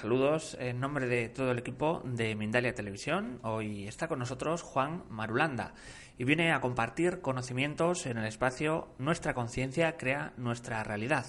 saludos. 0.00 0.56
En 0.58 0.80
nombre 0.80 1.06
de 1.06 1.28
todo 1.28 1.50
el 1.50 1.58
equipo 1.58 2.00
de 2.06 2.34
Mindalia 2.34 2.74
Televisión, 2.74 3.38
hoy 3.42 3.86
está 3.86 4.08
con 4.08 4.18
nosotros 4.18 4.62
Juan 4.62 5.04
Marulanda 5.10 5.74
y 6.16 6.24
viene 6.24 6.52
a 6.52 6.60
compartir 6.62 7.20
conocimientos 7.20 8.06
en 8.06 8.16
el 8.16 8.24
espacio 8.24 8.88
Nuestra 8.98 9.34
conciencia 9.34 9.98
crea 9.98 10.32
nuestra 10.38 10.82
realidad. 10.84 11.26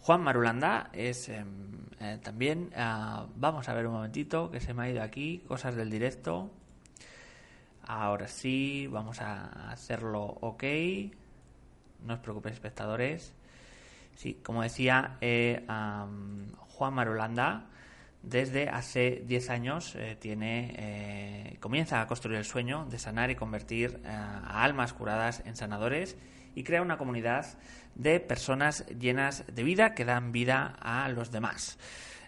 Juan 0.00 0.22
Marulanda 0.24 0.90
es 0.92 1.28
em, 1.28 1.86
eh, 2.00 2.18
también, 2.20 2.72
ah, 2.74 3.28
vamos 3.36 3.68
a 3.68 3.74
ver 3.74 3.86
un 3.86 3.92
momentito 3.92 4.50
que 4.50 4.58
se 4.58 4.74
me 4.74 4.82
ha 4.82 4.90
ido 4.90 5.02
aquí, 5.04 5.44
cosas 5.46 5.76
del 5.76 5.88
directo. 5.88 6.50
Ahora 7.86 8.26
sí, 8.26 8.88
vamos 8.88 9.20
a 9.20 9.70
hacerlo 9.70 10.24
ok. 10.40 10.64
No 12.04 12.14
os 12.14 12.20
preocupéis, 12.20 12.54
espectadores. 12.54 13.34
Sí, 14.16 14.40
como 14.42 14.62
decía, 14.62 15.16
eh, 15.20 15.64
Juan 15.68 16.92
Marulanda 16.92 17.68
desde 18.22 18.68
hace 18.68 19.22
10 19.26 19.50
años 19.50 19.94
eh, 19.96 20.16
tiene, 20.20 20.74
eh, 20.76 21.56
comienza 21.60 22.00
a 22.00 22.06
construir 22.06 22.38
el 22.38 22.44
sueño 22.44 22.86
de 22.90 22.98
sanar 22.98 23.30
y 23.30 23.34
convertir 23.34 24.00
a 24.06 24.62
almas 24.62 24.92
curadas 24.92 25.42
en 25.46 25.56
sanadores 25.56 26.16
y 26.54 26.64
crea 26.64 26.82
una 26.82 26.98
comunidad 26.98 27.46
de 27.94 28.20
personas 28.20 28.86
llenas 28.98 29.44
de 29.52 29.62
vida 29.62 29.94
que 29.94 30.04
dan 30.04 30.32
vida 30.32 30.76
a 30.80 31.08
los 31.08 31.30
demás. 31.30 31.78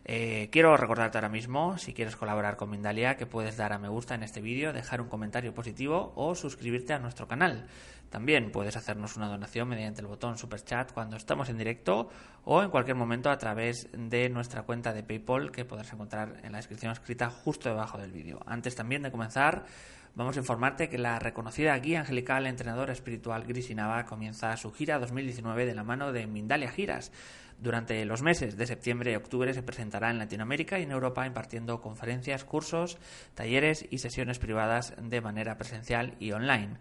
Eh, 0.05 0.49
quiero 0.51 0.77
recordarte 0.77 1.19
ahora 1.19 1.29
mismo, 1.29 1.79
si 1.79 1.93
quieres 1.93 2.17
colaborar 2.17 2.57
con 2.57 2.71
Mindalia, 2.71 3.17
que 3.17 3.27
puedes 3.27 3.57
dar 3.57 3.73
a 3.73 3.79
me 3.79 3.89
gusta 3.89 4.15
en 4.15 4.25
este 4.25 4.41
vídeo, 4.41 4.73
dejar 4.73 5.01
un 5.01 5.09
comentario 5.09 5.55
positivo 5.55 6.13
o 6.17 6.35
suscribirte 6.35 6.93
a 6.93 6.99
nuestro 6.99 7.29
canal. 7.29 7.67
También 8.13 8.53
puedes 8.53 8.77
hacernos 8.77 9.17
una 9.17 9.27
donación 9.27 9.67
mediante 9.71 10.03
el 10.03 10.07
botón 10.07 10.37
Super 10.37 10.63
Chat 10.63 10.93
cuando 10.93 11.17
estamos 11.17 11.49
en 11.49 11.57
directo 11.57 12.11
o 12.45 12.63
en 12.63 12.69
cualquier 12.69 12.95
momento 12.95 13.31
a 13.31 13.39
través 13.39 13.89
de 13.95 14.29
nuestra 14.29 14.65
cuenta 14.65 14.93
de 14.93 15.03
PayPal 15.03 15.51
que 15.51 15.65
podrás 15.65 15.91
encontrar 15.95 16.37
en 16.43 16.53
la 16.53 16.59
descripción 16.59 16.93
escrita 16.93 17.31
justo 17.31 17.71
debajo 17.71 17.97
del 17.97 18.13
vídeo. 18.13 18.41
Antes 18.45 18.75
también 18.75 19.03
de 19.03 19.11
comenzar, 19.11 19.65
vamos 20.15 20.37
a 20.37 20.41
informarte 20.41 20.89
que 20.89 20.99
la 20.99 21.19
reconocida 21.19 21.79
guía 21.79 22.01
angelical 22.01 22.47
entrenadora 22.47 22.93
espiritual 22.93 23.47
Nava 23.75 24.05
comienza 24.05 24.57
su 24.57 24.73
gira 24.73 24.99
2019 24.99 25.67
de 25.67 25.75
la 25.75 25.85
mano 25.85 26.13
de 26.13 26.27
Mindalia 26.27 26.71
Giras 26.71 27.13
durante 27.63 28.05
los 28.05 28.23
meses 28.23 28.57
de 28.57 28.67
septiembre 28.67 29.13
y 29.13 29.15
octubre 29.15 29.55
se 29.55 29.63
presentará 29.63 30.11
en 30.11 30.19
Latinoamérica 30.19 30.81
y 30.81 30.83
en 30.83 30.91
Europa 30.91 31.27
impartiendo 31.27 31.81
conferencias, 31.81 32.45
cursos, 32.45 32.99
talleres 33.35 33.87
y 33.89 33.99
sesiones 33.99 34.41
privadas 34.41 34.95
de 35.01 35.21
manera 35.21 35.57
presencial 35.59 36.17
y 36.19 36.33
online. 36.33 36.79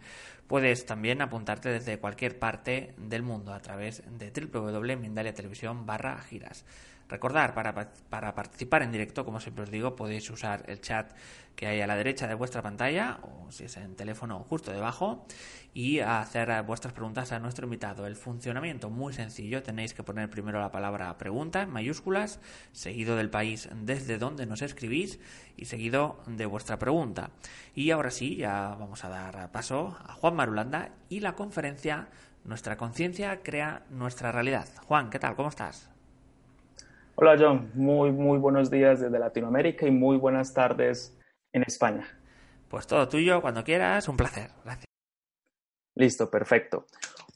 Puedes 0.47 0.87
también 0.87 1.21
apuntarte 1.21 1.69
desde 1.69 1.99
cualquier 1.99 2.39
parte 2.39 2.95
del 2.97 3.21
mundo 3.21 3.53
a 3.53 3.61
través 3.61 4.03
de 4.17 4.31
www.mindaliatelevisión 4.31 5.85
barra 5.85 6.19
giras. 6.21 6.65
Recordar, 7.11 7.53
para, 7.53 7.91
para, 8.09 8.33
participar 8.33 8.83
en 8.83 8.93
directo, 8.93 9.25
como 9.25 9.41
siempre 9.41 9.65
os 9.65 9.69
digo, 9.69 9.97
podéis 9.97 10.29
usar 10.29 10.63
el 10.67 10.79
chat 10.79 11.11
que 11.57 11.67
hay 11.67 11.81
a 11.81 11.85
la 11.85 11.97
derecha 11.97 12.25
de 12.25 12.35
vuestra 12.35 12.61
pantalla, 12.61 13.19
o 13.23 13.51
si 13.51 13.65
es 13.65 13.75
en 13.75 13.97
teléfono, 13.97 14.39
justo 14.47 14.71
debajo, 14.71 15.25
y 15.73 15.99
hacer 15.99 16.63
vuestras 16.63 16.93
preguntas 16.93 17.33
a 17.33 17.39
nuestro 17.39 17.65
invitado. 17.65 18.07
El 18.07 18.15
funcionamiento 18.15 18.89
muy 18.89 19.11
sencillo, 19.11 19.61
tenéis 19.61 19.93
que 19.93 20.03
poner 20.03 20.29
primero 20.29 20.61
la 20.61 20.71
palabra 20.71 21.17
pregunta 21.17 21.63
en 21.63 21.69
mayúsculas, 21.69 22.39
seguido 22.71 23.17
del 23.17 23.29
país 23.29 23.67
desde 23.75 24.17
donde 24.17 24.45
nos 24.45 24.61
escribís 24.61 25.19
y 25.57 25.65
seguido 25.65 26.23
de 26.27 26.45
vuestra 26.45 26.79
pregunta. 26.79 27.31
Y 27.75 27.91
ahora 27.91 28.09
sí, 28.11 28.37
ya 28.37 28.69
vamos 28.79 29.03
a 29.03 29.09
dar 29.09 29.51
paso 29.51 29.97
a 30.07 30.13
Juan 30.13 30.37
Marulanda 30.37 30.91
y 31.09 31.19
la 31.19 31.35
conferencia 31.35 32.07
Nuestra 32.43 32.75
conciencia 32.75 33.43
crea 33.43 33.83
nuestra 33.91 34.31
realidad. 34.31 34.67
Juan, 34.87 35.11
¿qué 35.11 35.19
tal? 35.19 35.35
¿Cómo 35.35 35.49
estás? 35.49 35.90
Hola 37.23 37.35
John, 37.39 37.69
muy 37.75 38.11
muy 38.11 38.39
buenos 38.39 38.71
días 38.71 38.99
desde 38.99 39.19
Latinoamérica 39.19 39.85
y 39.85 39.91
muy 39.91 40.17
buenas 40.17 40.55
tardes 40.55 41.15
en 41.53 41.61
España. 41.61 42.03
Pues 42.67 42.87
todo 42.87 43.07
tuyo, 43.07 43.43
cuando 43.43 43.63
quieras, 43.63 44.07
un 44.07 44.17
placer. 44.17 44.49
Gracias. 44.65 44.85
Listo, 45.93 46.31
perfecto. 46.31 46.87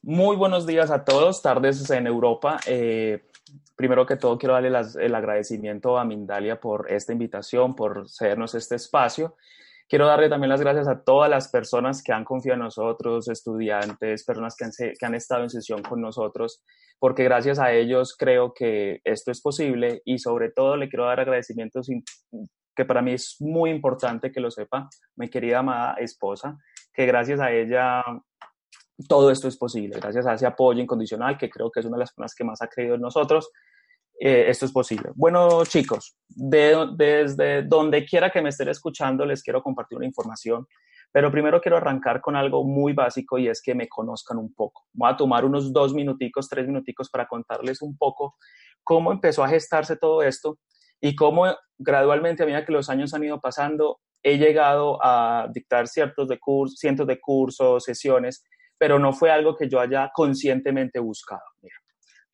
Muy 0.01 0.38
buenos 0.38 0.66
días 0.66 0.90
a 0.90 1.06
todos, 1.06 1.40
tardes 1.44 1.88
en 1.91 2.07
Europa. 2.07 2.57
Eh, 2.66 3.25
primero 3.75 4.07
que 4.07 4.16
todo, 4.16 4.40
quiero 4.40 4.56
darle 4.56 4.69
el 4.69 5.13
agradecimiento 5.13 6.00
a 6.00 6.03
Mindalia 6.03 6.59
por 6.59 6.91
esta 6.91 7.13
invitación, 7.13 7.75
por 7.75 8.09
cedernos 8.09 8.56
este 8.56 8.78
espacio. 8.78 9.35
Quiero 9.88 10.07
darle 10.07 10.29
también 10.29 10.50
las 10.50 10.62
gracias 10.62 10.88
a 10.88 11.03
todas 11.03 11.29
las 11.29 11.50
personas 11.50 12.01
que 12.01 12.12
han 12.12 12.23
confiado 12.23 12.56
en 12.56 12.63
nosotros, 12.63 13.28
estudiantes, 13.28 14.25
personas 14.25 14.56
que 14.56 14.66
han, 14.66 14.72
que 14.78 15.06
han 15.06 15.16
estado 15.16 15.44
en 15.44 15.50
sesión 15.50 15.84
con 15.84 16.01
nosotros 16.01 16.63
porque 17.00 17.23
gracias 17.23 17.59
a 17.59 17.72
ellos 17.73 18.16
creo 18.18 18.53
que 18.53 19.01
esto 19.03 19.31
es 19.31 19.41
posible 19.41 20.01
y 20.06 20.19
sobre 20.19 20.51
todo 20.51 20.78
le 20.78 20.90
quiero 20.90 21.06
dar 21.06 21.19
agradecimientos 21.19 21.88
que 22.75 22.85
para 22.85 23.01
mí 23.01 23.13
es 23.13 23.38
muy 23.40 23.69
importante 23.69 24.31
que 24.31 24.40
lo 24.40 24.51
sepa, 24.51 24.90
mi 25.16 25.29
querida 25.29 25.59
amada 25.59 25.95
esposa, 25.95 26.57
que 26.94 27.06
gracias 27.06 27.40
a 27.40 27.51
ella 27.51 28.03
todo 29.07 29.29
esto 29.29 29.47
es 29.47 29.57
posible, 29.57 30.00
gracias 30.00 30.25
a 30.25 30.34
ese 30.34 30.45
apoyo 30.45 30.81
incondicional 30.81 31.38
que 31.38 31.50
creo 31.50 31.69
que 31.69 31.81
es 31.81 31.85
una 31.85 31.97
de 31.97 32.01
las 32.01 32.12
personas 32.12 32.35
que 32.35 32.44
más 32.44 32.62
ha 32.62 32.68
creído 32.68 32.95
en 32.95 33.01
nosotros, 33.01 33.50
eh, 34.19 34.45
esto 34.47 34.65
es 34.65 34.71
posible. 34.71 35.11
Bueno, 35.15 35.65
chicos, 35.65 36.17
desde 36.27 37.63
donde 37.63 38.05
quiera 38.05 38.29
que 38.29 38.41
me 38.41 38.49
estén 38.49 38.69
escuchando, 38.69 39.25
les 39.25 39.43
quiero 39.43 39.61
compartir 39.61 39.97
una 39.97 40.07
información 40.07 40.67
pero 41.15 41.31
primero 41.31 41.61
quiero 41.61 41.77
arrancar 41.77 42.19
con 42.19 42.35
algo 42.35 42.65
muy 42.65 42.91
básico 42.91 43.37
y 43.37 43.47
es 43.47 43.61
que 43.61 43.73
me 43.73 43.87
conozcan 43.87 44.37
un 44.37 44.53
poco. 44.53 44.83
Voy 44.91 45.09
a 45.09 45.15
tomar 45.15 45.45
unos 45.45 45.71
dos 45.71 45.93
minuticos, 45.93 46.49
tres 46.49 46.67
minuticos 46.67 47.09
para 47.09 47.25
contarles 47.25 47.81
un 47.81 47.97
poco 47.97 48.35
cómo 48.83 49.13
empezó 49.13 49.41
a 49.41 49.47
gestarse 49.47 49.95
todo 49.95 50.23
esto 50.23 50.59
y 50.99 51.15
cómo 51.15 51.45
gradualmente 51.77 52.43
a 52.43 52.45
medida 52.45 52.65
que 52.65 52.73
los 52.73 52.89
años 52.89 53.13
han 53.13 53.23
ido 53.23 53.39
pasando, 53.39 54.01
he 54.23 54.37
llegado 54.37 54.99
a 55.01 55.47
dictar 55.53 55.87
ciertos 55.87 56.27
de 56.27 56.37
cursos, 56.37 56.79
cientos 56.79 57.07
de 57.07 57.17
cursos, 57.21 57.85
sesiones, 57.85 58.43
pero 58.77 58.99
no 58.99 59.13
fue 59.13 59.31
algo 59.31 59.55
que 59.55 59.69
yo 59.69 59.79
haya 59.79 60.11
conscientemente 60.13 60.99
buscado. 60.99 61.43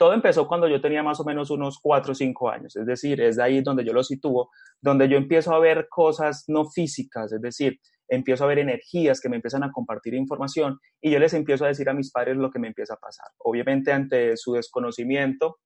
Todo 0.02 0.16
empezó 0.16 0.48
cuando 0.48 0.68
yo 0.68 0.82
tenía 0.82 1.04
más 1.04 1.20
o 1.20 1.24
menos 1.24 1.52
unos 1.52 1.78
cuatro 1.80 2.14
o 2.14 2.16
cinco 2.16 2.50
años, 2.50 2.76
es 2.76 2.88
decir, 2.88 3.22
es 3.22 3.36
de 3.36 3.44
ahí 3.44 3.62
donde 3.62 3.86
yo 3.86 3.94
lo 3.94 4.02
sitúo, 4.04 4.50
donde 4.82 5.08
yo 5.08 5.16
empiezo 5.16 5.54
a 5.54 5.60
ver 5.60 5.90
cosas 5.90 6.46
no 6.48 6.66
físicas, 6.66 7.32
es 7.32 7.40
decir, 7.40 7.80
empiezo 8.08 8.44
a 8.44 8.48
ver 8.48 8.58
energías 8.58 9.22
que 9.22 9.30
me 9.30 9.36
empiezan 9.36 9.64
a 9.64 9.72
compartir 9.72 10.16
información 10.16 10.80
y 11.00 11.12
yo 11.12 11.20
les 11.20 11.36
empiezo 11.36 11.66
a 11.66 11.68
decir 11.68 11.88
a 11.88 11.94
mis 11.94 12.12
padres 12.12 12.36
lo 12.36 12.50
que 12.50 12.58
me 12.58 12.70
empieza 12.70 12.96
a 12.96 12.98
pasar. 12.98 13.28
Obviamente 13.38 13.92
ante 13.92 14.36
su 14.38 14.54
desconocimiento, 14.54 15.60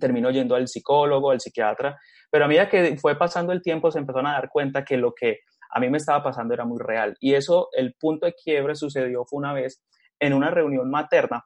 termino 0.00 0.30
yendo 0.30 0.54
al 0.54 0.66
psicólogo, 0.66 1.30
al 1.30 1.40
psiquiatra, 1.42 1.98
pero 2.30 2.46
a 2.46 2.48
medida 2.48 2.66
que 2.66 2.96
fue 2.96 3.18
pasando 3.18 3.52
el 3.52 3.60
tiempo 3.60 3.90
se 3.90 3.98
empezaron 3.98 4.28
a 4.28 4.32
dar 4.32 4.48
cuenta 4.48 4.86
que 4.86 4.96
lo 4.96 5.12
que 5.12 5.40
a 5.70 5.80
mí 5.80 5.90
me 5.90 5.98
estaba 5.98 6.22
pasando 6.22 6.54
era 6.54 6.64
muy 6.64 6.78
real. 6.80 7.14
Y 7.20 7.34
eso, 7.34 7.68
el 7.72 7.94
punto 8.00 8.24
de 8.24 8.32
quiebre 8.32 8.74
sucedió 8.74 9.26
fue 9.26 9.36
una 9.36 9.52
vez 9.52 9.84
en 10.18 10.32
una 10.32 10.50
reunión 10.50 10.88
materna 10.88 11.44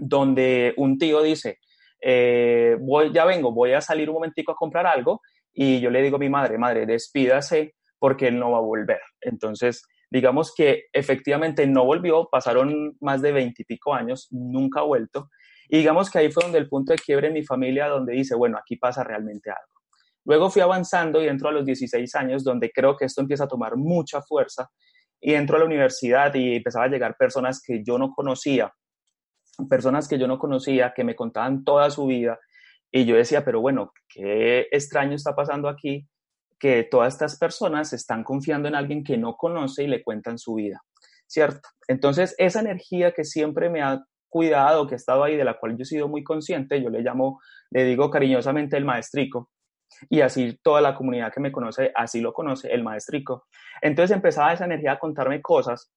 donde 0.00 0.74
un 0.76 0.98
tío 0.98 1.22
dice, 1.22 1.58
eh, 2.00 2.76
voy, 2.80 3.12
ya 3.12 3.24
vengo, 3.24 3.52
voy 3.52 3.72
a 3.72 3.80
salir 3.80 4.08
un 4.08 4.14
momentico 4.14 4.52
a 4.52 4.56
comprar 4.56 4.86
algo 4.86 5.20
y 5.52 5.80
yo 5.80 5.90
le 5.90 6.02
digo 6.02 6.16
a 6.16 6.20
mi 6.20 6.28
madre, 6.28 6.58
madre, 6.58 6.86
despídase 6.86 7.74
porque 7.98 8.28
él 8.28 8.38
no 8.38 8.52
va 8.52 8.58
a 8.58 8.62
volver. 8.62 9.00
Entonces, 9.20 9.82
digamos 10.10 10.54
que 10.54 10.84
efectivamente 10.92 11.66
no 11.66 11.84
volvió, 11.84 12.28
pasaron 12.30 12.96
más 13.00 13.22
de 13.22 13.32
veintipico 13.32 13.94
años, 13.94 14.28
nunca 14.30 14.80
ha 14.80 14.84
vuelto. 14.84 15.28
Y 15.68 15.78
digamos 15.78 16.10
que 16.10 16.18
ahí 16.18 16.30
fue 16.30 16.44
donde 16.44 16.58
el 16.58 16.68
punto 16.68 16.92
de 16.92 16.98
quiebre 16.98 17.28
en 17.28 17.34
mi 17.34 17.44
familia, 17.44 17.88
donde 17.88 18.14
dice, 18.14 18.34
bueno, 18.34 18.56
aquí 18.56 18.76
pasa 18.76 19.04
realmente 19.04 19.50
algo. 19.50 19.78
Luego 20.24 20.50
fui 20.50 20.62
avanzando 20.62 21.22
y 21.22 21.26
entro 21.28 21.48
a 21.48 21.52
los 21.52 21.64
16 21.64 22.14
años, 22.14 22.44
donde 22.44 22.70
creo 22.70 22.96
que 22.96 23.06
esto 23.06 23.20
empieza 23.20 23.44
a 23.44 23.48
tomar 23.48 23.76
mucha 23.76 24.22
fuerza. 24.22 24.70
Y 25.20 25.34
entro 25.34 25.56
a 25.56 25.60
la 25.60 25.66
universidad 25.66 26.32
y 26.34 26.56
empezaba 26.56 26.84
a 26.84 26.88
llegar 26.88 27.16
personas 27.18 27.60
que 27.66 27.82
yo 27.84 27.98
no 27.98 28.12
conocía 28.12 28.72
personas 29.68 30.08
que 30.08 30.18
yo 30.18 30.26
no 30.28 30.38
conocía, 30.38 30.92
que 30.94 31.04
me 31.04 31.16
contaban 31.16 31.64
toda 31.64 31.90
su 31.90 32.06
vida, 32.06 32.38
y 32.90 33.04
yo 33.04 33.16
decía, 33.16 33.44
pero 33.44 33.60
bueno, 33.60 33.92
qué 34.08 34.68
extraño 34.70 35.14
está 35.14 35.34
pasando 35.34 35.68
aquí, 35.68 36.08
que 36.58 36.84
todas 36.84 37.14
estas 37.14 37.38
personas 37.38 37.92
están 37.92 38.24
confiando 38.24 38.68
en 38.68 38.74
alguien 38.74 39.04
que 39.04 39.16
no 39.16 39.36
conoce 39.36 39.84
y 39.84 39.88
le 39.88 40.02
cuentan 40.02 40.38
su 40.38 40.54
vida, 40.54 40.80
¿cierto? 41.26 41.68
Entonces, 41.86 42.34
esa 42.38 42.60
energía 42.60 43.12
que 43.12 43.24
siempre 43.24 43.70
me 43.70 43.82
ha 43.82 44.02
cuidado, 44.28 44.86
que 44.86 44.94
ha 44.94 44.96
estado 44.96 45.24
ahí, 45.24 45.36
de 45.36 45.44
la 45.44 45.58
cual 45.58 45.76
yo 45.76 45.82
he 45.82 45.86
sido 45.86 46.08
muy 46.08 46.24
consciente, 46.24 46.82
yo 46.82 46.90
le 46.90 47.00
llamo, 47.00 47.40
le 47.70 47.84
digo 47.84 48.10
cariñosamente 48.10 48.76
el 48.76 48.84
maestrico, 48.84 49.50
y 50.08 50.20
así 50.20 50.58
toda 50.62 50.80
la 50.80 50.94
comunidad 50.94 51.32
que 51.32 51.40
me 51.40 51.52
conoce, 51.52 51.92
así 51.94 52.20
lo 52.20 52.32
conoce, 52.32 52.72
el 52.72 52.82
maestrico. 52.82 53.46
Entonces 53.80 54.14
empezaba 54.14 54.52
esa 54.52 54.64
energía 54.64 54.92
a 54.92 54.98
contarme 54.98 55.40
cosas 55.40 55.92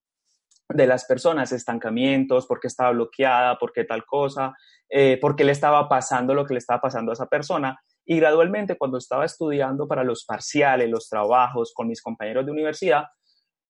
de 0.74 0.88
las 0.88 1.06
personas, 1.06 1.52
estancamientos, 1.52 2.46
por 2.46 2.60
qué 2.60 2.68
estaba 2.68 2.92
bloqueada, 2.92 3.58
por 3.58 3.72
qué 3.72 3.84
tal 3.84 4.06
cosa, 4.06 4.56
eh, 4.90 5.18
por 5.20 5.36
qué 5.36 5.44
le 5.44 5.52
estaba 5.52 5.88
pasando 5.88 6.34
lo 6.34 6.46
que 6.46 6.54
le 6.54 6.60
estaba 6.60 6.82
pasando 6.82 7.12
a 7.12 7.14
esa 7.14 7.28
persona. 7.28 7.80
Y 8.06 8.18
gradualmente, 8.18 8.78
cuando 8.78 8.98
estaba 8.98 9.26
estudiando 9.26 9.88
para 9.88 10.04
los 10.04 10.26
parciales, 10.26 10.90
los 10.90 11.08
trabajos 11.08 11.74
con 11.74 11.88
mis 11.88 12.02
compañeros 12.02 12.46
de 12.46 12.52
universidad, 12.52 13.06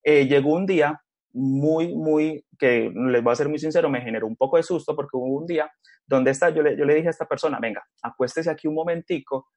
eh, 0.03 0.25
llegó 0.27 0.53
un 0.53 0.65
día 0.65 1.01
muy, 1.33 1.95
muy, 1.95 2.45
que 2.57 2.92
les 2.94 3.24
voy 3.24 3.31
a 3.31 3.36
ser 3.36 3.50
muy 3.50 3.59
sincero, 3.59 3.89
me 3.89 4.01
generó 4.01 4.27
un 4.27 4.36
poco 4.36 4.57
de 4.57 4.63
susto 4.63 4.95
porque 4.95 5.18
hubo 5.18 5.38
un 5.38 5.45
día 5.45 5.71
donde 6.06 6.31
está, 6.31 6.50
yo, 6.50 6.62
le, 6.62 6.77
yo 6.77 6.86
le 6.86 6.95
dije 6.95 7.07
a 7.07 7.12
esta 7.12 7.27
persona, 7.27 7.59
venga, 7.62 7.83
acuéstese 8.01 8.50
aquí 8.50 8.68
un 8.68 8.75
momentico, 8.75 9.50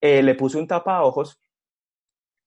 eh, 0.00 0.22
le 0.22 0.34
puse 0.34 0.58
un 0.58 0.66
tapa 0.66 1.02
ojos 1.02 1.38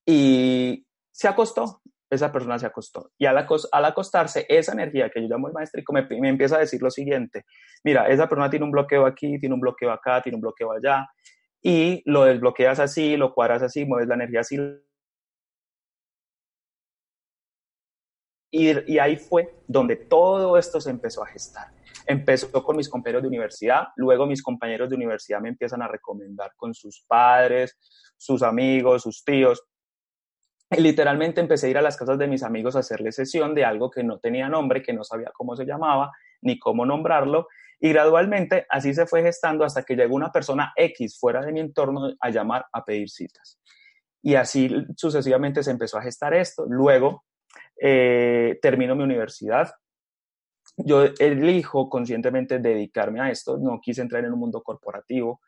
y 0.06 0.86
se 1.12 1.28
acostó, 1.28 1.82
esa 2.10 2.32
persona 2.32 2.60
se 2.60 2.66
acostó. 2.66 3.12
Y 3.18 3.26
al, 3.26 3.38
acostarse, 3.38 4.46
esa 4.48 4.74
energía 4.74 5.10
que 5.10 5.22
yo 5.22 5.28
llamo 5.28 5.48
el 5.48 5.54
maestrico 5.54 5.94
me, 5.94 6.04
me, 6.04 6.30
empieza 6.30 6.58
a 6.58 6.60
decir 6.60 6.82
lo 6.82 6.92
siguiente, 6.92 7.46
mira, 7.84 8.08
esa 8.08 8.28
persona 8.30 8.50
tiene 8.50 8.66
un 8.66 8.72
bloqueo 8.72 9.06
aquí, 9.06 9.40
tiene 9.40 9.56
un 9.56 9.62
bloqueo 9.62 9.92
acá, 9.92 10.22
tiene 10.22 10.36
un 10.36 10.42
bloqueo 10.42 10.72
allá, 10.72 11.08
y 11.62 12.04
lo 12.06 12.26
desbloqueas 12.26 12.80
así, 12.80 13.18
lo 13.18 13.34
cuadras 13.34 13.64
así, 13.64 13.86
mueves 13.86 14.08
la 14.08 14.16
energía 14.16 14.42
así. 14.42 14.58
Y 18.52 19.00
ahí 19.00 19.18
fue 19.18 19.54
donde 19.68 19.96
todo 19.98 20.58
esto 20.58 20.80
se 20.80 20.90
empezó 20.90 21.24
a 21.24 21.28
gestar. 21.28 21.72
Empezó 22.06 22.64
con 22.64 22.78
mis 22.78 22.88
compañeros 22.88 23.24
de 23.24 23.28
universidad, 23.30 23.88
luego 23.96 24.28
mis 24.28 24.44
compañeros 24.44 24.90
de 24.90 24.96
universidad 24.96 25.42
me 25.42 25.50
empiezan 25.50 25.82
a 25.82 25.88
recomendar 25.88 26.54
con 26.56 26.74
sus 26.74 27.04
padres, 27.08 27.76
sus 28.16 28.44
amigos, 28.44 29.02
sus 29.02 29.24
tíos, 29.24 29.64
literalmente 30.78 31.42
empecé 31.42 31.68
a 31.68 31.70
ir 31.70 31.78
a 31.78 31.82
las 31.82 31.98
casas 31.98 32.18
de 32.18 32.28
mis 32.28 32.44
amigos 32.44 32.76
a 32.76 32.80
hacerle 32.80 33.12
sesión 33.12 33.54
de 33.54 33.66
algo 33.66 33.90
que 33.90 34.04
no 34.04 34.20
tenía 34.20 34.50
nombre, 34.50 34.82
que 34.82 34.94
no 34.94 35.04
sabía 35.04 35.32
cómo 35.34 35.56
se 35.56 35.66
llamaba, 35.66 36.12
ni 36.42 36.60
cómo 36.60 36.86
nombrarlo. 36.86 37.48
Y 37.80 37.90
gradualmente 37.90 38.66
así 38.70 38.94
se 38.94 39.06
fue 39.06 39.22
gestando 39.22 39.66
hasta 39.66 39.84
que 39.84 39.96
llegó 39.96 40.16
una 40.16 40.32
persona 40.32 40.74
X 40.76 41.20
fuera 41.20 41.42
de 41.42 41.52
mi 41.52 41.60
entorno 41.60 42.14
a 42.20 42.30
llamar 42.30 42.66
a 42.72 42.84
pedir 42.84 43.10
citas. 43.10 43.60
Y 44.22 44.36
así 44.36 44.70
sucesivamente 44.96 45.62
se 45.62 45.72
empezó 45.72 45.98
a 45.98 46.02
gestar 46.02 46.34
esto. 46.34 46.66
Luego 46.68 47.26
eh, 47.80 48.58
termino 48.62 48.96
mi 48.96 49.04
universidad. 49.04 49.72
Yo 50.78 51.04
elijo 51.20 51.90
conscientemente 51.90 52.60
dedicarme 52.60 53.22
a 53.22 53.30
esto. 53.30 53.58
No 53.58 53.80
quise 53.80 54.02
entrar 54.02 54.26
en 54.26 54.34
un 54.34 54.40
mundo 54.40 54.64
corporativo 54.64 55.42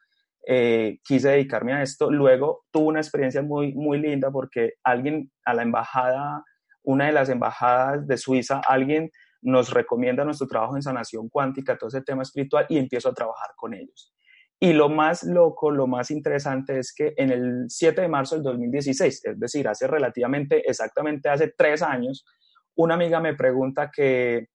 eh, 0.49 0.99
quise 1.03 1.29
dedicarme 1.29 1.73
a 1.73 1.81
esto. 1.83 2.09
Luego 2.09 2.63
tuve 2.71 2.85
una 2.87 3.01
experiencia 3.01 3.41
muy, 3.41 3.73
muy 3.73 3.99
linda 3.99 4.31
porque 4.31 4.75
alguien 4.83 5.29
a 5.43 5.53
la 5.53 5.63
embajada, 5.63 6.43
una 6.83 7.07
de 7.07 7.11
las 7.11 7.27
embajadas 7.27 8.07
de 8.07 8.17
Suiza, 8.17 8.61
alguien 8.65 9.11
nos 9.41 9.71
recomienda 9.71 10.23
nuestro 10.23 10.47
trabajo 10.47 10.77
en 10.77 10.81
sanación 10.81 11.27
cuántica, 11.27 11.77
todo 11.77 11.89
ese 11.89 12.01
tema 12.01 12.23
espiritual, 12.23 12.65
y 12.69 12.77
empiezo 12.77 13.09
a 13.09 13.13
trabajar 13.13 13.49
con 13.57 13.73
ellos. 13.73 14.13
Y 14.59 14.71
lo 14.71 14.87
más 14.89 15.23
loco, 15.23 15.69
lo 15.69 15.85
más 15.85 16.09
interesante 16.11 16.79
es 16.79 16.93
que 16.95 17.13
en 17.17 17.29
el 17.29 17.65
7 17.67 18.01
de 18.01 18.07
marzo 18.07 18.35
del 18.35 18.43
2016, 18.43 19.25
es 19.25 19.39
decir, 19.39 19.67
hace 19.67 19.85
relativamente, 19.85 20.67
exactamente 20.67 21.29
hace 21.29 21.53
tres 21.55 21.83
años, 21.83 22.25
una 22.75 22.95
amiga 22.95 23.19
me 23.19 23.35
pregunta 23.35 23.91
que 23.93 24.47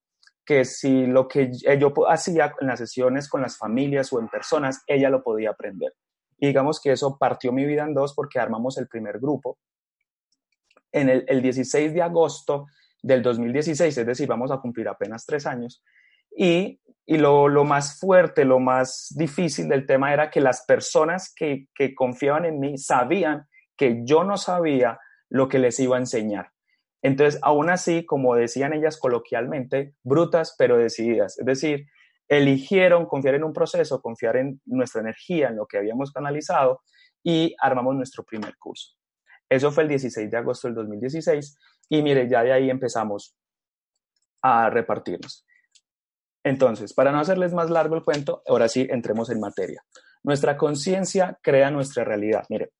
que 0.44 0.64
si 0.64 1.06
lo 1.06 1.28
que 1.28 1.52
yo 1.52 1.92
hacía 2.08 2.54
en 2.60 2.66
las 2.66 2.78
sesiones 2.78 3.28
con 3.28 3.42
las 3.42 3.56
familias 3.56 4.12
o 4.12 4.20
en 4.20 4.28
personas, 4.28 4.82
ella 4.86 5.08
lo 5.08 5.22
podía 5.22 5.50
aprender. 5.50 5.94
Y 6.38 6.48
digamos 6.48 6.80
que 6.80 6.92
eso 6.92 7.16
partió 7.18 7.52
mi 7.52 7.64
vida 7.64 7.84
en 7.84 7.94
dos 7.94 8.14
porque 8.14 8.40
armamos 8.40 8.76
el 8.78 8.88
primer 8.88 9.18
grupo. 9.20 9.58
En 10.90 11.08
el, 11.08 11.24
el 11.28 11.40
16 11.40 11.94
de 11.94 12.02
agosto 12.02 12.66
del 13.02 13.22
2016, 13.22 13.96
es 13.96 14.06
decir, 14.06 14.28
vamos 14.28 14.50
a 14.50 14.58
cumplir 14.58 14.88
apenas 14.88 15.24
tres 15.24 15.46
años. 15.46 15.82
Y, 16.36 16.80
y 17.06 17.18
lo, 17.18 17.48
lo, 17.48 17.64
más 17.64 17.98
fuerte, 17.98 18.44
lo 18.44 18.58
más 18.58 19.14
difícil 19.16 19.68
del 19.68 19.86
tema 19.86 20.12
era 20.12 20.30
que 20.30 20.40
las 20.40 20.64
personas 20.66 21.32
que 21.34 21.68
confiaban 21.94 22.44
en 22.44 22.58
mí 22.58 22.78
sabían 22.78 23.46
que 23.76 24.02
yo 24.04 24.24
no 24.24 24.36
sabía 24.36 24.98
lo 25.28 25.48
que 25.48 25.58
les 25.58 25.78
iba 25.80 25.96
a 25.96 26.00
enseñar. 26.00 26.51
Entonces, 27.02 27.40
aún 27.42 27.68
así, 27.68 28.06
como 28.06 28.36
decían 28.36 28.72
ellas 28.72 28.96
coloquialmente, 28.96 29.94
brutas 30.04 30.54
pero 30.56 30.78
decididas. 30.78 31.38
Es 31.38 31.44
decir, 31.44 31.86
eligieron 32.28 33.06
confiar 33.06 33.34
en 33.34 33.44
un 33.44 33.52
proceso, 33.52 34.00
confiar 34.00 34.36
en 34.36 34.60
nuestra 34.64 35.00
energía, 35.00 35.48
en 35.48 35.56
lo 35.56 35.66
que 35.66 35.78
habíamos 35.78 36.12
canalizado 36.12 36.80
y 37.22 37.54
armamos 37.60 37.96
nuestro 37.96 38.24
primer 38.24 38.56
curso. 38.56 38.94
Eso 39.48 39.70
fue 39.70 39.82
el 39.82 39.90
16 39.90 40.30
de 40.30 40.36
agosto 40.36 40.68
del 40.68 40.76
2016 40.76 41.58
y 41.90 42.02
mire, 42.02 42.28
ya 42.28 42.42
de 42.42 42.52
ahí 42.52 42.70
empezamos 42.70 43.36
a 44.40 44.70
repartirnos. 44.70 45.44
Entonces, 46.44 46.94
para 46.94 47.12
no 47.12 47.20
hacerles 47.20 47.52
más 47.52 47.68
largo 47.68 47.94
el 47.94 48.02
cuento, 48.02 48.42
ahora 48.46 48.68
sí 48.68 48.86
entremos 48.90 49.30
en 49.30 49.40
materia. 49.40 49.84
Nuestra 50.22 50.56
conciencia 50.56 51.38
crea 51.42 51.70
nuestra 51.70 52.04
realidad. 52.04 52.44
Mire, 52.48 52.72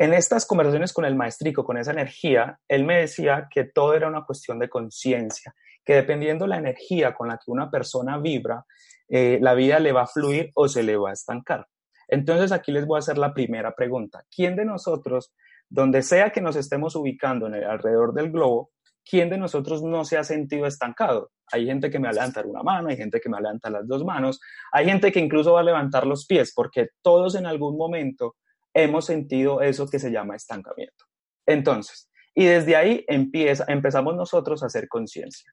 en 0.00 0.14
estas 0.14 0.46
conversaciones 0.46 0.94
con 0.94 1.04
el 1.04 1.14
maestrico, 1.14 1.62
con 1.62 1.76
esa 1.76 1.90
energía, 1.90 2.58
él 2.66 2.86
me 2.86 3.00
decía 3.00 3.48
que 3.52 3.64
todo 3.64 3.92
era 3.92 4.08
una 4.08 4.24
cuestión 4.24 4.58
de 4.58 4.70
conciencia, 4.70 5.54
que 5.84 5.92
dependiendo 5.92 6.46
la 6.46 6.56
energía 6.56 7.12
con 7.12 7.28
la 7.28 7.36
que 7.36 7.50
una 7.50 7.70
persona 7.70 8.16
vibra, 8.16 8.64
eh, 9.10 9.38
la 9.42 9.52
vida 9.52 9.78
le 9.78 9.92
va 9.92 10.04
a 10.04 10.06
fluir 10.06 10.52
o 10.54 10.68
se 10.68 10.82
le 10.82 10.96
va 10.96 11.10
a 11.10 11.12
estancar. 11.12 11.66
Entonces 12.08 12.50
aquí 12.50 12.72
les 12.72 12.86
voy 12.86 12.96
a 12.96 13.00
hacer 13.00 13.18
la 13.18 13.34
primera 13.34 13.74
pregunta. 13.74 14.24
¿Quién 14.34 14.56
de 14.56 14.64
nosotros, 14.64 15.34
donde 15.68 16.00
sea 16.00 16.30
que 16.30 16.40
nos 16.40 16.56
estemos 16.56 16.96
ubicando 16.96 17.46
en 17.48 17.56
el, 17.56 17.64
alrededor 17.64 18.14
del 18.14 18.32
globo, 18.32 18.70
quién 19.04 19.28
de 19.28 19.36
nosotros 19.36 19.82
no 19.82 20.06
se 20.06 20.16
ha 20.16 20.24
sentido 20.24 20.64
estancado? 20.64 21.30
Hay 21.52 21.66
gente 21.66 21.90
que 21.90 21.98
me 21.98 22.04
va 22.04 22.12
a 22.12 22.14
levantar 22.14 22.46
una 22.46 22.62
mano, 22.62 22.88
hay 22.88 22.96
gente 22.96 23.20
que 23.20 23.28
me 23.28 23.38
levanta 23.38 23.68
las 23.68 23.86
dos 23.86 24.02
manos, 24.02 24.40
hay 24.72 24.86
gente 24.86 25.12
que 25.12 25.20
incluso 25.20 25.52
va 25.52 25.60
a 25.60 25.64
levantar 25.64 26.06
los 26.06 26.24
pies, 26.24 26.54
porque 26.56 26.88
todos 27.02 27.34
en 27.34 27.44
algún 27.44 27.76
momento 27.76 28.36
hemos 28.74 29.06
sentido 29.06 29.60
eso 29.60 29.88
que 29.88 29.98
se 29.98 30.10
llama 30.10 30.36
estancamiento. 30.36 31.04
Entonces, 31.46 32.08
y 32.34 32.44
desde 32.44 32.76
ahí 32.76 33.04
empieza, 33.08 33.64
empezamos 33.68 34.14
nosotros 34.16 34.62
a 34.62 34.66
hacer 34.66 34.88
conciencia. 34.88 35.50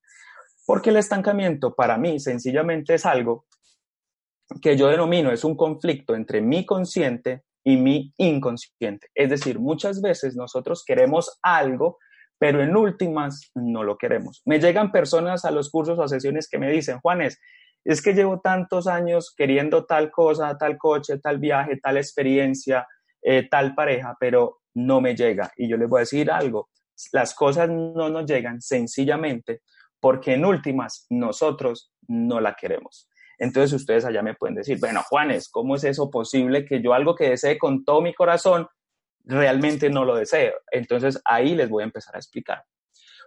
Porque 0.66 0.90
el 0.90 0.98
estancamiento 0.98 1.74
para 1.74 1.98
mí 1.98 2.20
sencillamente 2.20 2.94
es 2.94 3.06
algo 3.06 3.46
que 4.62 4.78
yo 4.78 4.88
denomino 4.88 5.32
es 5.32 5.44
un 5.44 5.56
conflicto 5.56 6.16
entre 6.16 6.42
mi 6.42 6.66
consciente 6.66 7.44
y 7.64 7.78
mi 7.78 8.14
inconsciente. 8.18 9.08
Es 9.14 9.30
decir, 9.30 9.60
muchas 9.60 10.02
veces 10.02 10.36
nosotros 10.36 10.84
queremos 10.86 11.38
algo, 11.42 11.98
pero 12.40 12.62
en 12.62 12.76
últimas 12.76 13.52
no 13.56 13.84
lo 13.84 13.98
queremos. 13.98 14.42
Me 14.46 14.60
llegan 14.60 14.92
personas 14.92 15.44
a 15.44 15.52
los 15.52 15.70
cursos 15.70 16.00
o 16.00 16.04
a 16.04 16.08
sesiones 16.08 16.48
que 16.50 16.60
me 16.60 16.72
dicen, 16.72 17.00
Juanes, 17.02 17.40
es 17.84 18.02
que 18.02 18.14
llevo 18.14 18.40
tantos 18.40 18.88
años 18.88 19.34
queriendo 19.36 19.86
tal 19.86 20.12
cosa, 20.12 20.58
tal 20.58 20.78
coche, 20.78 21.20
tal 21.20 21.40
viaje, 21.40 21.78
tal 21.82 21.98
experiencia, 21.98 22.88
eh, 23.22 23.48
tal 23.50 23.76
pareja, 23.76 24.16
pero 24.20 24.60
no 24.74 25.02
me 25.02 25.16
llega. 25.16 25.52
Y 25.58 25.70
yo 25.70 25.78
les 25.78 25.90
voy 25.90 26.00
a 26.00 26.02
decir 26.02 26.32
algo, 26.32 26.70
las 27.12 27.34
cosas 27.34 27.70
no 27.70 28.10
nos 28.10 28.26
llegan 28.26 28.62
sencillamente 28.62 29.62
porque 30.00 30.34
en 30.34 30.46
últimas 30.46 31.06
nosotros 31.10 31.92
no 32.08 32.40
la 32.40 32.54
queremos. 32.54 33.10
Entonces 33.40 33.74
ustedes 33.74 34.06
allá 34.06 34.22
me 34.24 34.36
pueden 34.36 34.56
decir, 34.56 34.80
bueno, 34.80 35.04
Juanes, 35.08 35.50
¿cómo 35.50 35.76
es 35.76 35.84
eso 35.84 36.10
posible 36.10 36.66
que 36.66 36.82
yo 36.82 36.94
algo 36.94 37.16
que 37.16 37.30
desee 37.30 37.58
con 37.58 37.84
todo 37.84 38.02
mi 38.02 38.14
corazón 38.14 38.68
realmente 39.26 39.90
no 39.90 40.06
lo 40.06 40.16
deseo? 40.16 40.54
Entonces 40.72 41.22
ahí 41.26 41.56
les 41.56 41.70
voy 41.70 41.84
a 41.84 41.86
empezar 41.86 42.16
a 42.16 42.20
explicar. 42.20 42.64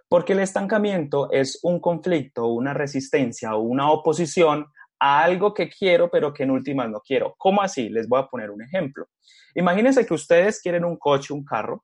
Porque 0.09 0.33
el 0.33 0.39
estancamiento 0.39 1.31
es 1.31 1.59
un 1.63 1.79
conflicto, 1.79 2.47
una 2.47 2.73
resistencia 2.73 3.55
o 3.55 3.61
una 3.61 3.89
oposición 3.91 4.67
a 5.03 5.23
algo 5.23 5.51
que 5.51 5.67
quiero, 5.67 6.11
pero 6.11 6.31
que 6.31 6.43
en 6.43 6.51
últimas 6.51 6.87
no 6.87 7.01
quiero. 7.01 7.33
¿Cómo 7.39 7.63
así? 7.63 7.89
Les 7.89 8.07
voy 8.07 8.19
a 8.19 8.27
poner 8.27 8.51
un 8.51 8.61
ejemplo. 8.61 9.07
Imagínense 9.55 10.05
que 10.05 10.13
ustedes 10.13 10.61
quieren 10.61 10.85
un 10.85 10.95
coche, 10.95 11.33
un 11.33 11.43
carro, 11.43 11.83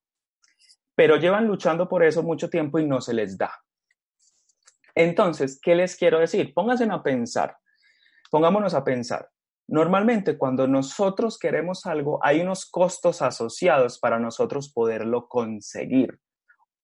pero 0.96 1.18
llevan 1.18 1.48
luchando 1.48 1.90
por 1.90 2.04
eso 2.04 2.22
mucho 2.22 2.48
tiempo 2.48 2.78
y 2.78 2.86
no 2.86 3.02
se 3.02 3.16
les 3.16 3.36
da. 3.36 3.52
Entonces, 4.94 5.60
¿qué 5.60 5.74
les 5.74 5.96
quiero 5.96 6.20
decir? 6.20 6.54
Pónganse 6.54 6.84
a 6.84 7.02
pensar. 7.02 7.58
Pongámonos 8.30 8.76
a 8.76 8.84
pensar. 8.84 9.28
Normalmente 9.68 10.38
cuando 10.38 10.68
nosotros 10.68 11.40
queremos 11.40 11.88
algo, 11.88 12.20
hay 12.24 12.42
unos 12.42 12.68
costos 12.68 13.24
asociados 13.24 13.98
para 13.98 14.20
nosotros 14.20 14.72
poderlo 14.72 15.28
conseguir. 15.28 16.20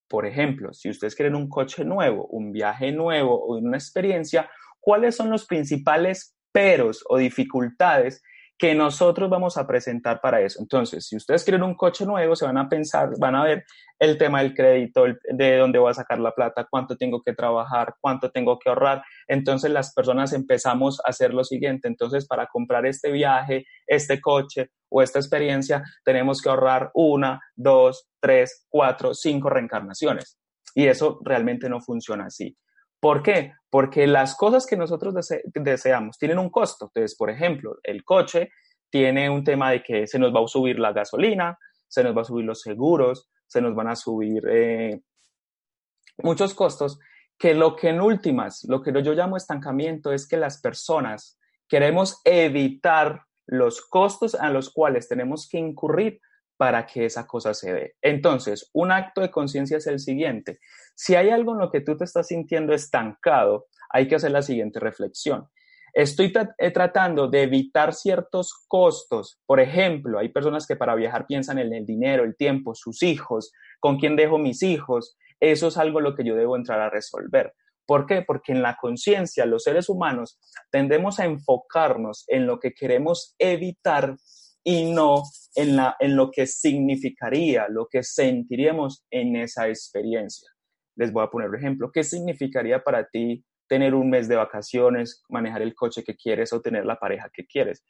Por 0.07 0.25
ejemplo, 0.25 0.73
si 0.73 0.89
ustedes 0.89 1.15
quieren 1.15 1.35
un 1.35 1.47
coche 1.47 1.85
nuevo, 1.85 2.25
un 2.27 2.51
viaje 2.51 2.91
nuevo 2.91 3.35
o 3.35 3.57
una 3.57 3.77
experiencia, 3.77 4.49
cuáles 4.83 5.15
son 5.15 5.29
los 5.29 5.45
principales 5.45 6.35
peros 6.51 7.03
o 7.07 7.17
dificultades 7.17 8.21
que 8.57 8.75
nosotros 8.75 9.29
vamos 9.29 9.57
a 9.57 9.65
presentar 9.65 10.21
para 10.21 10.41
eso. 10.41 10.61
Entonces, 10.61 11.07
si 11.07 11.15
ustedes 11.15 11.43
quieren 11.43 11.63
un 11.63 11.73
coche 11.73 12.05
nuevo, 12.05 12.35
se 12.35 12.45
van 12.45 12.57
a 12.57 12.69
pensar, 12.69 13.09
van 13.17 13.35
a 13.35 13.43
ver 13.43 13.63
el 13.97 14.17
tema 14.17 14.41
del 14.41 14.53
crédito, 14.53 15.05
de 15.31 15.57
dónde 15.57 15.79
voy 15.79 15.89
a 15.89 15.95
sacar 15.95 16.19
la 16.19 16.31
plata, 16.31 16.67
cuánto 16.69 16.95
tengo 16.95 17.21
que 17.21 17.33
trabajar, 17.33 17.95
cuánto 17.99 18.29
tengo 18.29 18.59
que 18.59 18.69
ahorrar. 18.69 19.03
Entonces, 19.27 19.71
las 19.71 19.93
personas 19.93 20.33
empezamos 20.33 20.99
a 20.99 21.09
hacer 21.09 21.33
lo 21.33 21.43
siguiente. 21.43 21.87
Entonces, 21.87 22.27
para 22.27 22.47
comprar 22.47 22.85
este 22.85 23.11
viaje, 23.11 23.65
este 23.87 24.21
coche 24.21 24.69
o 24.89 25.01
esta 25.01 25.19
experiencia, 25.19 25.83
tenemos 26.03 26.41
que 26.41 26.49
ahorrar 26.49 26.91
una, 26.93 27.41
dos, 27.55 28.07
tres, 28.21 28.65
cuatro, 28.69 29.13
cinco 29.13 29.49
reencarnaciones. 29.49 30.37
Y 30.75 30.87
eso 30.87 31.19
realmente 31.23 31.69
no 31.69 31.81
funciona 31.81 32.25
así. 32.25 32.55
¿Por 33.03 33.21
qué? 33.21 33.51
Porque 33.69 34.07
las 34.07 34.33
cosas 34.33 34.65
que 34.65 34.77
nosotros 34.77 35.13
deseamos 35.53 36.17
tienen 36.17 36.39
un 36.39 36.49
costo. 36.49 36.85
Entonces, 36.85 37.17
por 37.17 37.29
ejemplo, 37.29 37.75
el 37.83 38.05
coche 38.05 38.49
tiene 38.89 39.29
un 39.29 39.43
tema 39.43 39.71
de 39.71 39.83
que 39.83 40.07
se 40.07 40.17
nos 40.17 40.33
va 40.33 40.39
a 40.39 40.47
subir 40.47 40.79
la 40.79 40.93
gasolina, 40.93 41.59
se 41.89 42.01
nos 42.01 42.15
va 42.15 42.21
a 42.21 42.23
subir 42.23 42.45
los 42.45 42.61
seguros, 42.61 43.29
se 43.45 43.59
nos 43.59 43.75
van 43.75 43.89
a 43.89 43.97
subir 43.97 44.41
eh, 44.49 45.01
muchos 46.19 46.53
costos, 46.53 46.97
que 47.37 47.53
lo 47.53 47.75
que 47.75 47.89
en 47.89 47.99
últimas, 47.99 48.63
lo 48.69 48.81
que 48.81 48.93
yo 49.03 49.11
llamo 49.11 49.35
estancamiento 49.35 50.13
es 50.13 50.25
que 50.25 50.37
las 50.37 50.61
personas 50.61 51.37
queremos 51.67 52.21
evitar 52.23 53.23
los 53.47 53.81
costos 53.81 54.33
a 54.33 54.49
los 54.49 54.69
cuales 54.69 55.09
tenemos 55.09 55.49
que 55.49 55.57
incurrir 55.57 56.21
para 56.63 56.85
que 56.85 57.03
esa 57.03 57.27
cosa 57.27 57.53
se 57.53 57.73
dé. 57.73 57.95
Entonces, 58.01 58.69
un 58.71 58.93
acto 58.93 59.19
de 59.19 59.29
conciencia 59.29 59.75
es 59.75 59.87
el 59.87 59.99
siguiente. 59.99 60.59
Si 60.95 61.13
hay 61.13 61.29
algo 61.29 61.51
en 61.51 61.59
lo 61.59 61.69
que 61.69 61.81
tú 61.81 61.97
te 61.97 62.05
estás 62.05 62.29
sintiendo 62.29 62.73
estancado, 62.73 63.65
hay 63.89 64.07
que 64.07 64.15
hacer 64.15 64.31
la 64.31 64.41
siguiente 64.41 64.79
reflexión. 64.79 65.49
Estoy 65.91 66.31
eh, 66.59 66.71
tratando 66.71 67.27
de 67.27 67.43
evitar 67.43 67.93
ciertos 67.93 68.63
costos. 68.69 69.41
Por 69.45 69.59
ejemplo, 69.59 70.19
hay 70.19 70.29
personas 70.29 70.65
que 70.65 70.77
para 70.77 70.95
viajar 70.95 71.27
piensan 71.27 71.59
en 71.59 71.73
el 71.73 71.85
dinero, 71.85 72.23
el 72.23 72.37
tiempo, 72.37 72.75
sus 72.75 73.03
hijos, 73.03 73.51
con 73.81 73.99
quién 73.99 74.15
dejo 74.15 74.37
mis 74.37 74.63
hijos. 74.63 75.17
Eso 75.41 75.67
es 75.67 75.75
algo 75.75 75.99
lo 75.99 76.15
que 76.15 76.23
yo 76.23 76.33
debo 76.33 76.55
entrar 76.55 76.79
a 76.79 76.89
resolver. 76.89 77.53
¿Por 77.85 78.05
qué? 78.05 78.21
Porque 78.21 78.53
en 78.53 78.61
la 78.61 78.77
conciencia, 78.77 79.45
los 79.45 79.63
seres 79.63 79.89
humanos 79.89 80.39
tendemos 80.71 81.19
a 81.19 81.25
enfocarnos 81.25 82.23
en 82.29 82.47
lo 82.47 82.61
que 82.61 82.71
queremos 82.73 83.35
evitar 83.37 84.15
y 84.63 84.91
no 84.91 85.23
en, 85.55 85.75
la, 85.75 85.95
en 85.99 86.15
lo 86.15 86.31
que 86.31 86.47
significaría, 86.47 87.67
lo 87.69 87.87
que 87.87 88.03
sentiríamos 88.03 89.05
en 89.11 89.35
esa 89.35 89.67
experiencia. 89.67 90.49
Les 90.95 91.11
voy 91.11 91.23
a 91.23 91.29
poner 91.29 91.49
un 91.49 91.57
ejemplo. 91.57 91.91
¿Qué 91.91 92.03
significaría 92.03 92.83
para 92.83 93.07
ti 93.07 93.43
tener 93.67 93.93
un 93.93 94.09
mes 94.09 94.27
de 94.27 94.35
vacaciones, 94.35 95.23
manejar 95.29 95.61
el 95.61 95.73
coche 95.73 96.03
que 96.03 96.15
quieres 96.15 96.53
o 96.53 96.61
tener 96.61 96.85
la 96.85 96.97
pareja 96.97 97.29
que 97.33 97.45
quieres? 97.45 97.83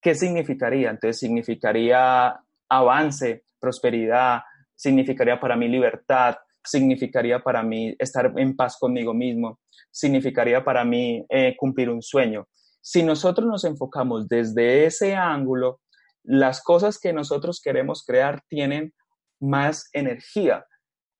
¿Qué 0.00 0.14
significaría? 0.14 0.90
Entonces, 0.90 1.18
significaría 1.18 2.38
avance, 2.68 3.44
prosperidad, 3.58 4.40
significaría 4.74 5.40
para 5.40 5.56
mí 5.56 5.68
libertad, 5.68 6.36
significaría 6.62 7.40
para 7.40 7.62
mí 7.62 7.94
estar 7.98 8.32
en 8.36 8.56
paz 8.56 8.76
conmigo 8.78 9.14
mismo, 9.14 9.60
significaría 9.90 10.64
para 10.64 10.84
mí 10.84 11.24
eh, 11.28 11.56
cumplir 11.56 11.90
un 11.90 12.02
sueño. 12.02 12.48
Si 12.80 13.02
nosotros 13.02 13.46
nos 13.46 13.64
enfocamos 13.64 14.28
desde 14.28 14.86
ese 14.86 15.14
ángulo, 15.14 15.80
las 16.24 16.62
cosas 16.62 16.98
que 16.98 17.12
nosotros 17.12 17.60
queremos 17.62 18.02
crear 18.04 18.42
tienen 18.48 18.92
más 19.40 19.88
energía. 19.92 20.66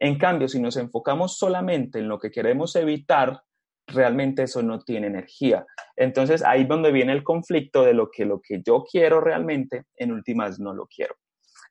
En 0.01 0.19
cambio, 0.19 0.49
si 0.49 0.61
nos 0.61 0.77
enfocamos 0.77 1.37
solamente 1.39 1.99
en 1.99 2.09
lo 2.09 2.19
que 2.19 2.31
queremos 2.31 2.75
evitar, 2.75 3.43
realmente 3.87 4.45
eso 4.45 4.63
no 4.63 4.81
tiene 4.81 5.07
energía. 5.07 5.67
Entonces, 5.95 6.43
ahí 6.43 6.63
es 6.63 6.69
donde 6.69 6.91
viene 6.91 7.13
el 7.13 7.23
conflicto 7.23 7.85
de 7.85 7.95
lo 7.95 8.11
que 8.11 8.25
lo 8.25 8.41
que 8.41 8.63
yo 8.65 8.85
quiero 8.91 9.21
realmente, 9.21 9.85
en 9.97 10.13
últimas 10.13 10.59
no 10.59 10.73
lo 10.73 10.87
quiero. 10.87 11.15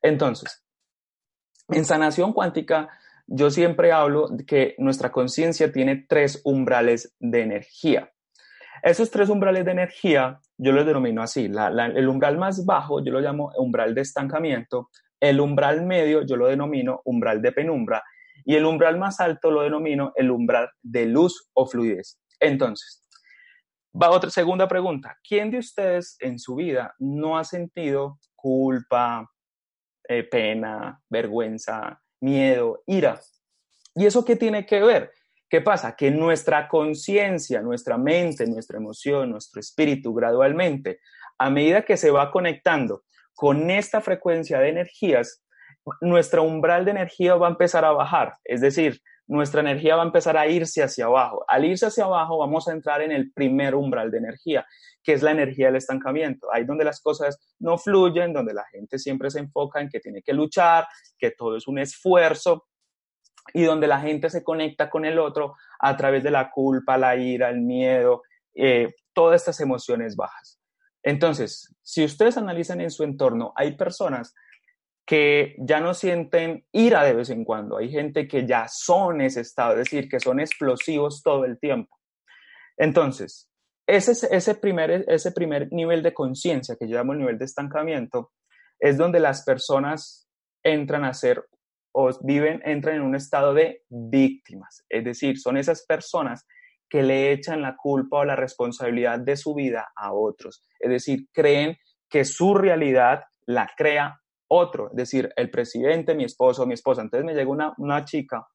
Entonces, 0.02 0.64
en 1.70 1.86
sanación 1.86 2.34
cuántica, 2.34 2.90
yo 3.26 3.50
siempre 3.50 3.92
hablo 3.92 4.28
de 4.28 4.46
que 4.46 4.76
nuestra 4.78 5.12
conciencia 5.12 5.72
tiene 5.72 6.06
tres 6.08 6.42
umbrales 6.44 7.16
de 7.20 7.42
energía. 7.42 8.12
Esos 8.84 9.10
tres 9.10 9.30
umbrales 9.30 9.64
de 9.64 9.72
energía 9.72 10.42
yo 10.58 10.74
los 10.74 10.86
denomino 10.86 11.24
así. 11.24 11.46
el 11.46 12.10
umbral 12.10 12.38
más 12.38 12.66
bajo 12.66 13.02
yo 13.02 13.14
lo 13.14 13.22
llamo 13.22 13.50
umbral 13.56 13.96
de 13.96 14.02
estancamiento, 14.02 14.90
el 15.22 15.40
umbral 15.40 15.86
medio 15.86 16.24
yo 16.24 16.36
lo 16.36 16.48
denomino 16.48 17.02
umbral 17.06 17.42
de 17.42 17.54
penumbra 17.54 18.04
y 18.44 18.56
el 18.56 18.66
umbral 18.66 19.00
más 19.00 19.22
alto 19.22 19.52
lo 19.52 19.62
denomino 19.62 20.12
el 20.18 20.30
umbral 20.30 20.70
de 20.82 21.06
luz 21.06 21.50
o 21.54 21.66
fluidez. 21.66 22.20
Entonces, 22.42 23.06
va 23.96 24.10
otra 24.10 24.30
segunda 24.30 24.68
pregunta. 24.68 25.18
¿Quién 25.26 25.50
de 25.50 25.60
ustedes 25.60 26.18
en 26.20 26.38
su 26.38 26.56
vida 26.56 26.94
no 27.00 27.38
ha 27.38 27.46
sentido 27.46 28.20
culpa, 28.36 29.32
eh, 30.10 30.24
pena, 30.24 31.02
vergüenza, 31.10 32.02
miedo, 32.20 32.84
ira? 32.86 33.18
¿Y 33.96 34.08
eso 34.08 34.26
qué 34.26 34.36
tiene 34.36 34.66
que 34.66 34.82
ver? 34.84 35.14
¿Qué 35.54 35.62
pasa? 35.62 35.96
Que 35.96 36.10
nuestra 36.10 36.68
conciencia, 36.68 37.62
nuestra 37.62 37.96
mente, 37.96 38.48
nuestra 38.48 38.80
emoción, 38.80 39.30
nuestro 39.30 39.60
espíritu 39.60 40.12
gradualmente, 40.12 40.98
a 41.38 41.52
medida 41.52 41.84
que 41.84 41.96
se 41.96 42.10
va 42.10 42.32
conectando 42.32 43.04
con 43.36 43.70
esta 43.70 44.02
frecuencia 44.02 44.58
de 44.58 44.70
energías, 44.70 45.44
nuestro 46.02 46.42
umbral 46.42 46.86
de 46.86 46.92
energía 46.92 47.36
va 47.36 47.46
a 47.46 47.52
empezar 47.52 47.86
a 47.86 47.92
bajar. 47.92 48.34
Es 48.44 48.62
decir, 48.62 49.00
nuestra 49.28 49.62
energía 49.62 49.96
va 49.96 50.02
a 50.02 50.08
empezar 50.08 50.38
a 50.38 50.48
irse 50.48 50.82
hacia 50.82 51.06
abajo. 51.06 51.46
Al 51.48 51.66
irse 51.66 51.86
hacia 51.86 52.06
abajo 52.06 52.40
vamos 52.40 52.68
a 52.68 52.72
entrar 52.72 53.04
en 53.04 53.12
el 53.12 53.32
primer 53.32 53.76
umbral 53.76 54.10
de 54.10 54.18
energía, 54.18 54.66
que 55.04 55.14
es 55.14 55.22
la 55.22 55.34
energía 55.34 55.68
del 55.68 55.76
estancamiento. 55.76 56.48
Ahí 56.52 56.64
donde 56.64 56.84
las 56.84 57.00
cosas 57.00 57.38
no 57.60 57.78
fluyen, 57.78 58.34
donde 58.34 58.56
la 58.56 58.66
gente 58.72 58.98
siempre 58.98 59.30
se 59.30 59.38
enfoca 59.38 59.82
en 59.82 59.90
que 59.90 60.00
tiene 60.00 60.24
que 60.24 60.34
luchar, 60.34 60.88
que 61.16 61.30
todo 61.30 61.58
es 61.58 61.68
un 61.68 61.78
esfuerzo 61.78 62.66
y 63.54 63.64
donde 63.64 63.88
la 63.88 64.00
gente 64.00 64.30
se 64.30 64.44
conecta 64.44 64.90
con 64.90 65.06
el 65.06 65.20
otro 65.20 65.56
a 65.80 65.98
través 65.98 66.24
de 66.24 66.32
la 66.32 66.52
culpa, 66.52 66.98
la 66.98 67.16
ira, 67.16 67.50
el 67.50 67.62
miedo, 67.62 68.22
eh, 68.56 68.94
todas 69.14 69.42
estas 69.42 69.60
emociones 69.60 70.16
bajas. 70.16 70.60
Entonces, 71.04 71.76
si 71.82 72.06
ustedes 72.06 72.38
analizan 72.38 72.80
en 72.80 72.92
su 72.92 73.04
entorno, 73.04 73.52
hay 73.56 73.76
personas 73.76 74.34
que 75.06 75.56
ya 75.60 75.82
no 75.82 75.94
sienten 75.94 76.66
ira 76.72 77.04
de 77.04 77.14
vez 77.14 77.30
en 77.30 77.44
cuando, 77.44 77.78
hay 77.78 77.90
gente 77.90 78.28
que 78.28 78.48
ya 78.48 78.68
son 78.70 79.20
ese 79.20 79.42
estado, 79.42 79.74
es 79.74 79.90
decir, 79.90 80.08
que 80.08 80.22
son 80.22 80.40
explosivos 80.40 81.22
todo 81.22 81.44
el 81.44 81.60
tiempo. 81.60 82.00
Entonces, 82.78 83.50
ese, 83.86 84.14
ese, 84.34 84.56
primer, 84.56 85.04
ese 85.08 85.34
primer 85.34 85.72
nivel 85.74 86.04
de 86.04 86.14
conciencia 86.14 86.78
que 86.80 86.88
llamamos 86.88 87.18
nivel 87.18 87.38
de 87.38 87.46
estancamiento 87.46 88.32
es 88.80 88.98
donde 88.98 89.20
las 89.20 89.44
personas 89.44 90.30
entran 90.64 91.04
a 91.04 91.14
ser 91.14 91.46
o 91.94 92.10
viven, 92.22 92.62
entran 92.66 92.96
en 92.96 93.02
un 93.02 93.16
estado 93.16 93.54
de 93.54 93.84
víctimas. 93.90 94.84
Es 94.90 95.04
decir, 95.04 95.40
son 95.40 95.58
esas 95.58 95.86
personas 95.86 96.46
que 96.90 97.02
le 97.02 97.32
echan 97.32 97.62
la 97.62 97.76
culpa 97.76 98.20
o 98.20 98.26
la 98.26 98.36
responsabilidad 98.36 99.20
de 99.20 99.38
su 99.38 99.54
vida 99.54 99.92
a 99.96 100.14
otros. 100.14 100.64
Es 100.80 100.90
decir, 100.90 101.28
creen 101.32 101.78
que 102.10 102.26
su 102.26 102.54
realidad 102.54 103.22
la 103.46 103.70
crea 103.76 104.20
otro, 104.48 104.90
es 104.92 104.96
decir, 104.96 105.32
el 105.36 105.50
presidente, 105.50 106.14
mi 106.14 106.26
esposo, 106.26 106.66
mi 106.68 106.76
esposa. 106.76 107.02
Entonces 107.02 107.26
me 107.26 107.34
llegó 107.34 107.52
una, 107.52 107.74
una 107.78 108.06
chica 108.06 108.46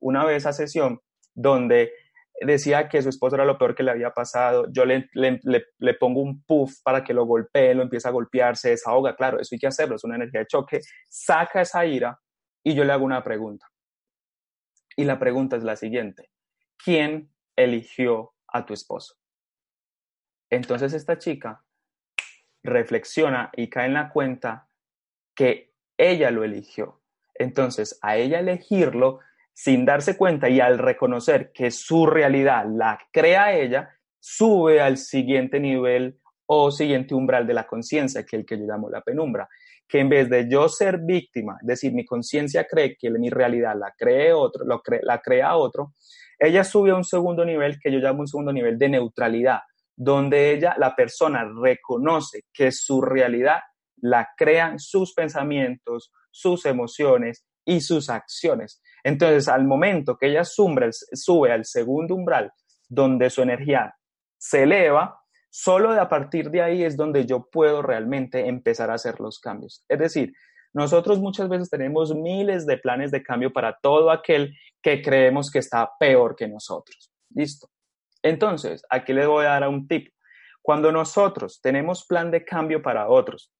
una 0.00 0.24
vez 0.24 0.46
a 0.46 0.52
sesión 0.52 1.00
donde 1.34 1.92
decía 2.40 2.88
que 2.88 3.02
su 3.02 3.08
esposo 3.08 3.36
era 3.36 3.44
lo 3.44 3.58
peor 3.58 3.74
que 3.74 3.82
le 3.82 3.90
había 3.90 4.10
pasado, 4.10 4.66
yo 4.72 4.84
le, 4.84 5.08
le, 5.12 5.94
pongo 5.94 6.20
un 6.20 6.42
puff 6.44 6.72
para 6.82 7.04
que 7.04 7.14
lo 7.14 7.24
golpee, 7.24 7.74
lo 7.74 7.82
empieza 7.82 8.08
a 8.08 8.12
golpear, 8.12 8.56
se 8.56 8.70
desahoga, 8.70 9.14
claro, 9.14 9.38
eso 9.38 9.54
hay 9.54 9.58
que 9.58 9.66
hacerlo, 9.66 9.96
es 9.96 10.04
una 10.04 10.16
energía 10.16 10.40
de 10.40 10.46
choque, 10.46 10.80
saca 11.08 11.60
esa 11.60 11.84
ira 11.86 12.18
y 12.64 12.74
yo 12.74 12.84
le 12.84 12.92
hago 12.92 13.04
una 13.04 13.24
pregunta. 13.24 13.70
Y 14.96 15.04
la 15.04 15.18
pregunta 15.18 15.56
es 15.56 15.64
la 15.64 15.76
siguiente. 15.76 16.30
¿Quién 16.82 17.30
eligió 17.56 18.34
a 18.48 18.66
tu 18.66 18.74
esposo? 18.74 19.16
Entonces 20.50 20.92
esta 20.92 21.18
chica 21.18 21.64
reflexiona 22.62 23.50
y 23.56 23.68
cae 23.68 23.86
en 23.86 23.94
la 23.94 24.10
cuenta 24.10 24.68
que 25.34 25.74
ella 25.96 26.30
lo 26.30 26.44
eligió. 26.44 27.00
Entonces, 27.34 27.98
a 28.02 28.16
ella 28.16 28.40
elegirlo, 28.40 29.20
sin 29.54 29.84
darse 29.84 30.16
cuenta 30.16 30.48
y 30.48 30.60
al 30.60 30.78
reconocer 30.78 31.52
que 31.52 31.70
su 31.70 32.06
realidad 32.06 32.66
la 32.68 32.98
crea 33.12 33.54
ella, 33.54 33.96
sube 34.20 34.80
al 34.80 34.98
siguiente 34.98 35.58
nivel 35.58 36.20
o 36.46 36.70
siguiente 36.70 37.14
umbral 37.14 37.46
de 37.46 37.54
la 37.54 37.66
conciencia, 37.66 38.24
que 38.24 38.36
es 38.36 38.40
el 38.40 38.46
que 38.46 38.58
yo 38.58 38.66
llamo 38.66 38.90
la 38.90 39.00
penumbra 39.00 39.48
que 39.92 40.00
en 40.00 40.08
vez 40.08 40.30
de 40.30 40.48
yo 40.48 40.70
ser 40.70 41.00
víctima, 41.00 41.58
es 41.60 41.66
decir, 41.66 41.92
mi 41.92 42.06
conciencia 42.06 42.64
cree 42.64 42.96
que 42.98 43.10
mi 43.10 43.28
realidad 43.28 43.74
la 43.78 43.92
cree 43.94 44.32
otro, 44.32 44.64
lo 44.64 44.80
la 45.02 45.20
crea 45.20 45.54
otro, 45.54 45.92
ella 46.38 46.64
sube 46.64 46.92
a 46.92 46.94
un 46.94 47.04
segundo 47.04 47.44
nivel 47.44 47.78
que 47.78 47.92
yo 47.92 47.98
llamo 47.98 48.20
un 48.20 48.26
segundo 48.26 48.54
nivel 48.54 48.78
de 48.78 48.88
neutralidad, 48.88 49.58
donde 49.94 50.54
ella, 50.54 50.74
la 50.78 50.96
persona, 50.96 51.44
reconoce 51.62 52.44
que 52.54 52.72
su 52.72 53.02
realidad 53.02 53.58
la 53.98 54.30
crean 54.34 54.78
sus 54.78 55.12
pensamientos, 55.12 56.10
sus 56.30 56.64
emociones 56.64 57.44
y 57.62 57.82
sus 57.82 58.08
acciones. 58.08 58.80
Entonces, 59.04 59.46
al 59.46 59.66
momento 59.66 60.16
que 60.16 60.28
ella 60.28 60.44
sube, 60.44 60.88
sube 60.90 61.52
al 61.52 61.66
segundo 61.66 62.14
umbral, 62.14 62.50
donde 62.88 63.28
su 63.28 63.42
energía 63.42 63.94
se 64.38 64.62
eleva, 64.62 65.20
solo 65.52 65.92
a 65.92 66.08
partir 66.08 66.50
de 66.50 66.62
ahí 66.62 66.82
es 66.82 66.96
donde 66.96 67.26
yo 67.26 67.48
puedo 67.50 67.82
realmente 67.82 68.48
empezar 68.48 68.90
a 68.90 68.94
hacer 68.94 69.20
los 69.20 69.38
cambios. 69.38 69.84
Es 69.88 69.98
decir, 69.98 70.32
nosotros 70.72 71.20
muchas 71.20 71.48
veces 71.50 71.68
tenemos 71.68 72.14
miles 72.14 72.64
de 72.64 72.78
planes 72.78 73.10
de 73.10 73.22
cambio 73.22 73.52
para 73.52 73.78
todo 73.82 74.10
aquel 74.10 74.56
que 74.80 75.02
creemos 75.02 75.50
que 75.50 75.58
está 75.58 75.90
peor 76.00 76.34
que 76.34 76.48
nosotros. 76.48 77.12
Listo. 77.34 77.68
Entonces, 78.22 78.82
aquí 78.88 79.12
les 79.12 79.26
voy 79.26 79.44
a 79.44 79.50
dar 79.50 79.68
un 79.68 79.86
tip. 79.86 80.12
Cuando 80.62 80.90
nosotros 80.90 81.60
tenemos 81.60 82.06
plan 82.06 82.30
de 82.30 82.44
cambio 82.44 82.80
para 82.80 83.08
otros 83.08 83.52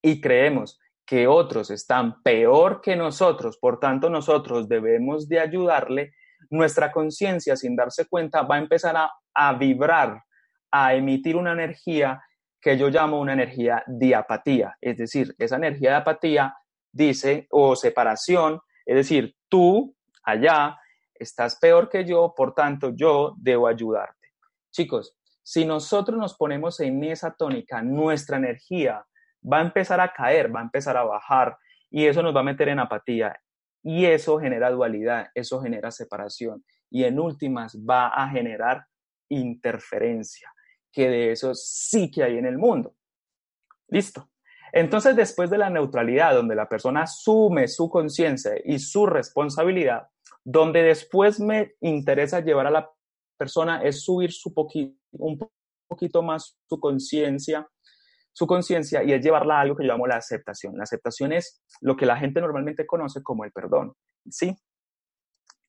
y 0.00 0.20
creemos 0.20 0.78
que 1.04 1.26
otros 1.26 1.70
están 1.70 2.22
peor 2.22 2.80
que 2.80 2.96
nosotros, 2.96 3.58
por 3.58 3.80
tanto 3.80 4.08
nosotros 4.08 4.68
debemos 4.68 5.28
de 5.28 5.40
ayudarle, 5.40 6.14
nuestra 6.48 6.92
conciencia 6.92 7.56
sin 7.56 7.76
darse 7.76 8.06
cuenta 8.06 8.42
va 8.42 8.56
a 8.56 8.60
empezar 8.60 8.96
a, 9.34 9.52
vibrar, 9.54 10.22
a 10.72 10.94
emitir 10.94 11.36
una 11.36 11.52
energía 11.52 12.22
que 12.60 12.76
yo 12.76 12.88
llamo 12.88 13.20
una 13.20 13.34
energía 13.34 13.84
de 13.86 14.14
apatía. 14.14 14.76
Es 14.80 14.96
decir, 14.96 15.34
esa 15.38 15.56
energía 15.56 15.90
de 15.90 15.96
apatía 15.96 16.56
dice, 16.90 17.46
o 17.50 17.76
separación, 17.76 18.60
es 18.84 18.96
decir, 18.96 19.36
tú 19.48 19.94
allá 20.24 20.78
estás 21.14 21.56
peor 21.58 21.88
que 21.88 22.04
yo, 22.04 22.34
por 22.36 22.54
tanto 22.54 22.90
yo 22.94 23.34
debo 23.36 23.68
ayudarte. 23.68 24.28
Chicos, 24.70 25.16
si 25.42 25.64
nosotros 25.64 26.18
nos 26.18 26.34
ponemos 26.34 26.78
en 26.80 27.02
esa 27.04 27.34
tónica, 27.34 27.82
nuestra 27.82 28.36
energía 28.36 29.04
va 29.42 29.58
a 29.58 29.62
empezar 29.62 30.00
a 30.00 30.12
caer, 30.12 30.54
va 30.54 30.60
a 30.60 30.64
empezar 30.64 30.96
a 30.96 31.04
bajar 31.04 31.56
y 31.90 32.06
eso 32.06 32.22
nos 32.22 32.34
va 32.34 32.40
a 32.40 32.44
meter 32.44 32.68
en 32.68 32.78
apatía 32.78 33.38
y 33.82 34.06
eso 34.06 34.38
genera 34.38 34.70
dualidad, 34.70 35.28
eso 35.34 35.60
genera 35.60 35.90
separación 35.90 36.64
y 36.90 37.04
en 37.04 37.18
últimas 37.18 37.76
va 37.78 38.08
a 38.08 38.28
generar 38.28 38.86
interferencia, 39.28 40.52
que 40.92 41.08
de 41.08 41.32
eso 41.32 41.54
sí 41.54 42.10
que 42.10 42.22
hay 42.22 42.38
en 42.38 42.46
el 42.46 42.58
mundo. 42.58 42.94
Listo. 43.88 44.28
Entonces, 44.72 45.16
después 45.16 45.50
de 45.50 45.58
la 45.58 45.68
neutralidad, 45.68 46.34
donde 46.34 46.54
la 46.54 46.68
persona 46.68 47.02
asume 47.02 47.68
su 47.68 47.90
conciencia 47.90 48.52
y 48.64 48.78
su 48.78 49.06
responsabilidad, 49.06 50.08
donde 50.44 50.82
después 50.82 51.40
me 51.40 51.74
interesa 51.80 52.40
llevar 52.40 52.66
a 52.66 52.70
la 52.70 52.90
persona 53.36 53.82
es 53.82 54.02
subir 54.02 54.32
su 54.32 54.52
un 55.12 55.38
poquito 55.88 56.22
más 56.22 56.56
su 56.68 56.80
conciencia, 56.80 57.68
su 58.32 58.46
conciencia 58.46 59.02
y 59.02 59.12
es 59.12 59.22
llevarla 59.22 59.58
a 59.58 59.60
algo 59.60 59.76
que 59.76 59.84
yo 59.84 59.92
llamo 59.92 60.06
la 60.06 60.16
aceptación. 60.16 60.76
La 60.76 60.84
aceptación 60.84 61.32
es 61.32 61.62
lo 61.80 61.96
que 61.96 62.06
la 62.06 62.16
gente 62.16 62.40
normalmente 62.40 62.86
conoce 62.86 63.22
como 63.22 63.44
el 63.44 63.52
perdón, 63.52 63.92
¿sí? 64.30 64.56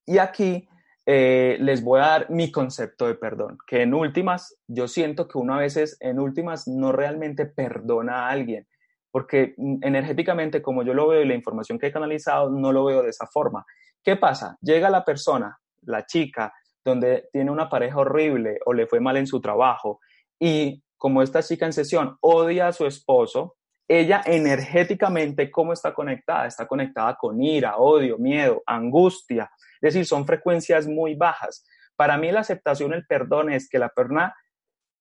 Y 0.06 0.18
aquí 0.18 0.68
eh, 1.06 1.58
les 1.60 1.84
voy 1.84 2.00
a 2.00 2.08
dar 2.08 2.30
mi 2.30 2.52
concepto 2.52 3.08
de 3.08 3.16
perdón, 3.16 3.58
que 3.68 3.82
en 3.82 3.94
últimas, 3.94 4.58
yo 4.68 4.88
siento 4.88 5.28
que 5.28 5.38
uno 5.38 5.56
a 5.56 5.60
veces 5.60 5.98
en 6.00 6.20
últimas 6.20 6.68
no 6.68 6.92
realmente 6.92 7.46
perdona 7.46 8.26
a 8.26 8.30
alguien, 8.30 8.68
porque 9.12 9.54
energéticamente, 9.82 10.62
como 10.62 10.84
yo 10.84 10.94
lo 10.94 11.08
veo 11.08 11.22
y 11.22 11.28
la 11.28 11.36
información 11.36 11.78
que 11.78 11.88
he 11.88 11.92
canalizado, 11.92 12.50
no 12.50 12.72
lo 12.72 12.86
veo 12.86 13.04
de 13.04 13.10
esa 13.10 13.28
forma. 13.28 13.66
¿Qué 14.04 14.16
pasa? 14.16 14.58
Llega 14.62 14.90
la 14.90 15.06
persona, 15.06 15.58
la 15.82 16.06
chica, 16.06 16.54
donde 16.84 17.30
tiene 17.32 17.52
una 17.52 17.70
pareja 17.70 17.98
horrible 17.98 18.60
o 18.66 18.74
le 18.74 18.88
fue 18.88 19.00
mal 19.00 19.18
en 19.18 19.28
su 19.28 19.40
trabajo 19.40 20.00
y 20.40 20.84
como 20.98 21.22
esta 21.22 21.42
chica 21.42 21.66
en 21.66 21.74
sesión 21.74 22.18
odia 22.22 22.68
a 22.68 22.74
su 22.74 22.86
esposo, 22.86 23.56
ella 23.88 24.22
energéticamente, 24.26 25.52
¿cómo 25.52 25.74
está 25.74 25.94
conectada? 25.94 26.48
Está 26.48 26.68
conectada 26.68 27.16
con 27.16 27.42
ira, 27.42 27.78
odio, 27.78 28.18
miedo, 28.18 28.64
angustia. 28.66 29.52
Es 29.82 29.94
decir, 29.94 30.06
son 30.06 30.26
frecuencias 30.26 30.88
muy 30.88 31.16
bajas. 31.16 31.66
Para 31.96 32.18
mí 32.18 32.32
la 32.32 32.42
aceptación, 32.42 32.94
el 32.94 33.06
perdón 33.06 33.52
es 33.52 33.70
que 33.70 33.80
la 33.80 33.90
persona 33.90 34.34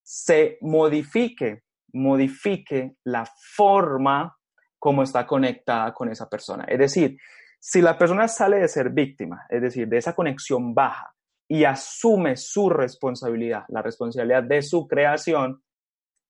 se 0.03 0.59
modifique, 0.61 1.63
modifique 1.93 2.97
la 3.05 3.25
forma 3.55 4.37
como 4.79 5.03
está 5.03 5.27
conectada 5.27 5.95
con 5.95 6.11
esa 6.11 6.29
persona. 6.29 6.65
Es 6.65 6.79
decir, 6.79 7.17
si 7.61 7.81
la 7.81 7.97
persona 7.97 8.27
sale 8.27 8.59
de 8.59 8.69
ser 8.69 8.91
víctima, 8.91 9.47
es 9.49 9.63
decir, 9.63 9.87
de 9.89 9.99
esa 9.99 10.15
conexión 10.15 10.75
baja 10.75 11.15
y 11.47 11.65
asume 11.65 12.37
su 12.37 12.69
responsabilidad, 12.69 13.65
la 13.69 13.83
responsabilidad 13.83 14.43
de 14.43 14.61
su 14.63 14.89
creación, 14.89 15.63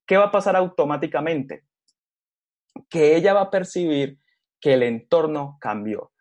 ¿qué 0.07 0.19
va 0.19 0.25
a 0.25 0.31
pasar 0.31 0.57
automáticamente? 0.57 1.65
Que 2.89 3.17
ella 3.17 3.35
va 3.35 3.43
a 3.43 3.51
percibir 3.51 4.19
que 4.61 4.75
el 4.75 4.83
entorno 4.83 5.59
cambió, 5.61 6.13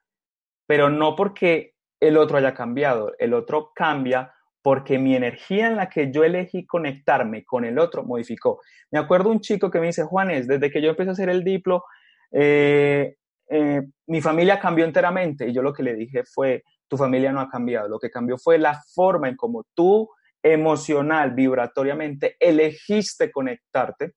pero 0.68 0.90
no 0.90 1.16
porque 1.16 1.76
el 2.00 2.18
otro 2.18 2.38
haya 2.38 2.54
cambiado, 2.54 3.14
el 3.20 3.34
otro 3.34 3.72
cambia 3.76 4.34
porque 4.64 5.00
mi 5.00 5.16
energía 5.16 5.68
en 5.68 5.76
la 5.76 5.90
que 5.90 6.12
yo 6.12 6.24
elegí 6.24 6.66
conectarme 6.66 7.44
con 7.44 7.66
el 7.66 7.80
otro 7.80 8.04
modificó. 8.04 8.62
Me 8.92 9.00
acuerdo 9.00 9.30
un 9.30 9.40
chico 9.40 9.72
que 9.72 9.80
me 9.80 9.88
dice, 9.88 10.04
Juanes, 10.04 10.48
desde 10.48 10.70
que 10.70 10.82
yo 10.82 10.90
empecé 10.90 11.10
a 11.10 11.14
hacer 11.14 11.30
el 11.30 11.44
diplo, 11.44 11.84
eh, 12.32 13.16
eh, 13.50 13.82
mi 14.08 14.22
familia 14.22 14.60
cambió 14.60 14.86
enteramente. 14.86 15.48
Y 15.48 15.54
yo 15.54 15.62
lo 15.62 15.74
que 15.74 15.84
le 15.84 15.96
dije 15.96 16.24
fue, 16.24 16.64
tu 16.88 16.98
familia 16.98 17.32
no 17.32 17.42
ha 17.42 17.50
cambiado, 17.50 17.88
lo 17.88 18.00
que 18.00 18.12
cambió 18.12 18.38
fue 18.38 18.58
la 18.58 18.82
forma 18.94 19.30
en 19.30 19.36
cómo 19.36 19.66
tú 19.74 20.10
emocional, 20.44 21.32
vibratoriamente, 21.32 22.36
elegiste 22.40 23.32
conectarte, 23.32 24.14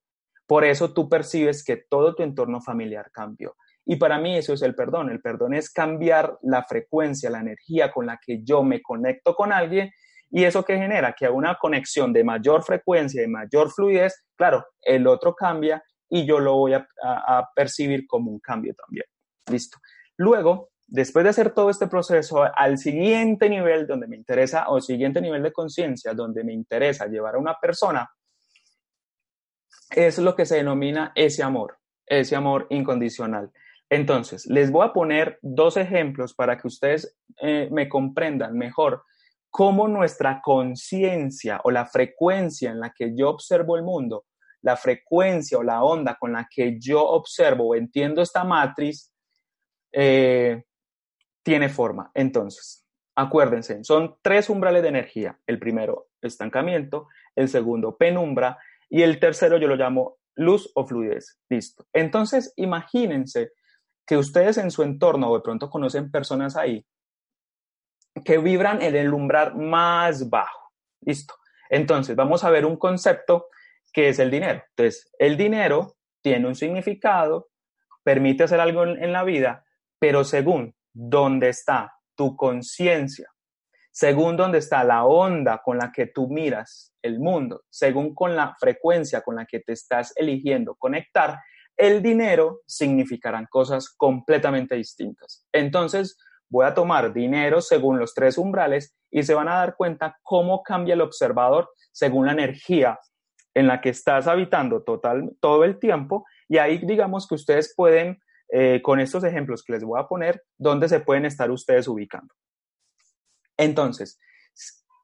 por 0.54 0.64
eso 0.64 0.92
tú 0.92 1.08
percibes 1.08 1.64
que 1.64 1.78
todo 1.90 2.14
tu 2.14 2.22
entorno 2.22 2.60
familiar 2.60 3.10
cambió. 3.10 3.56
Y 3.84 3.96
para 3.96 4.20
mí 4.20 4.36
eso 4.36 4.52
es 4.52 4.62
el 4.62 4.76
perdón. 4.76 5.10
El 5.10 5.20
perdón 5.20 5.52
es 5.52 5.68
cambiar 5.68 6.38
la 6.42 6.62
frecuencia, 6.62 7.28
la 7.28 7.40
energía 7.40 7.90
con 7.90 8.06
la 8.06 8.20
que 8.24 8.44
yo 8.44 8.62
me 8.62 8.80
conecto 8.80 9.34
con 9.34 9.52
alguien 9.52 9.90
y 10.30 10.44
eso 10.44 10.64
que 10.64 10.78
genera 10.78 11.12
que 11.12 11.28
una 11.28 11.56
conexión 11.56 12.12
de 12.12 12.22
mayor 12.22 12.62
frecuencia, 12.62 13.20
de 13.20 13.26
mayor 13.26 13.68
fluidez, 13.72 14.28
claro, 14.36 14.64
el 14.80 15.08
otro 15.08 15.34
cambia 15.34 15.82
y 16.08 16.24
yo 16.24 16.38
lo 16.38 16.54
voy 16.54 16.74
a, 16.74 16.86
a 17.02 17.50
percibir 17.56 18.06
como 18.06 18.30
un 18.30 18.38
cambio 18.38 18.76
también. 18.76 19.06
Listo. 19.50 19.78
Luego, 20.18 20.70
después 20.86 21.24
de 21.24 21.30
hacer 21.30 21.50
todo 21.50 21.68
este 21.68 21.88
proceso, 21.88 22.44
al 22.44 22.78
siguiente 22.78 23.50
nivel 23.50 23.88
donde 23.88 24.06
me 24.06 24.14
interesa, 24.14 24.68
o 24.68 24.80
siguiente 24.80 25.20
nivel 25.20 25.42
de 25.42 25.52
conciencia, 25.52 26.14
donde 26.14 26.44
me 26.44 26.52
interesa 26.52 27.08
llevar 27.08 27.34
a 27.34 27.38
una 27.38 27.58
persona, 27.60 28.08
es 29.96 30.18
lo 30.18 30.34
que 30.34 30.46
se 30.46 30.56
denomina 30.56 31.12
ese 31.14 31.42
amor, 31.42 31.78
ese 32.06 32.36
amor 32.36 32.66
incondicional. 32.70 33.50
Entonces, 33.90 34.46
les 34.46 34.70
voy 34.70 34.86
a 34.86 34.92
poner 34.92 35.38
dos 35.42 35.76
ejemplos 35.76 36.34
para 36.34 36.56
que 36.56 36.66
ustedes 36.66 37.16
eh, 37.40 37.68
me 37.70 37.88
comprendan 37.88 38.56
mejor 38.56 39.04
cómo 39.50 39.86
nuestra 39.86 40.40
conciencia 40.42 41.60
o 41.62 41.70
la 41.70 41.86
frecuencia 41.86 42.70
en 42.70 42.80
la 42.80 42.90
que 42.90 43.14
yo 43.14 43.30
observo 43.30 43.76
el 43.76 43.84
mundo, 43.84 44.24
la 44.62 44.76
frecuencia 44.76 45.58
o 45.58 45.62
la 45.62 45.84
onda 45.84 46.16
con 46.18 46.32
la 46.32 46.48
que 46.50 46.78
yo 46.80 47.06
observo 47.06 47.68
o 47.68 47.74
entiendo 47.76 48.20
esta 48.20 48.42
matriz, 48.42 49.12
eh, 49.92 50.64
tiene 51.44 51.68
forma. 51.68 52.10
Entonces, 52.14 52.84
acuérdense, 53.14 53.84
son 53.84 54.16
tres 54.22 54.50
umbrales 54.50 54.82
de 54.82 54.88
energía. 54.88 55.38
El 55.46 55.60
primero, 55.60 56.08
estancamiento, 56.20 57.06
el 57.36 57.48
segundo, 57.48 57.96
penumbra, 57.96 58.58
y 58.88 59.02
el 59.02 59.18
tercero 59.18 59.58
yo 59.58 59.68
lo 59.68 59.76
llamo 59.76 60.18
luz 60.34 60.70
o 60.74 60.86
fluidez. 60.86 61.38
Listo. 61.48 61.86
Entonces, 61.92 62.52
imagínense 62.56 63.52
que 64.06 64.16
ustedes 64.16 64.58
en 64.58 64.70
su 64.70 64.82
entorno 64.82 65.30
o 65.30 65.36
de 65.36 65.42
pronto 65.42 65.70
conocen 65.70 66.10
personas 66.10 66.56
ahí 66.56 66.84
que 68.24 68.38
vibran 68.38 68.80
en 68.82 68.94
el 68.94 69.12
umbral 69.12 69.56
más 69.56 70.28
bajo. 70.28 70.72
Listo. 71.00 71.34
Entonces, 71.68 72.14
vamos 72.14 72.44
a 72.44 72.50
ver 72.50 72.66
un 72.66 72.76
concepto 72.76 73.48
que 73.92 74.08
es 74.08 74.18
el 74.18 74.30
dinero. 74.30 74.62
Entonces, 74.70 75.10
el 75.18 75.36
dinero 75.36 75.96
tiene 76.22 76.46
un 76.46 76.54
significado, 76.54 77.48
permite 78.02 78.44
hacer 78.44 78.60
algo 78.60 78.84
en, 78.84 79.02
en 79.02 79.12
la 79.12 79.24
vida, 79.24 79.64
pero 79.98 80.24
según 80.24 80.74
dónde 80.92 81.48
está 81.48 81.94
tu 82.14 82.36
conciencia, 82.36 83.33
según 83.94 84.36
dónde 84.36 84.58
está 84.58 84.82
la 84.82 85.04
onda 85.04 85.62
con 85.64 85.78
la 85.78 85.92
que 85.92 86.06
tú 86.08 86.28
miras 86.28 86.92
el 87.00 87.20
mundo, 87.20 87.62
según 87.70 88.12
con 88.12 88.34
la 88.34 88.56
frecuencia 88.58 89.20
con 89.20 89.36
la 89.36 89.46
que 89.46 89.60
te 89.60 89.72
estás 89.72 90.12
eligiendo 90.16 90.74
conectar, 90.74 91.38
el 91.76 92.02
dinero 92.02 92.62
significarán 92.66 93.46
cosas 93.48 93.88
completamente 93.96 94.74
distintas. 94.74 95.46
Entonces, 95.52 96.18
voy 96.48 96.66
a 96.66 96.74
tomar 96.74 97.12
dinero 97.12 97.60
según 97.60 98.00
los 98.00 98.14
tres 98.14 98.36
umbrales 98.36 98.96
y 99.12 99.22
se 99.22 99.34
van 99.34 99.48
a 99.48 99.58
dar 99.58 99.76
cuenta 99.76 100.18
cómo 100.22 100.64
cambia 100.64 100.94
el 100.94 101.00
observador 101.00 101.70
según 101.92 102.26
la 102.26 102.32
energía 102.32 102.98
en 103.54 103.68
la 103.68 103.80
que 103.80 103.90
estás 103.90 104.26
habitando 104.26 104.82
total, 104.82 105.30
todo 105.38 105.62
el 105.62 105.78
tiempo. 105.78 106.26
Y 106.48 106.58
ahí 106.58 106.78
digamos 106.78 107.28
que 107.28 107.36
ustedes 107.36 107.72
pueden 107.76 108.18
eh, 108.48 108.82
con 108.82 108.98
estos 108.98 109.22
ejemplos 109.22 109.62
que 109.62 109.74
les 109.74 109.84
voy 109.84 110.00
a 110.00 110.08
poner, 110.08 110.42
dónde 110.58 110.88
se 110.88 110.98
pueden 110.98 111.26
estar 111.26 111.48
ustedes 111.52 111.86
ubicando. 111.86 112.34
Entonces, 113.56 114.18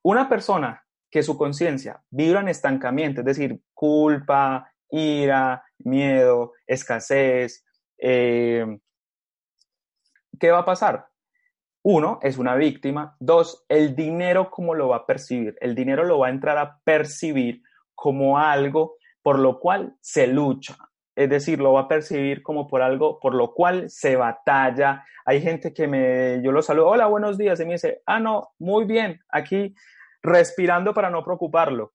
una 0.03 0.29
persona 0.29 0.85
que 1.11 1.23
su 1.23 1.37
conciencia 1.37 2.03
vibra 2.11 2.41
en 2.41 2.49
estancamiento, 2.49 3.21
es 3.21 3.27
decir, 3.27 3.61
culpa, 3.75 4.73
ira, 4.91 5.65
miedo, 5.79 6.53
escasez, 6.67 7.65
eh, 7.99 8.79
¿qué 10.39 10.51
va 10.51 10.61
a 10.61 10.65
pasar? 10.65 11.11
uno, 11.83 12.19
es 12.23 12.39
una 12.39 12.55
víctima. 12.57 13.17
Dos, 13.21 13.65
el 13.69 13.95
dinero, 13.97 14.51
¿cómo 14.51 14.75
lo 14.75 14.89
va 14.89 14.97
a 14.97 15.07
percibir? 15.07 15.57
El 15.61 15.75
dinero 15.75 16.05
lo 16.05 16.19
va 16.19 16.29
a 16.29 16.31
entrar 16.31 16.59
a 16.59 16.79
percibir 16.85 17.63
como 17.95 18.39
algo 18.39 18.97
por 19.23 19.39
lo 19.39 19.61
cual 19.61 19.97
se 20.01 20.27
lucha. 20.27 20.77
Es 21.21 21.29
decir, 21.29 21.59
lo 21.59 21.75
va 21.75 21.83
a 21.83 21.89
percibir 21.89 22.43
como 22.43 22.67
por 22.67 22.81
algo 22.81 23.21
por 23.21 23.35
lo 23.35 23.53
cual 23.53 23.91
se 23.91 24.17
batalla. 24.17 25.05
Hay 25.27 25.43
gente 25.43 25.75
que 25.75 25.87
me, 25.87 26.41
yo 26.43 26.51
lo 26.51 26.63
saludo, 26.63 26.89
hola, 26.89 27.09
buenos 27.09 27.37
días, 27.37 27.61
y 27.61 27.67
me 27.67 27.73
dice, 27.73 28.01
ah, 28.07 28.19
no, 28.19 28.55
muy 28.59 28.87
bien, 28.87 29.21
aquí 29.29 29.75
respirando 30.23 30.95
para 30.95 31.11
no 31.11 31.23
preocuparlo. 31.23 31.93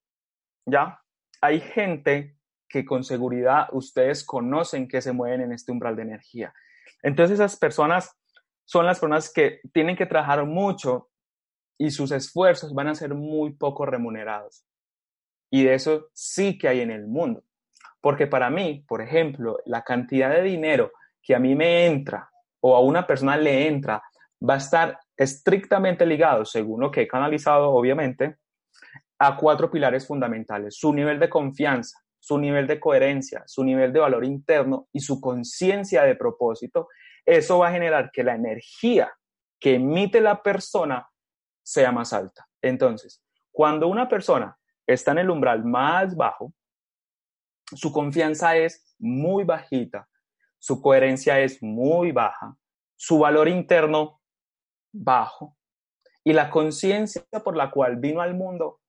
¿Ya? 0.68 1.02
Hay 1.42 1.60
gente 1.60 2.38
que 2.70 2.86
con 2.86 3.04
seguridad 3.04 3.68
ustedes 3.72 4.24
conocen 4.24 4.88
que 4.88 5.02
se 5.02 5.12
mueven 5.12 5.42
en 5.42 5.54
este 5.54 5.72
umbral 5.72 5.96
de 5.96 6.04
energía. 6.04 6.54
Entonces 7.02 7.40
esas 7.40 7.58
personas 7.58 8.16
son 8.64 8.86
las 8.86 9.00
personas 9.00 9.34
que 9.34 9.60
tienen 9.74 9.96
que 9.96 10.06
trabajar 10.06 10.46
mucho 10.46 11.10
y 11.80 11.90
sus 11.90 12.12
esfuerzos 12.12 12.76
van 12.76 12.90
a 12.90 12.96
ser 12.96 13.16
muy 13.16 13.56
poco 13.56 13.88
remunerados. 13.88 14.68
Y 15.50 15.64
de 15.64 15.74
eso 15.74 16.10
sí 16.14 16.60
que 16.60 16.68
hay 16.68 16.82
en 16.82 16.92
el 16.92 17.08
mundo. 17.08 17.44
Porque 18.02 18.28
para 18.28 18.50
mí, 18.50 18.84
por 18.88 19.02
ejemplo, 19.02 19.58
la 19.66 19.84
cantidad 19.84 20.30
de 20.30 20.42
dinero 20.42 20.92
que 21.22 21.36
a 21.36 21.40
mí 21.40 21.56
me 21.56 21.86
entra 21.88 22.30
o 22.62 22.76
a 22.76 22.82
una 22.82 23.06
persona 23.06 23.38
le 23.38 23.68
entra 23.68 24.02
va 24.48 24.56
a 24.56 24.58
estar 24.58 25.00
estrictamente 25.18 26.06
ligado, 26.06 26.46
según 26.46 26.82
lo 26.82 26.92
que 26.92 27.02
he 27.02 27.08
canalizado, 27.08 27.70
obviamente, 27.70 28.38
a 29.20 29.38
cuatro 29.38 29.72
pilares 29.72 30.06
fundamentales. 30.06 30.78
Su 30.78 30.94
nivel 30.94 31.20
de 31.20 31.30
confianza, 31.30 32.00
su 32.20 32.38
nivel 32.38 32.68
de 32.68 32.80
coherencia, 32.80 33.44
su 33.46 33.64
nivel 33.64 33.94
de 33.94 34.00
valor 34.00 34.26
interno 34.26 34.88
y 34.92 35.00
su 35.00 35.22
conciencia 35.22 36.04
de 36.04 36.16
propósito. 36.16 36.90
Eso 37.26 37.60
va 37.60 37.70
a 37.70 37.72
generar 37.72 38.12
que 38.12 38.24
la 38.24 38.36
energía 38.36 39.12
que 39.60 39.76
emite 39.76 40.22
la 40.22 40.42
persona 40.42 41.08
sea 41.64 41.92
más 41.92 42.14
alta. 42.14 42.48
Entonces, 42.62 43.24
cuando 43.52 43.88
una 43.88 44.10
persona 44.10 44.58
está 44.86 45.12
en 45.12 45.20
el 45.20 45.30
umbral 45.30 45.64
más 45.64 46.16
bajo, 46.16 46.54
su 47.74 47.92
confianza 47.92 48.56
es 48.58 48.96
muy 49.00 49.44
bajita, 49.44 50.08
su 50.60 50.82
coherencia 50.82 51.40
es 51.40 51.62
muy 51.62 52.12
baja, 52.12 52.58
su 52.96 53.20
valor 53.20 53.48
interno 53.48 54.22
bajo 54.92 55.58
y 56.24 56.34
la 56.34 56.50
conciencia 56.50 57.24
por 57.44 57.56
la 57.56 57.70
cual 57.72 57.98
vino 57.98 58.22
al 58.22 58.34
mundo, 58.34 58.82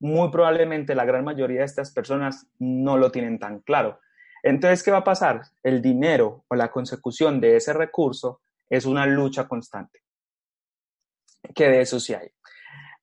muy 0.00 0.30
probablemente 0.30 0.94
la 0.94 1.04
gran 1.04 1.24
mayoría 1.24 1.60
de 1.60 1.66
estas 1.66 1.92
personas 1.92 2.46
no 2.58 2.96
lo 2.96 3.10
tienen 3.10 3.38
tan 3.38 3.60
claro. 3.60 4.00
Entonces, 4.42 4.82
¿qué 4.82 4.90
va 4.90 4.98
a 4.98 5.04
pasar? 5.04 5.42
El 5.62 5.80
dinero 5.80 6.44
o 6.48 6.54
la 6.54 6.70
consecución 6.70 7.40
de 7.40 7.56
ese 7.56 7.72
recurso 7.72 8.42
es 8.68 8.84
una 8.84 9.06
lucha 9.06 9.48
constante. 9.48 10.02
Que 11.54 11.68
de 11.68 11.80
eso 11.80 11.98
sí 11.98 12.14
hay. 12.14 12.28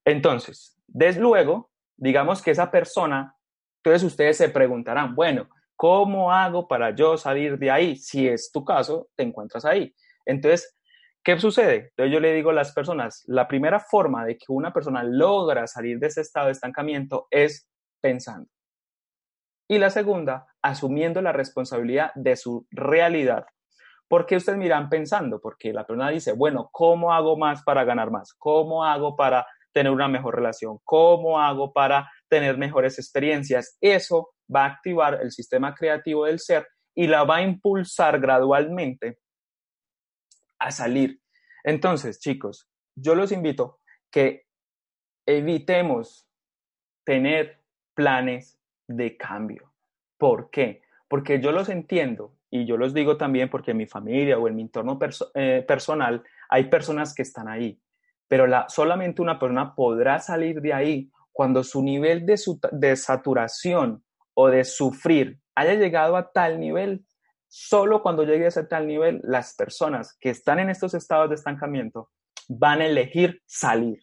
Entonces, 0.04 0.76
desde 0.86 1.20
luego, 1.20 1.70
digamos 1.96 2.42
que 2.42 2.52
esa 2.52 2.70
persona, 2.70 3.36
entonces 3.84 4.04
ustedes 4.04 4.36
se 4.36 4.48
preguntarán, 4.48 5.14
bueno, 5.14 5.48
¿cómo 5.74 6.32
hago 6.32 6.68
para 6.68 6.94
yo 6.94 7.16
salir 7.16 7.58
de 7.58 7.70
ahí? 7.70 7.96
Si 7.96 8.28
es 8.28 8.50
tu 8.52 8.64
caso, 8.64 9.08
te 9.16 9.24
encuentras 9.24 9.64
ahí. 9.64 9.94
Entonces, 10.24 10.76
¿Qué 11.24 11.38
sucede? 11.38 11.90
Entonces 11.90 12.12
yo 12.12 12.18
le 12.18 12.32
digo 12.32 12.50
a 12.50 12.54
las 12.54 12.72
personas, 12.72 13.22
la 13.28 13.46
primera 13.46 13.78
forma 13.78 14.24
de 14.24 14.36
que 14.36 14.46
una 14.48 14.72
persona 14.72 15.04
logra 15.04 15.68
salir 15.68 16.00
de 16.00 16.08
ese 16.08 16.22
estado 16.22 16.46
de 16.46 16.52
estancamiento 16.52 17.28
es 17.30 17.68
pensando. 18.00 18.50
Y 19.68 19.78
la 19.78 19.90
segunda, 19.90 20.48
asumiendo 20.62 21.22
la 21.22 21.30
responsabilidad 21.30 22.10
de 22.16 22.34
su 22.34 22.66
realidad. 22.72 23.46
¿Por 24.08 24.26
qué 24.26 24.36
ustedes 24.36 24.58
miran 24.58 24.88
pensando? 24.88 25.40
Porque 25.40 25.72
la 25.72 25.86
persona 25.86 26.10
dice, 26.10 26.32
bueno, 26.32 26.68
¿cómo 26.72 27.12
hago 27.12 27.36
más 27.36 27.62
para 27.62 27.84
ganar 27.84 28.10
más? 28.10 28.34
¿Cómo 28.34 28.84
hago 28.84 29.14
para 29.14 29.46
tener 29.72 29.92
una 29.92 30.08
mejor 30.08 30.34
relación? 30.34 30.78
¿Cómo 30.82 31.40
hago 31.40 31.72
para 31.72 32.10
tener 32.32 32.56
mejores 32.56 32.98
experiencias? 32.98 33.76
Eso 33.78 34.30
va 34.48 34.64
a 34.64 34.68
activar 34.68 35.20
el 35.20 35.32
sistema 35.32 35.74
creativo 35.74 36.24
del 36.24 36.38
ser 36.38 36.66
y 36.94 37.06
la 37.06 37.24
va 37.24 37.36
a 37.36 37.42
impulsar 37.42 38.18
gradualmente 38.18 39.18
a 40.58 40.70
salir. 40.70 41.20
Entonces, 41.62 42.20
chicos, 42.20 42.70
yo 42.96 43.14
los 43.14 43.32
invito 43.32 43.80
que 44.10 44.46
evitemos 45.26 46.26
tener 47.04 47.60
planes 47.94 48.58
de 48.88 49.18
cambio. 49.18 49.74
¿Por 50.16 50.48
qué? 50.48 50.80
Porque 51.08 51.38
yo 51.38 51.52
los 51.52 51.68
entiendo 51.68 52.34
y 52.50 52.64
yo 52.64 52.78
los 52.78 52.94
digo 52.94 53.18
también 53.18 53.50
porque 53.50 53.72
en 53.72 53.76
mi 53.76 53.86
familia 53.86 54.38
o 54.38 54.48
en 54.48 54.56
mi 54.56 54.62
entorno 54.62 54.98
eh, 55.34 55.64
personal 55.68 56.22
hay 56.48 56.64
personas 56.64 57.14
que 57.14 57.22
están 57.22 57.48
ahí, 57.48 57.78
pero 58.26 58.46
la, 58.46 58.70
solamente 58.70 59.20
una 59.20 59.38
persona 59.38 59.74
podrá 59.74 60.18
salir 60.18 60.62
de 60.62 60.72
ahí 60.72 61.12
cuando 61.32 61.64
su 61.64 61.82
nivel 61.82 62.26
de, 62.26 62.40
de 62.72 62.96
saturación 62.96 64.04
o 64.34 64.48
de 64.48 64.64
sufrir 64.64 65.38
haya 65.54 65.74
llegado 65.74 66.16
a 66.16 66.30
tal 66.30 66.60
nivel 66.60 67.04
Solo 67.54 68.02
cuando 68.02 68.24
llegue 68.24 68.46
a 68.46 68.48
ese 68.48 68.64
tal 68.64 68.86
nivel, 68.86 69.20
las 69.24 69.54
personas 69.54 70.16
que 70.18 70.30
están 70.30 70.58
en 70.58 70.70
estos 70.70 70.94
estados 70.94 71.28
de 71.28 71.34
estancamiento 71.34 72.08
van 72.48 72.80
a 72.80 72.86
elegir 72.86 73.42
salir. 73.44 74.00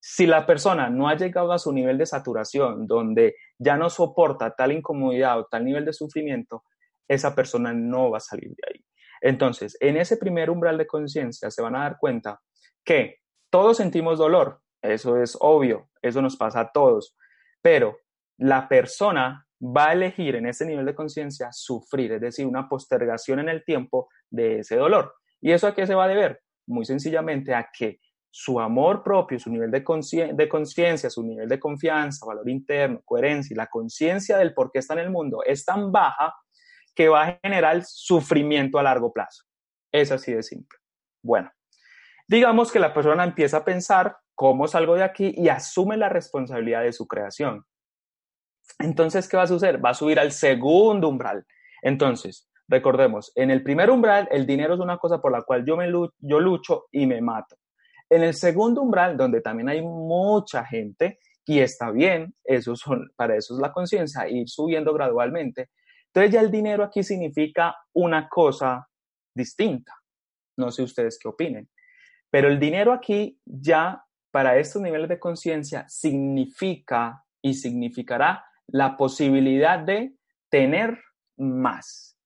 Si 0.00 0.26
la 0.26 0.44
persona 0.44 0.90
no 0.90 1.08
ha 1.08 1.14
llegado 1.14 1.52
a 1.52 1.60
su 1.60 1.72
nivel 1.72 1.98
de 1.98 2.06
saturación, 2.06 2.88
donde 2.88 3.36
ya 3.60 3.76
no 3.76 3.90
soporta 3.90 4.56
tal 4.56 4.72
incomodidad 4.72 5.38
o 5.38 5.46
tal 5.48 5.66
nivel 5.66 5.84
de 5.84 5.92
sufrimiento, 5.92 6.64
esa 7.06 7.32
persona 7.32 7.72
no 7.72 8.10
va 8.10 8.16
a 8.16 8.20
salir 8.20 8.48
de 8.48 8.62
ahí. 8.68 8.84
Entonces, 9.20 9.76
en 9.78 9.96
ese 9.96 10.16
primer 10.16 10.50
umbral 10.50 10.76
de 10.76 10.88
conciencia 10.88 11.48
se 11.52 11.62
van 11.62 11.76
a 11.76 11.82
dar 11.82 11.96
cuenta 11.96 12.40
que 12.84 13.18
todos 13.50 13.76
sentimos 13.76 14.18
dolor, 14.18 14.62
eso 14.82 15.20
es 15.20 15.36
obvio, 15.40 15.88
eso 16.02 16.22
nos 16.22 16.36
pasa 16.36 16.60
a 16.60 16.72
todos, 16.72 17.16
pero 17.62 17.98
la 18.38 18.68
persona 18.68 19.46
va 19.62 19.88
a 19.88 19.92
elegir 19.92 20.36
en 20.36 20.46
ese 20.46 20.64
nivel 20.64 20.86
de 20.86 20.94
conciencia 20.94 21.52
sufrir, 21.52 22.12
es 22.12 22.20
decir, 22.20 22.46
una 22.46 22.68
postergación 22.68 23.40
en 23.40 23.48
el 23.48 23.64
tiempo 23.64 24.08
de 24.30 24.60
ese 24.60 24.76
dolor. 24.76 25.14
¿Y 25.40 25.52
eso 25.52 25.66
a 25.66 25.74
qué 25.74 25.86
se 25.86 25.94
va 25.94 26.04
a 26.04 26.08
deber? 26.08 26.40
Muy 26.66 26.84
sencillamente 26.84 27.54
a 27.54 27.68
que 27.72 28.00
su 28.30 28.60
amor 28.60 29.02
propio, 29.02 29.38
su 29.38 29.50
nivel 29.50 29.70
de 29.70 29.82
conciencia, 29.84 31.10
su 31.10 31.24
nivel 31.24 31.48
de 31.48 31.58
confianza, 31.58 32.24
valor 32.24 32.48
interno, 32.48 33.02
coherencia 33.04 33.52
y 33.52 33.56
la 33.56 33.66
conciencia 33.66 34.38
del 34.38 34.54
por 34.54 34.70
qué 34.70 34.78
está 34.78 34.94
en 34.94 35.00
el 35.00 35.10
mundo 35.10 35.42
es 35.44 35.64
tan 35.64 35.90
baja 35.90 36.34
que 36.94 37.08
va 37.08 37.24
a 37.24 37.38
generar 37.42 37.82
sufrimiento 37.84 38.78
a 38.78 38.84
largo 38.84 39.12
plazo. 39.12 39.44
Es 39.92 40.12
así 40.12 40.32
de 40.32 40.42
simple. 40.42 40.78
Bueno, 41.22 41.50
digamos 42.30 42.70
que 42.70 42.78
la 42.78 42.94
persona 42.94 43.24
empieza 43.24 43.56
a 43.56 43.64
pensar 43.64 44.16
cómo 44.36 44.68
salgo 44.68 44.94
de 44.94 45.02
aquí 45.02 45.34
y 45.36 45.48
asume 45.48 45.96
la 45.96 46.08
responsabilidad 46.08 46.82
de 46.82 46.92
su 46.92 47.08
creación. 47.08 47.64
Entonces, 48.78 49.28
¿qué 49.28 49.36
va 49.36 49.42
a 49.42 49.48
suceder? 49.48 49.84
Va 49.84 49.90
a 49.90 49.94
subir 49.94 50.20
al 50.20 50.30
segundo 50.30 51.08
umbral. 51.08 51.44
Entonces, 51.82 52.48
recordemos, 52.68 53.32
en 53.34 53.50
el 53.50 53.64
primer 53.64 53.90
umbral, 53.90 54.28
el 54.30 54.46
dinero 54.46 54.74
es 54.74 54.80
una 54.80 54.96
cosa 54.96 55.20
por 55.20 55.32
la 55.32 55.42
cual 55.42 55.64
yo, 55.66 55.76
me 55.76 55.88
lucho 55.88 56.86
y 56.92 57.04
me 57.04 57.20
mato. 57.20 57.56
En 58.08 58.22
el 58.22 58.34
segundo 58.34 58.80
umbral, 58.82 59.16
donde 59.16 59.40
también 59.40 59.68
hay 59.68 59.82
mucha 59.82 60.64
gente, 60.64 61.18
y 61.44 61.58
está 61.58 61.90
bien, 61.90 62.32
eso 62.44 62.76
son, 62.76 63.10
para 63.16 63.34
eso 63.34 63.54
es 63.54 63.60
la 63.60 63.72
conciencia, 63.72 64.28
ir 64.28 64.48
subiendo 64.48 64.94
gradualmente. 64.94 65.70
Entonces 66.06 66.32
ya 66.32 66.40
el 66.42 66.50
dinero 66.52 66.84
aquí 66.84 67.02
significa 67.02 67.74
una 67.92 68.28
cosa 68.28 68.86
distinta. 69.34 69.92
No 70.56 70.70
sé 70.70 70.84
ustedes 70.84 71.18
qué 71.20 71.26
opinen. 71.26 71.68
Pero 72.30 72.48
el 72.48 72.58
dinero 72.58 72.92
aquí 72.92 73.40
ya 73.44 74.04
para 74.30 74.58
estos 74.58 74.80
niveles 74.80 75.08
de 75.08 75.18
conciencia 75.18 75.84
significa 75.88 77.24
y 77.42 77.54
significará 77.54 78.44
la 78.68 78.96
posibilidad 78.96 79.78
de 79.80 80.14
tener 80.48 80.98
más. 81.36 82.16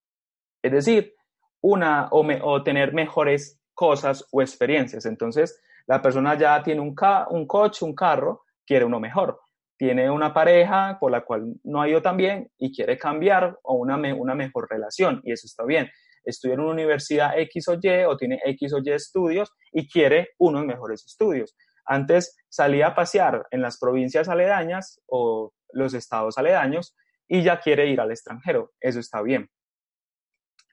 Es 0.63 0.73
decir, 0.73 1.15
una 1.61 2.09
o, 2.11 2.63
tener 2.63 2.93
mejores 2.93 3.61
cosas 3.73 4.27
o 4.33 4.43
experiencias. 4.43 5.07
Entonces, 5.07 5.61
la 5.87 6.03
persona 6.03 6.37
ya 6.37 6.63
tiene 6.63 6.81
un, 6.81 6.95
un 7.31 7.47
coche, 7.47 7.85
un 7.85 7.95
carro, 7.95 8.45
quiere 8.67 8.85
uno 8.85 9.01
mejor. 9.01 9.41
Tiene 9.77 10.11
una 10.11 10.33
pareja 10.33 10.99
por 11.01 11.11
la 11.11 11.23
cual 11.23 11.55
no 11.65 11.81
ha 11.81 11.89
ido 11.89 12.01
tan 12.03 12.17
bien 12.17 12.51
y 12.59 12.75
quiere 12.75 12.97
cambiar 12.99 13.59
o 13.63 13.75
una, 13.75 13.97
una 14.15 14.35
mejor 14.35 14.69
relación. 14.71 15.21
Y 15.25 15.33
eso 15.33 15.47
está 15.47 15.65
bien. 15.65 15.91
Estudia 16.25 16.55
en 16.55 16.61
una 16.61 16.73
universidad 16.73 17.39
X 17.39 17.69
o 17.69 17.79
Y 17.81 18.05
o 18.05 18.17
tiene 18.17 18.41
X 18.45 18.73
o 18.73 18.79
Y 18.83 18.91
estudios 18.91 19.53
y 19.73 19.89
quiere 19.89 20.31
unos 20.39 20.65
mejores 20.65 21.05
estudios. 21.05 21.55
Antes 21.85 22.37
salía 22.49 22.89
a 22.89 22.95
pasear 22.95 23.47
en 23.51 23.61
las 23.61 23.79
provincias 23.79 24.29
aledañas 24.29 25.01
o 25.07 25.53
los 25.73 25.95
estados 25.95 26.39
aledaños 26.39 26.97
y 27.29 27.43
ya 27.43 27.61
quiere 27.61 27.89
ir 27.89 28.01
al 28.01 28.11
extranjero. 28.11 28.73
Eso 28.81 29.01
está 29.01 29.23
bien. 29.23 29.49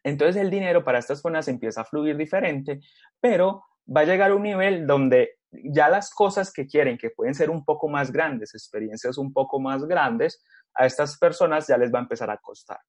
Entonces 0.03 0.41
el 0.41 0.49
dinero 0.49 0.83
para 0.83 0.99
estas 0.99 1.21
personas 1.21 1.47
empieza 1.47 1.81
a 1.81 1.85
fluir 1.85 2.17
diferente, 2.17 2.79
pero 3.19 3.63
va 3.85 4.01
a 4.01 4.05
llegar 4.05 4.31
a 4.31 4.35
un 4.35 4.43
nivel 4.43 4.87
donde 4.87 5.37
ya 5.51 5.89
las 5.89 6.09
cosas 6.11 6.51
que 6.51 6.65
quieren, 6.65 6.97
que 6.97 7.09
pueden 7.09 7.35
ser 7.35 7.49
un 7.49 7.65
poco 7.65 7.87
más 7.87 8.11
grandes, 8.11 8.53
experiencias 8.55 9.17
un 9.17 9.33
poco 9.33 9.59
más 9.59 9.83
grandes, 9.85 10.41
a 10.73 10.85
estas 10.85 11.17
personas 11.17 11.67
ya 11.67 11.77
les 11.77 11.93
va 11.93 11.99
a 11.99 12.03
empezar 12.03 12.29
a 12.29 12.37
costar. 12.37 12.79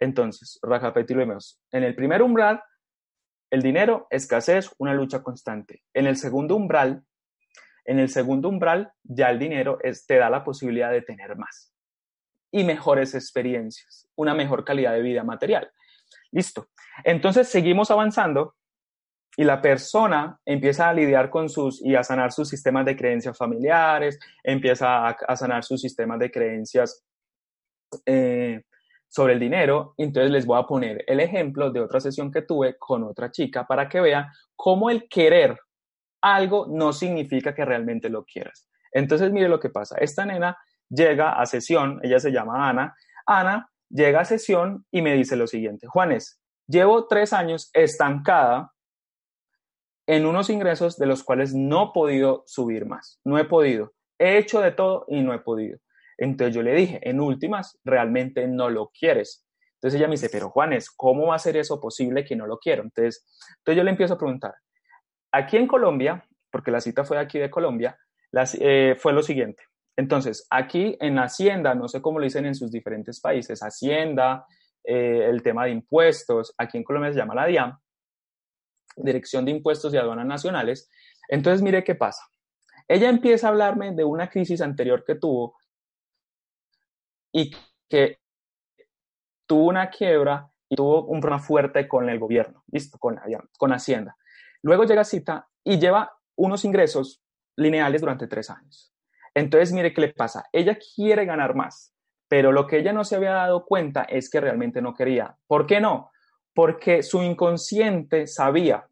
Entonces, 0.00 0.58
recapitulemos. 0.62 1.60
En 1.72 1.84
el 1.84 1.94
primer 1.94 2.22
umbral, 2.22 2.62
el 3.50 3.62
dinero, 3.62 4.06
escasez, 4.10 4.70
una 4.78 4.94
lucha 4.94 5.22
constante. 5.22 5.82
En 5.94 6.06
el 6.06 6.16
segundo 6.16 6.56
umbral, 6.56 7.02
en 7.84 7.98
el 7.98 8.10
segundo 8.10 8.48
umbral 8.48 8.92
ya 9.02 9.30
el 9.30 9.38
dinero 9.38 9.78
te 10.06 10.16
da 10.16 10.28
la 10.28 10.44
posibilidad 10.44 10.90
de 10.90 11.02
tener 11.02 11.36
más 11.36 11.72
y 12.50 12.64
mejores 12.64 13.14
experiencias, 13.14 14.08
una 14.16 14.34
mejor 14.34 14.64
calidad 14.64 14.92
de 14.92 15.02
vida 15.02 15.24
material. 15.24 15.70
Listo. 16.30 16.68
Entonces 17.04 17.48
seguimos 17.48 17.90
avanzando 17.90 18.56
y 19.36 19.44
la 19.44 19.62
persona 19.62 20.38
empieza 20.44 20.88
a 20.88 20.92
lidiar 20.92 21.30
con 21.30 21.48
sus 21.48 21.80
y 21.84 21.94
a 21.94 22.02
sanar 22.02 22.32
sus 22.32 22.48
sistemas 22.48 22.84
de 22.84 22.96
creencias 22.96 23.36
familiares, 23.36 24.18
empieza 24.42 25.08
a, 25.08 25.36
sanar 25.36 25.64
sus 25.64 25.80
sistemas 25.80 26.18
de 26.18 26.30
creencias 26.30 27.04
eh, 28.04 28.62
sobre 29.08 29.34
el 29.34 29.40
dinero. 29.40 29.94
Entonces 29.96 30.30
les 30.30 30.46
voy 30.46 30.60
a 30.60 30.66
poner 30.66 31.04
el 31.06 31.20
ejemplo 31.20 31.70
de 31.70 31.80
otra 31.80 32.00
sesión 32.00 32.30
que 32.30 32.42
tuve 32.42 32.76
con 32.78 33.04
otra 33.04 33.30
chica 33.30 33.66
para 33.66 33.88
que 33.88 34.00
vean 34.00 34.26
cómo 34.54 34.90
el 34.90 35.08
querer 35.08 35.58
algo 36.20 36.66
no 36.68 36.92
significa 36.92 37.54
que 37.54 37.64
realmente 37.64 38.08
lo 38.08 38.24
quieras. 38.24 38.68
Entonces 38.92 39.30
mire 39.32 39.48
lo 39.48 39.60
que 39.60 39.70
pasa. 39.70 39.96
Esta 39.98 40.24
nena 40.24 40.56
llega 40.88 41.40
a 41.40 41.46
sesión, 41.46 42.00
ella 42.02 42.18
se 42.18 42.32
llama 42.32 42.68
Ana. 42.68 42.94
Ana 43.26 43.70
llega 43.90 44.20
a 44.20 44.24
sesión 44.24 44.86
y 44.90 45.02
me 45.02 45.14
dice 45.14 45.36
lo 45.36 45.46
siguiente, 45.46 45.86
Juanes, 45.86 46.40
llevo 46.66 47.06
tres 47.06 47.32
años 47.32 47.70
estancada 47.72 48.72
en 50.06 50.26
unos 50.26 50.50
ingresos 50.50 50.96
de 50.96 51.06
los 51.06 51.22
cuales 51.22 51.54
no 51.54 51.84
he 51.84 51.92
podido 51.92 52.42
subir 52.46 52.86
más, 52.86 53.20
no 53.24 53.38
he 53.38 53.44
podido. 53.44 53.92
He 54.18 54.38
hecho 54.38 54.60
de 54.60 54.72
todo 54.72 55.04
y 55.08 55.20
no 55.20 55.32
he 55.32 55.38
podido. 55.38 55.78
Entonces 56.18 56.54
yo 56.54 56.62
le 56.62 56.74
dije, 56.74 57.00
en 57.08 57.20
últimas, 57.20 57.78
realmente 57.84 58.46
no 58.48 58.68
lo 58.68 58.88
quieres. 58.88 59.46
Entonces 59.74 59.98
ella 59.98 60.08
me 60.08 60.14
dice, 60.14 60.28
pero 60.30 60.50
Juanes, 60.50 60.90
¿cómo 60.90 61.28
va 61.28 61.36
a 61.36 61.38
ser 61.38 61.56
eso 61.56 61.80
posible 61.80 62.24
que 62.24 62.34
no 62.34 62.46
lo 62.46 62.58
quiero? 62.58 62.82
Entonces, 62.82 63.24
entonces 63.58 63.76
yo 63.76 63.84
le 63.84 63.90
empiezo 63.90 64.14
a 64.14 64.18
preguntar, 64.18 64.54
aquí 65.30 65.56
en 65.56 65.68
Colombia, 65.68 66.24
porque 66.50 66.72
la 66.72 66.80
cita 66.80 67.04
fue 67.04 67.18
aquí 67.18 67.38
de 67.38 67.48
Colombia, 67.48 67.96
eh, 68.60 68.96
fue 68.98 69.12
lo 69.12 69.22
siguiente. 69.22 69.62
Entonces, 69.96 70.46
aquí 70.50 70.96
en 71.00 71.18
Hacienda, 71.18 71.74
no 71.74 71.86
sé 71.88 72.02
cómo 72.02 72.18
lo 72.18 72.24
dicen 72.24 72.46
en 72.46 72.56
sus 72.56 72.72
diferentes 72.72 73.20
países, 73.20 73.60
Hacienda, 73.60 74.46
eh, 74.84 75.26
el 75.28 75.42
tema 75.42 75.64
de 75.64 75.70
impuestos, 75.70 76.54
aquí 76.58 76.78
en 76.78 76.84
Colombia 76.84 77.12
se 77.12 77.18
llama 77.18 77.34
la 77.34 77.46
DIAM, 77.46 77.78
Dirección 78.96 79.44
de 79.44 79.52
Impuestos 79.52 79.94
y 79.94 79.96
Aduanas 79.96 80.26
Nacionales. 80.26 80.90
Entonces, 81.28 81.62
mire 81.62 81.84
qué 81.84 81.94
pasa. 81.94 82.22
Ella 82.88 83.08
empieza 83.08 83.46
a 83.46 83.50
hablarme 83.50 83.92
de 83.92 84.02
una 84.02 84.28
crisis 84.28 84.60
anterior 84.60 85.04
que 85.06 85.14
tuvo 85.14 85.57
y 87.32 87.54
que 87.88 88.18
tuvo 89.46 89.66
una 89.66 89.90
quiebra 89.90 90.50
y 90.68 90.76
tuvo 90.76 91.04
un 91.06 91.20
problema 91.20 91.42
fuerte 91.42 91.88
con 91.88 92.08
el 92.08 92.18
gobierno, 92.18 92.64
listo, 92.70 92.98
con, 92.98 93.18
con 93.56 93.72
Hacienda. 93.72 94.16
Luego 94.62 94.84
llega 94.84 95.04
Cita 95.04 95.48
y 95.64 95.78
lleva 95.78 96.12
unos 96.36 96.64
ingresos 96.64 97.22
lineales 97.56 98.00
durante 98.00 98.26
tres 98.26 98.50
años. 98.50 98.92
Entonces, 99.34 99.72
mire 99.72 99.92
qué 99.92 100.00
le 100.00 100.12
pasa. 100.12 100.44
Ella 100.52 100.76
quiere 100.94 101.24
ganar 101.24 101.54
más, 101.54 101.94
pero 102.28 102.52
lo 102.52 102.66
que 102.66 102.78
ella 102.78 102.92
no 102.92 103.04
se 103.04 103.16
había 103.16 103.32
dado 103.32 103.64
cuenta 103.64 104.02
es 104.02 104.30
que 104.30 104.40
realmente 104.40 104.82
no 104.82 104.94
quería. 104.94 105.36
¿Por 105.46 105.66
qué 105.66 105.80
no? 105.80 106.10
Porque 106.54 107.02
su 107.02 107.22
inconsciente 107.22 108.26
sabía 108.26 108.88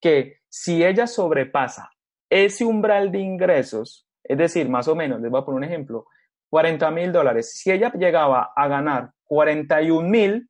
que 0.00 0.40
si 0.48 0.84
ella 0.84 1.06
sobrepasa 1.06 1.90
ese 2.28 2.64
umbral 2.64 3.10
de 3.10 3.20
ingresos, 3.20 4.06
es 4.22 4.38
decir, 4.38 4.68
más 4.68 4.86
o 4.88 4.94
menos, 4.94 5.20
les 5.20 5.30
voy 5.30 5.40
a 5.40 5.44
poner 5.44 5.58
un 5.58 5.64
ejemplo, 5.64 6.06
40 6.54 6.88
mil 6.92 7.10
dólares. 7.10 7.50
Si 7.52 7.72
ella 7.72 7.90
llegaba 7.98 8.52
a 8.54 8.68
ganar 8.68 9.10
41 9.24 10.08
mil, 10.08 10.48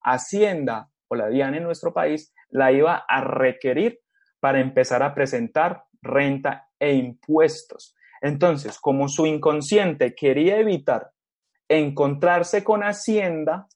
Hacienda 0.00 0.88
o 1.06 1.16
la 1.16 1.28
DIAN 1.28 1.54
en 1.54 1.64
nuestro 1.64 1.92
país 1.92 2.32
la 2.48 2.72
iba 2.72 3.04
a 3.06 3.20
requerir 3.20 4.00
para 4.40 4.58
empezar 4.58 5.02
a 5.02 5.14
presentar 5.14 5.84
renta 6.00 6.70
e 6.78 6.94
impuestos. 6.94 7.94
Entonces, 8.22 8.78
como 8.80 9.06
su 9.06 9.26
inconsciente 9.26 10.14
quería 10.14 10.56
evitar 10.56 11.10
encontrarse 11.68 12.64
con 12.64 12.80
Hacienda, 12.82 13.66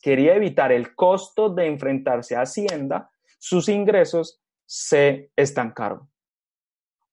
quería 0.00 0.36
evitar 0.36 0.70
el 0.70 0.94
costo 0.94 1.48
de 1.52 1.66
enfrentarse 1.66 2.36
a 2.36 2.42
Hacienda, 2.42 3.10
sus 3.36 3.68
ingresos 3.68 4.40
se 4.64 5.32
estancaron. 5.34 6.08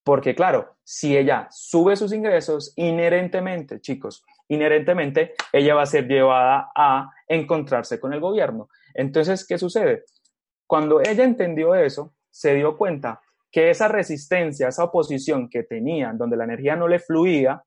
Porque 0.08 0.34
claro, 0.34 0.78
si 0.86 1.18
ella 1.18 1.50
sube 1.52 1.98
sus 1.98 2.14
ingresos, 2.14 2.72
inherentemente, 2.78 3.82
chicos, 3.82 4.24
inherentemente 4.48 5.34
ella 5.52 5.76
va 5.76 5.82
a 5.82 5.86
ser 5.86 6.08
llevada 6.08 6.72
a 6.74 7.12
encontrarse 7.28 8.00
con 8.00 8.14
el 8.14 8.22
gobierno. 8.22 8.70
Entonces, 8.94 9.46
¿qué 9.46 9.58
sucede? 9.58 10.06
Cuando 10.66 11.02
ella 11.02 11.26
entendió 11.26 11.76
eso, 11.76 12.16
se 12.30 12.56
dio 12.56 12.78
cuenta 12.78 13.20
que 13.52 13.70
esa 13.70 13.90
resistencia, 13.90 14.70
esa 14.70 14.86
oposición 14.86 15.50
que 15.50 15.64
tenía, 15.64 16.14
donde 16.14 16.38
la 16.38 16.46
energía 16.46 16.78
no 16.78 16.88
le 16.88 17.00
fluía, 17.00 17.62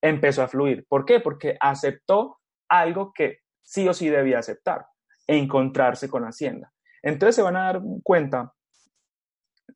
empezó 0.00 0.44
a 0.44 0.48
fluir. 0.48 0.86
¿Por 0.88 1.04
qué? 1.04 1.20
Porque 1.20 1.58
aceptó 1.60 2.38
algo 2.70 3.12
que 3.12 3.40
sí 3.62 3.86
o 3.86 3.92
sí 3.92 4.08
debía 4.08 4.38
aceptar, 4.38 4.86
encontrarse 5.26 6.08
con 6.08 6.24
Hacienda. 6.24 6.72
Entonces 7.02 7.36
se 7.36 7.42
van 7.42 7.56
a 7.56 7.64
dar 7.64 7.82
cuenta 8.02 8.54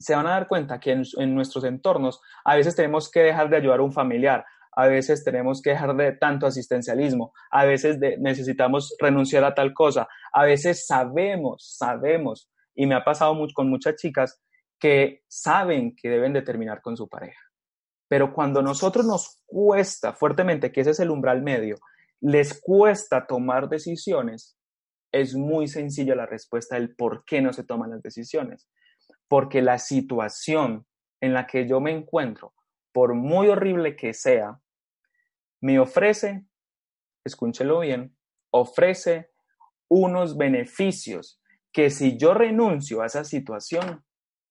se 0.00 0.14
van 0.14 0.26
a 0.26 0.30
dar 0.30 0.48
cuenta 0.48 0.80
que 0.80 0.92
en, 0.92 1.34
nuestros 1.34 1.62
entornos 1.64 2.20
a 2.44 2.56
veces 2.56 2.74
tenemos 2.74 3.10
que 3.10 3.20
dejar 3.20 3.50
de 3.50 3.58
ayudar 3.58 3.80
a 3.80 3.82
un 3.82 3.92
familiar, 3.92 4.46
a 4.72 4.86
veces 4.86 5.22
tenemos 5.22 5.60
que 5.60 5.70
dejar 5.70 5.94
de 5.94 6.12
tanto 6.12 6.46
asistencialismo, 6.46 7.34
a 7.50 7.66
veces 7.66 7.98
necesitamos 8.18 8.96
renunciar 8.98 9.44
a 9.44 9.54
tal 9.54 9.74
cosa, 9.74 10.08
a 10.32 10.44
veces 10.44 10.86
sabemos, 10.86 11.76
sabemos, 11.76 12.50
y 12.74 12.86
me 12.86 12.94
ha 12.94 13.04
pasado 13.04 13.36
con 13.54 13.68
muchas 13.68 13.96
chicas 13.96 14.40
que 14.78 15.22
saben 15.28 15.94
que 15.94 16.08
deben 16.08 16.32
de 16.32 16.40
terminar 16.40 16.80
con 16.80 16.96
su 16.96 17.06
pareja. 17.06 17.40
Pero 18.08 18.32
cuando 18.32 18.62
nosotros 18.62 19.04
nos 19.04 19.42
cuesta 19.44 20.14
fuertemente, 20.14 20.72
que 20.72 20.80
ese 20.80 20.90
es 20.90 21.00
el 21.00 21.10
umbral 21.10 21.42
medio, 21.42 21.76
les 22.20 22.58
cuesta 22.58 23.26
tomar 23.26 23.68
decisiones, 23.68 24.56
es 25.12 25.34
muy 25.34 25.68
sencilla 25.68 26.14
la 26.14 26.24
respuesta 26.24 26.76
del 26.76 26.94
por 26.94 27.24
qué 27.26 27.42
no 27.42 27.52
se 27.52 27.64
toman 27.64 27.90
las 27.90 28.02
decisiones 28.02 28.70
porque 29.30 29.62
la 29.62 29.78
situación 29.78 30.84
en 31.20 31.34
la 31.34 31.46
que 31.46 31.68
yo 31.68 31.80
me 31.80 31.92
encuentro, 31.92 32.52
por 32.90 33.14
muy 33.14 33.46
horrible 33.46 33.94
que 33.94 34.12
sea, 34.12 34.60
me 35.60 35.78
ofrece, 35.78 36.44
escúchelo 37.24 37.78
bien, 37.78 38.16
ofrece 38.50 39.30
unos 39.88 40.36
beneficios 40.36 41.40
que 41.70 41.90
si 41.90 42.18
yo 42.18 42.34
renuncio 42.34 43.02
a 43.02 43.06
esa 43.06 43.22
situación, 43.22 44.04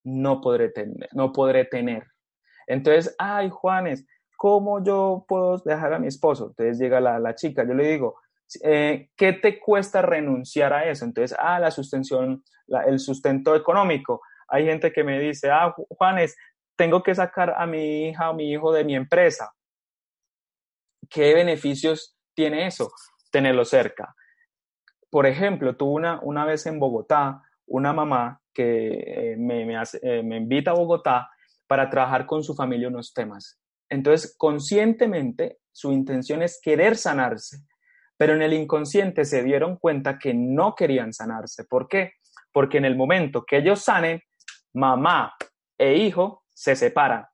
no 0.06 0.40
podré 0.40 0.70
tener. 0.70 1.10
No 1.12 1.34
podré 1.34 1.66
tener. 1.66 2.08
Entonces, 2.66 3.14
ay, 3.20 3.50
Juanes, 3.50 4.08
¿cómo 4.38 4.82
yo 4.82 5.26
puedo 5.28 5.58
dejar 5.58 5.94
a 5.94 6.00
mi 6.00 6.08
esposo? 6.08 6.48
Entonces 6.52 6.80
llega 6.80 7.02
la, 7.02 7.36
chica, 7.36 7.68
yo 7.68 7.74
le 7.74 7.86
digo, 7.86 8.22
eh, 8.64 9.10
¿qué 9.18 9.34
te 9.34 9.60
cuesta 9.60 10.02
renunciar 10.02 10.72
a 10.72 10.90
eso? 10.90 11.04
Entonces, 11.04 11.38
ah, 11.38 11.60
la 11.60 11.70
sustención, 11.70 12.46
el 12.88 13.00
sustento 13.00 13.58
económico. 13.58 14.22
Hay 14.50 14.66
gente 14.66 14.92
que 14.92 15.04
me 15.04 15.20
dice, 15.20 15.50
ah, 15.52 15.74
Juanes, 15.90 16.36
tengo 16.76 17.04
que 17.04 17.14
sacar 17.14 17.54
a 17.58 17.66
mi 17.66 18.10
hija 18.10 18.30
o 18.30 18.34
mi 18.34 18.52
hijo 18.52 18.72
de 18.72 18.84
mi 18.84 18.96
empresa. 18.96 19.52
¿Qué 21.10 21.34
beneficios 21.34 22.16
tiene 22.34 22.68
eso? 22.68 22.92
Tenerlo 23.32 23.66
cerca. 23.66 24.16
Por 25.10 25.26
ejemplo, 25.26 25.76
tuve 25.76 25.94
una, 25.94 26.20
una 26.22 26.46
vez 26.46 26.66
en 26.66 26.80
Bogotá 26.80 27.42
una 27.70 27.94
mamá 27.94 28.42
que 28.54 29.32
eh, 29.34 29.36
me, 29.38 29.62
eh, 30.02 30.24
me 30.24 30.38
invita 30.38 30.72
a 30.72 30.76
Bogotá 30.76 31.30
para 31.68 31.90
trabajar 31.90 32.26
con 32.26 32.44
su 32.44 32.56
familia 32.56 32.88
unos 32.88 33.14
temas. 33.14 33.60
Entonces, 33.90 34.36
conscientemente, 34.38 35.60
su 35.72 35.92
intención 35.92 36.42
es 36.42 36.60
querer 36.62 36.98
sanarse, 36.98 37.60
pero 38.18 38.34
en 38.34 38.42
el 38.42 38.54
inconsciente 38.54 39.24
se 39.26 39.44
dieron 39.44 39.78
cuenta 39.78 40.20
que 40.20 40.34
no 40.34 40.76
querían 40.76 41.14
sanarse. 41.14 41.64
¿Por 41.66 41.88
qué? 41.88 42.14
Porque 42.52 42.78
en 42.78 42.86
el 42.86 42.96
momento 42.96 43.46
que 43.46 43.58
ellos 43.58 43.82
sanen, 43.82 44.22
mamá 44.74 45.34
e 45.78 45.96
hijo 45.96 46.44
se 46.54 46.76
separan. 46.76 47.26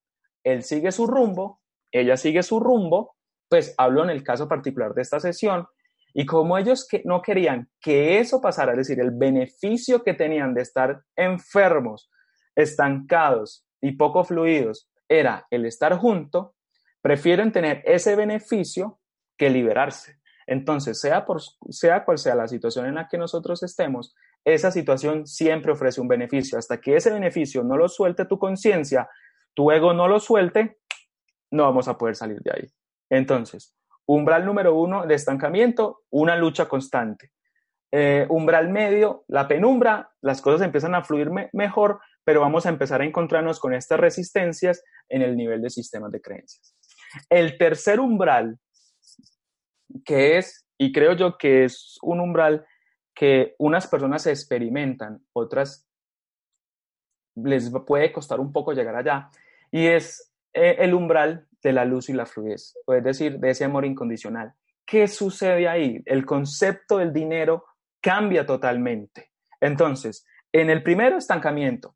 Él 0.43 0.63
sigue 0.63 0.91
su 0.91 1.08
rumbo, 1.08 1.62
ella 1.91 2.17
sigue 2.17 2.43
su 2.43 2.60
rumbo, 2.60 3.15
pues 3.50 3.74
hablo 3.78 4.04
en 4.04 4.10
el 4.10 4.24
caso 4.24 4.48
particular 4.48 4.93
de 4.93 5.02
esta 5.02 5.19
sesión, 5.19 5.67
y 6.13 6.26
como 6.26 6.58
ellos 6.58 6.88
que 6.88 7.02
no 7.04 7.21
querían 7.21 7.69
que 7.82 8.19
eso 8.19 8.39
pasara, 8.39 8.71
es 8.71 8.78
decir, 8.78 9.02
el 9.02 9.12
beneficio 9.12 10.02
que 10.02 10.13
tenían 10.13 10.54
de 10.54 10.62
estar 10.62 11.02
enfermos, 11.15 12.10
estancados 12.56 13.65
y 13.82 13.98
poco 13.98 14.24
fluidos, 14.24 14.89
era 15.10 15.45
el 15.50 15.65
estar 15.65 15.98
junto, 15.98 16.56
prefieren 17.02 17.52
tener 17.52 17.84
ese 17.86 18.15
beneficio 18.15 19.00
que 19.38 19.50
liberarse. 19.50 20.19
Entonces, 20.48 21.00
sea, 21.02 21.26
por, 21.26 21.41
sea 21.69 22.06
cual 22.06 22.17
sea 22.17 22.36
la 22.36 22.48
situación 22.48 22.86
en 22.86 22.95
la 22.95 23.08
que 23.10 23.17
nosotros 23.17 23.62
estemos, 23.63 24.15
esa 24.46 24.70
situación 24.72 25.26
siempre 25.26 25.72
ofrece 25.72 26.00
un 26.00 26.08
beneficio. 26.08 26.58
Hasta 26.58 26.80
que 26.80 26.96
ese 26.96 27.12
beneficio 27.12 27.64
no 27.64 27.76
lo 27.76 27.90
suelte 27.90 28.26
tu 28.26 28.38
conciencia, 28.38 29.10
tu 29.54 29.72
ego 29.72 29.94
no 29.94 30.08
lo 30.08 30.20
suelte, 30.20 30.78
no 31.52 31.64
vamos 31.64 31.88
a 31.88 31.98
poder 31.98 32.16
salir 32.16 32.40
de 32.42 32.52
ahí. 32.52 32.68
Entonces, 33.10 33.76
umbral 34.06 34.46
número 34.46 34.76
uno 34.76 35.06
de 35.06 35.16
estancamiento, 35.16 36.04
una 36.12 36.36
lucha 36.36 36.68
constante. 36.68 37.32
Eh, 37.92 38.26
umbral 38.30 38.70
medio, 38.70 39.24
la 39.28 39.48
penumbra, 39.48 40.12
las 40.22 40.42
cosas 40.42 40.62
empiezan 40.62 40.96
a 40.96 41.04
fluir 41.04 41.30
mejor, 41.54 42.00
pero 42.24 42.42
vamos 42.42 42.66
a 42.66 42.70
empezar 42.70 43.02
a 43.02 43.06
encontrarnos 43.06 43.60
con 43.60 43.74
estas 43.74 44.00
resistencias 44.00 44.84
en 45.10 45.22
el 45.22 45.36
nivel 45.36 45.62
de 45.62 45.70
sistemas 45.70 46.12
de 46.12 46.22
creencias. 46.22 46.76
El 47.30 47.58
tercer 47.58 48.00
umbral, 48.00 48.60
que 50.04 50.38
es, 50.38 50.68
y 50.78 50.92
creo 50.92 51.14
yo 51.14 51.38
que 51.38 51.64
es 51.64 51.98
un 52.02 52.20
umbral 52.20 52.66
que 53.15 53.56
unas 53.58 53.88
personas 53.88 54.28
experimentan, 54.28 55.25
otras 55.34 55.88
les 57.36 57.71
puede 57.88 58.12
costar 58.12 58.39
un 58.39 58.51
poco 58.51 58.73
llegar 58.73 58.95
allá, 58.95 59.30
y 59.71 59.88
es 59.88 60.32
eh, 60.54 60.75
el 60.80 60.93
umbral 60.93 61.47
de 61.63 61.73
la 61.73 61.86
luz 61.86 62.10
y 62.10 62.13
la 62.13 62.25
fluidez, 62.25 62.75
es 62.88 63.04
decir, 63.04 63.39
de 63.39 63.49
ese 63.49 63.65
amor 63.65 63.86
incondicional. 63.86 64.54
¿Qué 64.86 65.08
sucede 65.08 65.67
ahí? 65.67 66.01
El 66.06 66.25
concepto 66.25 66.97
del 66.97 67.12
dinero 67.12 67.65
cambia 67.99 68.45
totalmente. 68.45 69.32
Entonces, 69.60 70.28
en 70.51 70.69
el 70.69 70.84
primero, 70.84 71.17
estancamiento, 71.17 71.95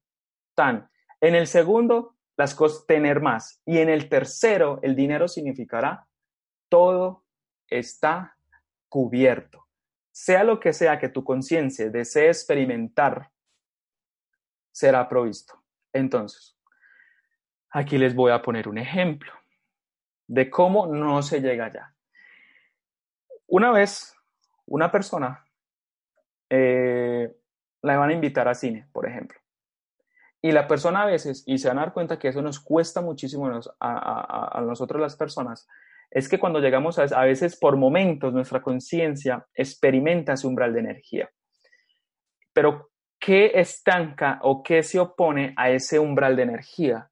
tan. 0.55 0.89
En 1.21 1.35
el 1.35 1.45
segundo, 1.45 2.15
las 2.35 2.55
cosas, 2.55 2.87
tener 2.87 3.21
más. 3.21 3.61
Y 3.65 3.77
en 3.77 3.89
el 3.89 4.09
tercero, 4.09 4.79
el 4.81 4.95
dinero 4.95 5.27
significará 5.27 6.07
todo 6.67 7.23
está 7.69 8.35
cubierto. 8.87 9.68
Sea 10.19 10.43
lo 10.43 10.59
que 10.59 10.73
sea 10.73 10.99
que 10.99 11.07
tu 11.07 11.23
conciencia 11.23 11.89
desee 11.89 12.27
experimentar, 12.27 13.31
será 14.69 15.07
provisto. 15.07 15.63
Entonces, 15.93 16.57
aquí 17.69 17.97
les 17.97 18.13
voy 18.13 18.33
a 18.33 18.41
poner 18.41 18.67
un 18.67 18.77
ejemplo 18.77 19.31
de 20.27 20.49
cómo 20.49 20.87
no 20.87 21.21
se 21.21 21.39
llega 21.39 21.67
allá. 21.67 21.95
Una 23.47 23.71
vez, 23.71 24.13
una 24.65 24.91
persona 24.91 25.45
eh, 26.49 27.33
la 27.81 27.97
van 27.97 28.09
a 28.09 28.13
invitar 28.13 28.49
a 28.49 28.55
cine, 28.55 28.89
por 28.91 29.07
ejemplo. 29.07 29.39
Y 30.41 30.51
la 30.51 30.67
persona 30.67 31.03
a 31.03 31.05
veces, 31.05 31.45
y 31.45 31.59
se 31.59 31.69
van 31.69 31.77
a 31.77 31.83
dar 31.83 31.93
cuenta 31.93 32.19
que 32.19 32.27
eso 32.27 32.41
nos 32.41 32.59
cuesta 32.59 32.99
muchísimo 32.99 33.49
a, 33.79 34.61
nosotros 34.65 35.01
las 35.01 35.15
personas, 35.15 35.65
es 36.11 36.27
que 36.27 36.39
cuando 36.39 36.59
llegamos 36.59 36.97
a, 36.97 37.03
a 37.03 37.25
veces 37.25 37.57
por 37.57 37.77
momentos 37.77 38.33
nuestra 38.33 38.61
conciencia 38.61 39.45
experimenta 39.53 40.33
ese 40.33 40.47
umbral 40.47 40.73
de 40.73 40.79
energía. 40.79 41.29
Pero, 42.53 42.89
¿qué 43.19 43.51
estanca 43.55 44.39
o 44.41 44.63
qué 44.63 44.81
se 44.81 44.99
opone 44.99 45.53
a 45.55 45.69
ese 45.69 45.99
umbral 45.99 46.35
de 46.35 46.43
energía? 46.43 47.09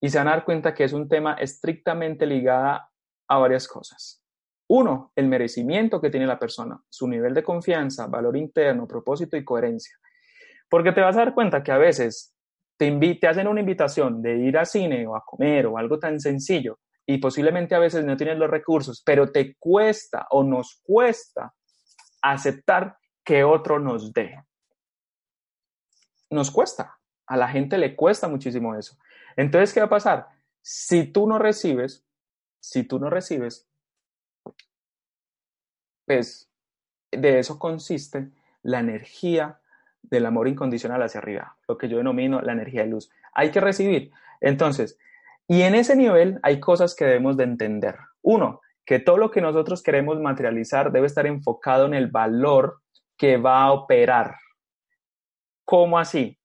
Y 0.00 0.08
se 0.08 0.18
van 0.18 0.28
a 0.28 0.32
dar 0.32 0.44
cuenta 0.44 0.74
que 0.74 0.84
es 0.84 0.92
un 0.92 1.08
tema 1.08 1.34
estrictamente 1.34 2.26
ligado 2.26 2.80
a 3.28 3.38
varias 3.38 3.68
cosas. 3.68 4.22
Uno, 4.68 5.12
el 5.14 5.28
merecimiento 5.28 6.00
que 6.00 6.10
tiene 6.10 6.26
la 6.26 6.38
persona, 6.38 6.80
su 6.88 7.06
nivel 7.06 7.34
de 7.34 7.42
confianza, 7.42 8.06
valor 8.06 8.36
interno, 8.36 8.88
propósito 8.88 9.36
y 9.36 9.44
coherencia. 9.44 9.96
Porque 10.68 10.92
te 10.92 11.02
vas 11.02 11.16
a 11.16 11.20
dar 11.20 11.34
cuenta 11.34 11.62
que 11.62 11.72
a 11.72 11.78
veces 11.78 12.34
te, 12.78 12.90
te 13.20 13.28
hacen 13.28 13.46
una 13.46 13.60
invitación 13.60 14.22
de 14.22 14.38
ir 14.38 14.56
a 14.56 14.64
cine 14.64 15.06
o 15.06 15.14
a 15.14 15.22
comer 15.24 15.66
o 15.66 15.76
algo 15.76 15.98
tan 15.98 16.18
sencillo 16.18 16.78
y 17.06 17.18
posiblemente 17.18 17.74
a 17.74 17.80
veces 17.80 18.04
no 18.04 18.16
tienes 18.16 18.38
los 18.38 18.50
recursos, 18.50 19.02
pero 19.04 19.30
te 19.30 19.56
cuesta 19.56 20.26
o 20.30 20.44
nos 20.44 20.80
cuesta 20.82 21.54
aceptar 22.22 22.96
que 23.24 23.44
otro 23.44 23.78
nos 23.78 24.12
dé. 24.12 24.44
Nos 26.30 26.50
cuesta. 26.50 26.98
A 27.26 27.36
la 27.36 27.48
gente 27.48 27.78
le 27.78 27.96
cuesta 27.96 28.28
muchísimo 28.28 28.74
eso. 28.74 28.96
Entonces, 29.36 29.72
¿qué 29.72 29.80
va 29.80 29.86
a 29.86 29.90
pasar? 29.90 30.28
Si 30.60 31.06
tú 31.06 31.26
no 31.26 31.38
recibes, 31.38 32.06
si 32.60 32.84
tú 32.84 32.98
no 32.98 33.10
recibes, 33.10 33.68
pues 36.06 36.50
de 37.10 37.38
eso 37.38 37.58
consiste 37.58 38.30
la 38.62 38.80
energía 38.80 39.60
del 40.02 40.26
amor 40.26 40.48
incondicional 40.48 41.02
hacia 41.02 41.18
arriba, 41.18 41.56
lo 41.68 41.78
que 41.78 41.88
yo 41.88 41.96
denomino 41.96 42.40
la 42.40 42.52
energía 42.52 42.82
de 42.82 42.88
luz. 42.88 43.10
Hay 43.32 43.50
que 43.50 43.60
recibir. 43.60 44.12
Entonces, 44.40 44.98
y 45.48 45.62
en 45.62 45.74
ese 45.74 45.96
nivel 45.96 46.38
hay 46.42 46.60
cosas 46.60 46.94
que 46.94 47.04
debemos 47.04 47.36
de 47.36 47.44
entender. 47.44 47.96
Uno, 48.22 48.60
que 48.84 48.98
todo 48.98 49.18
lo 49.18 49.30
que 49.30 49.40
nosotros 49.40 49.82
queremos 49.82 50.20
materializar 50.20 50.92
debe 50.92 51.06
estar 51.06 51.26
enfocado 51.26 51.86
en 51.86 51.94
el 51.94 52.08
valor 52.08 52.80
que 53.16 53.36
va 53.36 53.62
a 53.62 53.72
operar. 53.72 54.34
¿Cómo 55.64 55.98
así? 55.98 56.38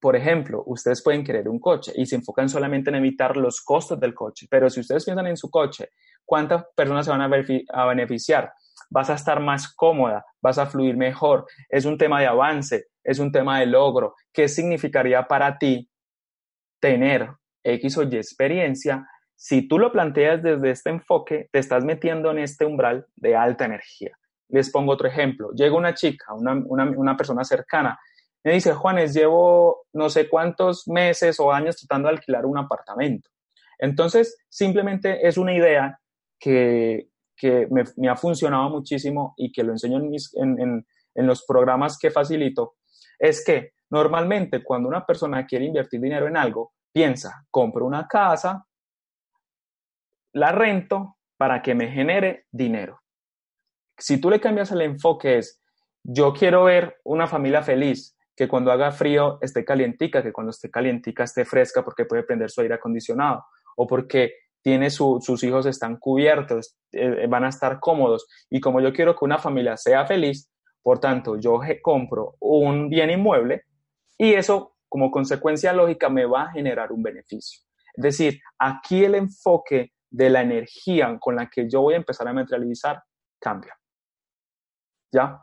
Por 0.00 0.16
ejemplo, 0.16 0.62
ustedes 0.66 1.02
pueden 1.02 1.24
querer 1.24 1.48
un 1.48 1.58
coche 1.58 1.92
y 1.94 2.06
se 2.06 2.16
enfocan 2.16 2.48
solamente 2.48 2.90
en 2.90 2.96
evitar 2.96 3.36
los 3.36 3.60
costos 3.62 3.98
del 3.98 4.14
coche, 4.14 4.46
pero 4.50 4.68
si 4.68 4.80
ustedes 4.80 5.04
piensan 5.04 5.26
en 5.26 5.36
su 5.36 5.50
coche, 5.50 5.90
¿cuántas 6.24 6.64
personas 6.74 7.06
se 7.06 7.12
van 7.12 7.22
a 7.22 7.86
beneficiar? 7.86 8.52
vas 8.90 9.10
a 9.10 9.14
estar 9.14 9.40
más 9.40 9.72
cómoda, 9.74 10.24
vas 10.40 10.58
a 10.58 10.66
fluir 10.66 10.96
mejor. 10.96 11.46
Es 11.68 11.84
un 11.84 11.98
tema 11.98 12.20
de 12.20 12.26
avance, 12.26 12.86
es 13.02 13.18
un 13.18 13.32
tema 13.32 13.60
de 13.60 13.66
logro. 13.66 14.14
¿Qué 14.32 14.48
significaría 14.48 15.26
para 15.26 15.58
ti 15.58 15.88
tener 16.80 17.30
X 17.74 17.98
o 17.98 18.02
Y 18.04 18.16
experiencia? 18.16 19.06
Si 19.34 19.68
tú 19.68 19.78
lo 19.78 19.92
planteas 19.92 20.42
desde 20.42 20.70
este 20.70 20.90
enfoque, 20.90 21.48
te 21.52 21.58
estás 21.58 21.84
metiendo 21.84 22.30
en 22.30 22.38
este 22.38 22.64
umbral 22.64 23.06
de 23.16 23.36
alta 23.36 23.66
energía. 23.66 24.16
Les 24.48 24.70
pongo 24.70 24.92
otro 24.92 25.08
ejemplo. 25.08 25.50
Llega 25.52 25.76
una 25.76 25.94
chica, 25.94 26.32
una, 26.34 27.16
persona 27.16 27.44
cercana, 27.44 27.98
me 28.44 28.52
dice, 28.52 28.72
Juanes, 28.72 29.12
llevo 29.12 29.86
no 29.92 30.08
sé 30.08 30.28
cuántos 30.28 30.86
meses 30.86 31.40
o 31.40 31.52
años 31.52 31.76
tratando 31.76 32.08
de 32.08 32.14
alquilar 32.14 32.46
un 32.46 32.56
apartamento. 32.56 33.28
Entonces, 33.78 34.38
simplemente 34.48 35.26
es 35.26 35.36
una 35.36 35.52
idea 35.52 35.98
que, 36.38 37.08
que 37.36 37.66
me, 37.70 38.08
ha 38.08 38.16
funcionado 38.16 38.70
muchísimo 38.70 39.34
y 39.36 39.50
que 39.52 39.64
lo 39.64 39.72
enseño 39.72 39.98
en, 39.98 40.86
en, 41.14 41.26
los 41.26 41.44
programas 41.44 41.98
que 41.98 42.10
facilito, 42.10 42.76
es 43.18 43.44
que 43.44 43.72
normalmente 43.90 44.62
cuando 44.62 44.88
una 44.88 45.04
persona 45.04 45.44
quiere 45.44 45.64
invertir 45.64 46.00
dinero 46.00 46.28
en 46.28 46.36
algo, 46.36 46.72
piensa, 46.96 47.44
compro 47.50 47.84
una 47.84 48.08
casa, 48.08 48.66
la 50.32 50.50
rento 50.50 51.18
para 51.36 51.60
que 51.60 51.74
me 51.74 51.88
genere 51.88 52.46
dinero. 52.50 53.02
Si 53.98 54.18
tú 54.18 54.30
le 54.30 54.40
cambias 54.40 54.72
el 54.72 54.80
enfoque 54.80 55.36
es, 55.36 55.60
yo 56.02 56.32
quiero 56.32 56.64
ver 56.64 56.96
una 57.04 57.26
familia 57.26 57.62
feliz, 57.62 58.16
que 58.34 58.48
cuando 58.48 58.72
haga 58.72 58.92
frío 58.92 59.36
esté 59.42 59.62
calientica, 59.62 60.22
que 60.22 60.32
cuando 60.32 60.52
esté 60.52 60.70
calientica 60.70 61.24
esté 61.24 61.44
fresca 61.44 61.84
porque 61.84 62.06
puede 62.06 62.22
prender 62.22 62.50
su 62.50 62.62
aire 62.62 62.76
acondicionado, 62.76 63.44
o 63.76 63.86
porque 63.86 64.32
tiene 64.62 64.88
sus 64.88 65.44
hijos 65.44 65.66
están 65.66 65.98
cubiertos, 65.98 66.78
eh, 66.92 67.26
van 67.28 67.44
a 67.44 67.50
estar 67.50 67.78
cómodos. 67.78 68.26
Y 68.48 68.58
como 68.58 68.80
yo 68.80 68.94
quiero 68.94 69.14
que 69.14 69.26
una 69.26 69.36
familia 69.36 69.76
sea 69.76 70.06
feliz, 70.06 70.50
por 70.82 70.98
tanto, 70.98 71.36
yo 71.36 71.60
compro 71.82 72.36
un 72.40 72.88
bien 72.88 73.10
inmueble 73.10 73.64
y 74.16 74.32
eso, 74.32 74.75
como 74.88 75.10
consecuencia 75.10 75.72
lógica, 75.72 76.08
me 76.08 76.26
va 76.26 76.44
a 76.44 76.52
generar 76.52 76.92
un 76.92 77.02
beneficio. 77.02 77.62
Es 77.94 78.02
decir, 78.02 78.40
aquí 78.58 79.04
el 79.04 79.14
enfoque 79.14 79.92
de 80.10 80.30
la 80.30 80.42
energía 80.42 81.16
con 81.18 81.36
la 81.36 81.48
que 81.48 81.68
yo 81.68 81.82
voy 81.82 81.94
a 81.94 81.98
empezar 81.98 82.28
a 82.28 82.32
materializar 82.32 83.02
cambia. 83.40 83.76
¿Ya? 85.12 85.40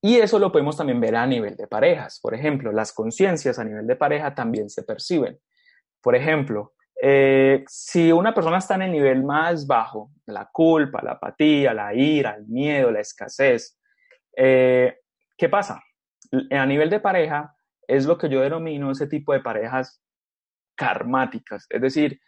Y 0.00 0.16
eso 0.16 0.38
lo 0.38 0.52
podemos 0.52 0.76
también 0.76 1.00
ver 1.00 1.16
a 1.16 1.26
nivel 1.26 1.56
de 1.56 1.66
parejas. 1.66 2.20
Por 2.20 2.34
ejemplo, 2.34 2.72
las 2.72 2.92
conciencias 2.92 3.58
a 3.58 3.64
nivel 3.64 3.86
de 3.86 3.96
pareja 3.96 4.34
también 4.34 4.70
se 4.70 4.82
perciben. 4.82 5.38
Por 6.00 6.14
ejemplo, 6.14 6.74
eh, 7.00 7.64
si 7.68 8.12
una 8.12 8.34
persona 8.34 8.58
está 8.58 8.76
en 8.76 8.82
el 8.82 8.92
nivel 8.92 9.24
más 9.24 9.66
bajo, 9.66 10.10
la 10.26 10.48
culpa, 10.52 11.02
la 11.02 11.12
apatía, 11.12 11.74
la 11.74 11.94
ira, 11.94 12.34
el 12.36 12.46
miedo, 12.46 12.90
la 12.90 13.00
escasez, 13.00 13.78
eh, 14.36 14.98
¿qué 15.36 15.48
pasa? 15.48 15.82
A 16.50 16.66
nivel 16.66 16.90
de 16.90 17.00
pareja 17.00 17.54
es 17.88 18.06
lo 18.06 18.18
que 18.18 18.28
yo 18.28 18.40
denomino 18.42 18.92
ese 18.92 19.08
tipo 19.08 19.32
de 19.32 19.40
parejas 19.40 20.00
karmáticas, 20.76 21.66
es 21.70 21.80
decir, 21.80 22.20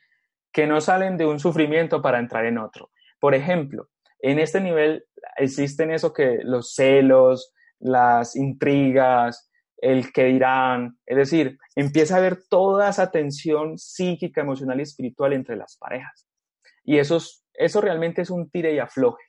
que 0.52 0.66
no 0.66 0.80
salen 0.80 1.16
de 1.16 1.26
un 1.26 1.38
sufrimiento 1.38 2.02
para 2.02 2.18
entrar 2.18 2.44
en 2.46 2.58
otro. 2.58 2.90
Por 3.20 3.34
ejemplo, 3.34 3.88
en 4.18 4.40
este 4.40 4.60
nivel 4.60 5.04
existen 5.36 5.92
eso 5.92 6.12
que 6.12 6.40
los 6.42 6.74
celos, 6.74 7.52
las 7.78 8.34
intrigas, 8.34 9.50
el 9.76 10.12
que 10.12 10.24
dirán, 10.24 10.98
es 11.06 11.16
decir, 11.16 11.58
empieza 11.76 12.14
a 12.14 12.18
haber 12.18 12.44
toda 12.48 12.90
esa 12.90 13.10
tensión 13.10 13.78
psíquica, 13.78 14.40
emocional 14.40 14.80
y 14.80 14.82
espiritual 14.82 15.32
entre 15.32 15.56
las 15.56 15.76
parejas. 15.76 16.26
Y 16.84 16.98
eso, 16.98 17.18
eso 17.54 17.80
realmente 17.80 18.22
es 18.22 18.30
un 18.30 18.50
tire 18.50 18.74
y 18.74 18.78
afloje. 18.78 19.22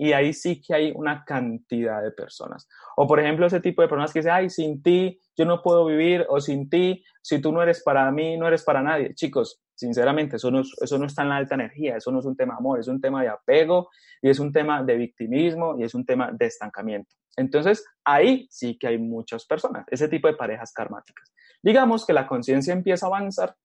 Y 0.00 0.12
ahí 0.12 0.32
sí 0.32 0.60
que 0.60 0.74
hay 0.74 0.92
una 0.94 1.24
cantidad 1.24 2.00
de 2.02 2.12
personas. 2.12 2.68
O 2.96 3.06
por 3.08 3.18
ejemplo, 3.18 3.46
ese 3.46 3.60
tipo 3.60 3.82
de 3.82 3.88
personas 3.88 4.12
que 4.12 4.20
dicen, 4.20 4.32
ay, 4.32 4.48
sin 4.48 4.80
ti 4.80 5.20
yo 5.36 5.44
no 5.44 5.60
puedo 5.60 5.84
vivir, 5.84 6.24
o 6.28 6.40
sin 6.40 6.70
ti, 6.70 7.04
si 7.20 7.40
tú 7.40 7.52
no 7.52 7.62
eres 7.62 7.82
para 7.82 8.10
mí, 8.12 8.36
no 8.36 8.46
eres 8.46 8.62
para 8.62 8.80
nadie. 8.80 9.12
Chicos, 9.14 9.60
sinceramente, 9.74 10.36
eso 10.36 10.52
no, 10.52 10.60
eso 10.60 10.98
no 10.98 11.06
está 11.06 11.22
en 11.22 11.30
la 11.30 11.36
alta 11.36 11.56
energía, 11.56 11.96
eso 11.96 12.12
no 12.12 12.20
es 12.20 12.26
un 12.26 12.36
tema 12.36 12.54
de 12.54 12.58
amor, 12.58 12.78
es 12.78 12.86
un 12.86 13.00
tema 13.00 13.22
de 13.22 13.28
apego 13.28 13.90
y 14.22 14.30
es 14.30 14.38
un 14.38 14.52
tema 14.52 14.84
de 14.84 14.96
victimismo 14.96 15.76
y 15.78 15.82
es 15.82 15.94
un 15.94 16.06
tema 16.06 16.30
de 16.32 16.46
estancamiento. 16.46 17.14
Entonces, 17.36 17.84
ahí 18.04 18.48
sí 18.50 18.78
que 18.78 18.88
hay 18.88 18.98
muchas 18.98 19.46
personas, 19.46 19.84
ese 19.90 20.08
tipo 20.08 20.28
de 20.28 20.34
parejas 20.34 20.72
karmáticas. 20.72 21.32
Digamos 21.62 22.06
que 22.06 22.12
la 22.12 22.26
conciencia 22.26 22.72
empieza 22.72 23.06
a 23.06 23.08
avanzar, 23.08 23.56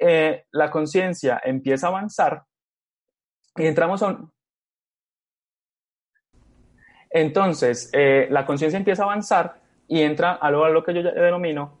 eh, 0.00 0.44
la 0.50 0.70
conciencia 0.70 1.40
empieza 1.44 1.86
a 1.86 1.90
avanzar 1.90 2.44
y 3.56 3.66
entramos 3.66 4.02
a 4.02 4.08
un... 4.08 4.33
Entonces, 7.14 7.90
eh, 7.92 8.26
la 8.28 8.44
conciencia 8.44 8.76
empieza 8.76 9.04
a 9.04 9.06
avanzar 9.06 9.54
y 9.86 10.00
entra 10.00 10.32
a 10.32 10.50
lo, 10.50 10.64
a 10.64 10.84
que 10.84 10.92
yo 10.92 11.02
denomino 11.02 11.78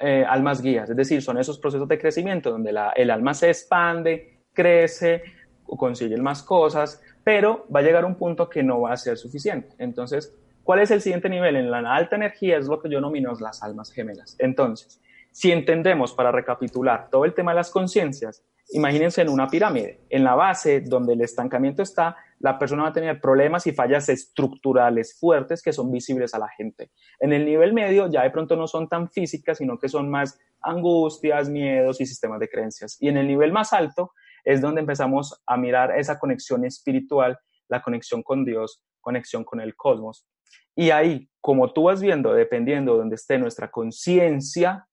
eh, 0.00 0.24
almas 0.28 0.60
guías, 0.60 0.90
es 0.90 0.96
decir, 0.96 1.22
son 1.22 1.38
esos 1.38 1.58
procesos 1.58 1.86
de 1.86 1.96
crecimiento 1.96 2.50
donde 2.50 2.74
el 2.96 3.10
alma 3.12 3.32
se 3.32 3.48
expande, 3.48 4.40
crece, 4.52 5.22
consigue 5.64 6.16
más 6.16 6.42
cosas, 6.42 7.00
pero 7.22 7.64
va 7.74 7.78
a 7.78 7.82
llegar 7.84 8.04
un 8.04 8.16
punto 8.16 8.48
que 8.48 8.64
no 8.64 8.80
va 8.80 8.92
a 8.92 8.96
ser 8.96 9.16
suficiente. 9.16 9.68
Entonces, 9.78 10.34
¿cuál 10.64 10.80
es 10.80 10.90
el 10.90 11.00
siguiente 11.00 11.28
nivel? 11.28 11.54
En 11.54 11.70
la 11.70 11.94
alta 11.94 12.16
energía 12.16 12.58
es 12.58 12.66
lo 12.66 12.80
que 12.80 12.88
yo 12.88 12.96
denomino 12.96 13.32
las 13.38 13.62
almas 13.62 13.92
gemelas. 13.92 14.34
Entonces, 14.40 15.00
si 15.30 15.52
entendemos, 15.52 16.12
para 16.12 16.32
recapitular, 16.32 17.08
todo 17.08 17.24
el 17.24 17.34
tema 17.34 17.52
de 17.52 17.56
las 17.56 17.70
conciencias, 17.70 18.42
imagínense 18.70 19.22
en 19.22 19.28
una 19.28 19.48
pirámide. 19.48 20.00
En 20.10 20.24
la 20.24 20.34
base, 20.34 20.80
donde 20.80 21.14
el 21.14 21.20
estancamiento 21.20 21.82
está, 21.82 22.16
la 22.38 22.58
persona 22.58 22.84
va 22.84 22.88
a 22.90 22.92
tener 22.92 23.20
problemas 23.20 23.66
y 23.66 23.72
fallas 23.72 24.08
estructurales 24.08 25.18
fuertes 25.18 25.62
que 25.62 25.72
son 25.72 25.90
visibles 25.90 26.34
a 26.34 26.38
la 26.38 26.48
gente. 26.48 26.90
En 27.20 27.32
el 27.32 27.44
nivel 27.44 27.72
medio 27.72 28.10
ya 28.10 28.22
de 28.22 28.30
pronto 28.30 28.56
no 28.56 28.66
son 28.66 28.88
tan 28.88 29.10
físicas, 29.10 29.58
sino 29.58 29.78
que 29.78 29.88
son 29.88 30.10
más 30.10 30.38
angustias, 30.60 31.48
miedos 31.48 32.00
y 32.00 32.06
sistemas 32.06 32.40
de 32.40 32.48
creencias. 32.48 32.96
Y 33.00 33.08
en 33.08 33.16
el 33.16 33.26
nivel 33.26 33.52
más 33.52 33.72
alto 33.72 34.12
es 34.44 34.60
donde 34.60 34.80
empezamos 34.80 35.42
a 35.46 35.56
mirar 35.56 35.98
esa 35.98 36.18
conexión 36.18 36.64
espiritual, 36.64 37.38
la 37.68 37.82
conexión 37.82 38.22
con 38.22 38.44
Dios, 38.44 38.82
conexión 39.00 39.44
con 39.44 39.60
el 39.60 39.74
cosmos. 39.76 40.26
Y 40.74 40.90
ahí, 40.90 41.30
como 41.40 41.72
tú 41.72 41.84
vas 41.84 42.02
viendo, 42.02 42.34
dependiendo 42.34 42.92
de 42.92 42.98
donde 42.98 43.14
esté 43.14 43.38
nuestra 43.38 43.70
conciencia, 43.70 44.86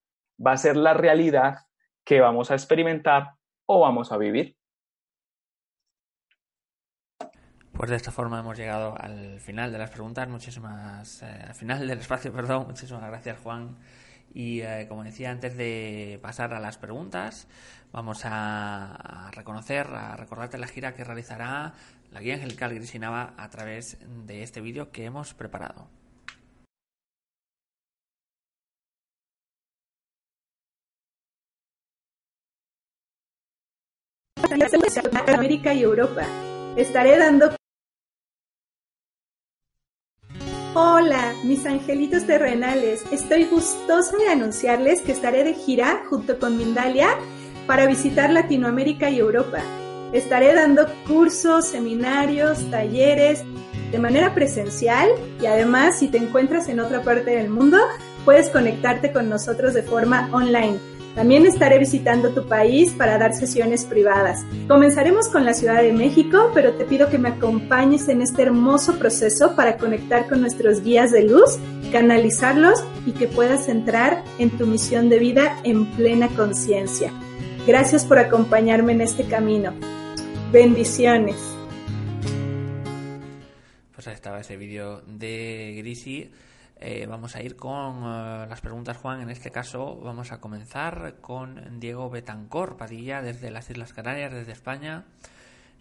va 0.46 0.54
a 0.54 0.58
ser 0.58 0.78
la 0.78 0.94
realidad 0.94 1.58
que 2.06 2.22
vamos 2.22 2.52
a 2.52 2.56
experimentar 2.56 3.32
o 3.66 3.80
vamos 3.80 4.12
a 4.12 4.18
vivir. 4.18 4.56
Pues 7.74 7.90
de 7.90 7.96
esta 7.96 8.12
forma 8.12 8.40
hemos 8.40 8.58
llegado 8.58 8.96
al 9.00 9.40
final 9.40 9.72
de 9.72 9.80
las 9.80 9.90
preguntas. 9.90 10.28
Muchísimas, 10.30 11.24
eh, 11.24 11.26
al 11.48 11.56
final 11.56 11.88
del 11.88 12.00
espacio, 12.00 12.32
perdón. 12.40 12.68
Muchísimas 12.68 13.04
gracias, 13.04 13.40
Juan. 13.40 13.78
Y 14.34 14.62
eh, 14.62 14.86
como 14.88 15.04
decía 15.04 15.32
antes 15.32 15.58
de 15.58 16.20
pasar 16.22 16.54
a 16.54 16.60
las 16.60 16.78
preguntas, 16.78 17.48
vamos 17.92 18.22
a, 18.26 19.30
reconocer, 19.34 19.88
a 19.88 20.16
recordarte 20.16 20.58
la 20.58 20.68
gira 20.68 20.94
que 20.94 21.04
realizará 21.04 21.74
la 22.12 22.20
guía 22.20 22.36
angelical 22.36 22.74
Grisinava 22.74 23.34
a 23.38 23.50
través 23.50 23.98
de 24.26 24.44
este 24.44 24.62
vídeo 24.62 24.92
que 24.92 25.06
hemos 25.06 25.34
preparado. 25.34 25.88
América 35.28 35.74
y 35.74 35.84
Europa. 35.84 36.24
Estaré 36.76 37.18
dando 37.18 37.52
Hola, 40.76 41.34
mis 41.44 41.66
angelitos 41.66 42.26
terrenales. 42.26 43.04
Estoy 43.12 43.46
gustosa 43.46 44.18
de 44.18 44.30
anunciarles 44.30 45.02
que 45.02 45.12
estaré 45.12 45.44
de 45.44 45.54
gira 45.54 46.04
junto 46.10 46.40
con 46.40 46.58
Mindalia 46.58 47.10
para 47.68 47.86
visitar 47.86 48.32
Latinoamérica 48.32 49.10
y 49.10 49.20
Europa. 49.20 49.60
Estaré 50.14 50.54
dando 50.54 50.88
cursos, 51.08 51.68
seminarios, 51.68 52.70
talleres 52.72 53.44
de 53.92 54.00
manera 54.00 54.34
presencial 54.34 55.10
y 55.40 55.46
además 55.46 56.00
si 56.00 56.08
te 56.08 56.18
encuentras 56.18 56.68
en 56.70 56.80
otra 56.80 57.04
parte 57.04 57.32
del 57.32 57.50
mundo, 57.50 57.78
puedes 58.26 58.50
conectarte 58.50 59.12
con 59.12 59.30
nosotros 59.30 59.76
de 59.76 59.84
forma 59.84 60.30
online. 60.32 60.93
También 61.16 61.46
estaré 61.46 61.78
visitando 61.78 62.34
tu 62.34 62.48
país 62.48 62.92
para 62.92 63.20
dar 63.20 63.34
sesiones 63.34 63.86
privadas. 63.86 64.44
Comenzaremos 64.68 65.28
con 65.28 65.46
la 65.46 65.54
Ciudad 65.54 65.84
de 65.84 65.94
México, 65.94 66.50
pero 66.56 66.74
te 66.74 66.86
pido 66.86 67.10
que 67.10 67.20
me 67.20 67.30
acompañes 67.30 68.10
en 68.10 68.24
este 68.24 68.42
hermoso 68.42 68.98
proceso 68.98 69.56
para 69.56 69.78
conectar 69.78 70.28
con 70.28 70.42
nuestros 70.42 70.82
guías 70.82 71.12
de 71.12 71.24
luz, 71.24 71.60
canalizarlos 71.92 72.84
y 73.06 73.12
que 73.12 73.28
puedas 73.28 73.70
entrar 73.70 74.24
en 74.40 74.50
tu 74.58 74.66
misión 74.66 75.10
de 75.10 75.20
vida 75.20 75.60
en 75.64 75.86
plena 75.92 76.30
conciencia. 76.30 77.12
Gracias 77.68 78.06
por 78.06 78.18
acompañarme 78.18 78.94
en 78.94 79.02
este 79.02 79.26
camino. 79.26 79.72
Bendiciones. 80.52 81.38
Pues 83.94 84.08
ahí 84.08 84.16
estaba 84.16 84.40
ese 84.40 84.58
vídeo 84.58 85.04
de 85.06 85.76
Grisi 85.78 86.32
eh, 86.86 87.06
vamos 87.08 87.38
a 87.38 87.42
ir 87.42 87.56
con 87.56 88.04
eh, 88.04 88.46
las 88.50 88.60
preguntas, 88.60 88.98
Juan. 88.98 89.22
En 89.22 89.30
este 89.30 89.52
caso 89.52 89.96
vamos 90.02 90.34
a 90.34 90.42
comenzar 90.42 91.22
con 91.22 91.80
Diego 91.80 92.10
Betancor 92.10 92.76
Padilla 92.76 93.22
desde 93.22 93.52
las 93.52 93.70
Islas 93.70 93.94
Canarias, 93.94 94.34
desde 94.34 94.52
España. 94.52 95.06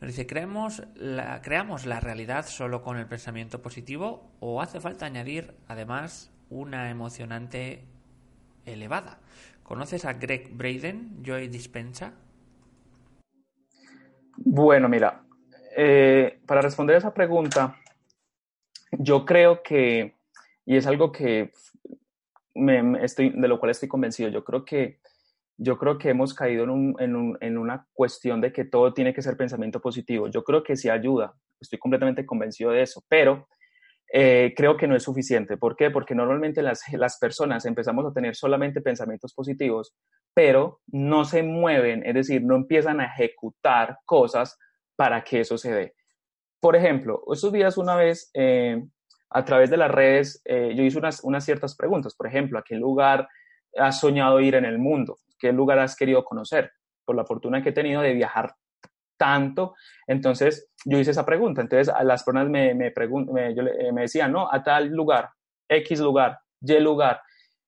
Nos 0.00 0.11
dice, 0.11 0.28
¿creamos 0.28 0.84
la, 0.94 1.42
¿creamos 1.42 1.86
la 1.86 1.98
realidad 1.98 2.46
solo 2.46 2.82
con 2.82 2.98
el 2.98 3.07
pensamiento 3.07 3.61
positivo 3.61 4.30
o 4.38 4.62
hace 4.62 4.78
falta 4.78 5.05
añadir 5.05 5.57
además 5.66 6.32
una 6.50 6.88
emocionante 6.88 7.84
elevada? 8.64 9.18
¿Conoces 9.64 10.05
a 10.05 10.12
Greg 10.12 10.50
Braden, 10.53 11.24
Joy 11.24 11.48
Dispensa? 11.48 12.12
Bueno, 14.36 14.88
mira, 14.88 15.24
eh, 15.76 16.38
para 16.46 16.62
responder 16.62 16.94
a 16.94 16.98
esa 17.00 17.12
pregunta, 17.12 17.74
yo 18.92 19.24
creo 19.24 19.64
que 19.64 20.22
y 20.64 20.76
es 20.76 20.86
algo 20.86 21.12
que 21.12 21.52
me, 22.54 23.04
estoy, 23.04 23.30
de 23.30 23.48
lo 23.48 23.58
cual 23.58 23.70
estoy 23.70 23.88
convencido. 23.88 24.28
Yo 24.28 24.44
creo 24.44 24.64
que, 24.64 25.00
yo 25.56 25.78
creo 25.78 25.98
que 25.98 26.10
hemos 26.10 26.34
caído 26.34 26.64
en, 26.64 26.70
un, 26.70 26.96
en, 26.98 27.16
un, 27.16 27.38
en, 27.40 27.58
una 27.58 27.86
cuestión 27.92 28.40
de 28.40 28.52
que 28.52 28.64
todo 28.64 28.92
tiene 28.92 29.12
que 29.14 29.22
ser 29.22 29.36
pensamiento 29.36 29.80
positivo. 29.80 30.28
Yo 30.28 30.44
creo 30.44 30.62
que 30.62 30.76
sí 30.76 30.88
ayuda, 30.88 31.34
estoy 31.60 31.78
completamente 31.78 32.26
convencido 32.26 32.70
de 32.70 32.82
eso, 32.82 33.02
pero 33.08 33.48
eh, 34.14 34.52
creo 34.54 34.76
que 34.76 34.86
no 34.86 34.94
es 34.94 35.02
suficiente. 35.02 35.56
¿Por 35.56 35.74
qué? 35.74 35.90
Porque 35.90 36.14
normalmente 36.14 36.62
las, 36.62 36.82
las 36.92 37.18
personas 37.18 37.64
empezamos 37.64 38.04
a 38.04 38.12
tener 38.12 38.36
solamente 38.36 38.82
pensamientos 38.82 39.32
positivos, 39.32 39.94
pero 40.34 40.80
no 40.86 41.24
se 41.24 41.42
mueven, 41.42 42.04
es 42.04 42.14
decir, 42.14 42.44
no 42.44 42.56
empiezan 42.56 43.00
a 43.00 43.06
ejecutar 43.06 43.98
cosas 44.04 44.58
para 44.96 45.24
que 45.24 45.40
eso 45.40 45.56
se 45.56 45.72
dé. 45.72 45.94
Por 46.60 46.76
ejemplo, 46.76 47.22
estos 47.32 47.52
días 47.52 47.78
una 47.78 47.96
vez 47.96 48.30
eh, 48.34 48.84
a 49.35 49.45
través 49.45 49.70
de 49.70 49.76
las 49.76 49.91
redes, 49.91 50.43
eh, 50.45 50.72
yo 50.74 50.83
hice 50.83 50.99
unas, 50.99 51.22
unas 51.24 51.45
ciertas 51.45 51.76
preguntas. 51.76 52.14
Por 52.14 52.26
ejemplo, 52.26 52.59
¿a 52.59 52.62
qué 52.62 52.76
lugar 52.76 53.28
has 53.76 54.01
soñado 54.01 54.41
ir 54.41 54.55
en 54.55 54.64
el 54.64 54.78
mundo? 54.78 55.18
¿Qué 55.39 55.53
lugar 55.53 55.78
has 55.78 55.97
querido 55.97 56.24
conocer? 56.24 56.72
Por 57.05 57.16
la 57.16 57.24
fortuna 57.24 57.62
que 57.62 57.70
he 57.70 57.72
tenido 57.72 58.03
de 58.03 58.14
viajar 58.14 58.55
tanto. 59.16 59.74
Entonces, 60.07 60.68
yo 60.85 60.99
hice 60.99 61.12
esa 61.12 61.24
pregunta. 61.24 61.61
Entonces, 61.61 61.89
a 61.89 62.03
las 62.05 62.24
personas 62.24 62.49
me, 62.49 62.74
me, 62.74 62.93
me, 62.93 63.51
eh, 63.51 63.93
me 63.93 64.03
decían, 64.03 64.33
no, 64.33 64.53
a 64.53 64.62
tal 64.62 64.89
lugar, 64.89 65.30
X 65.68 66.01
lugar, 66.01 66.39
Y 66.61 66.78
lugar. 66.80 67.20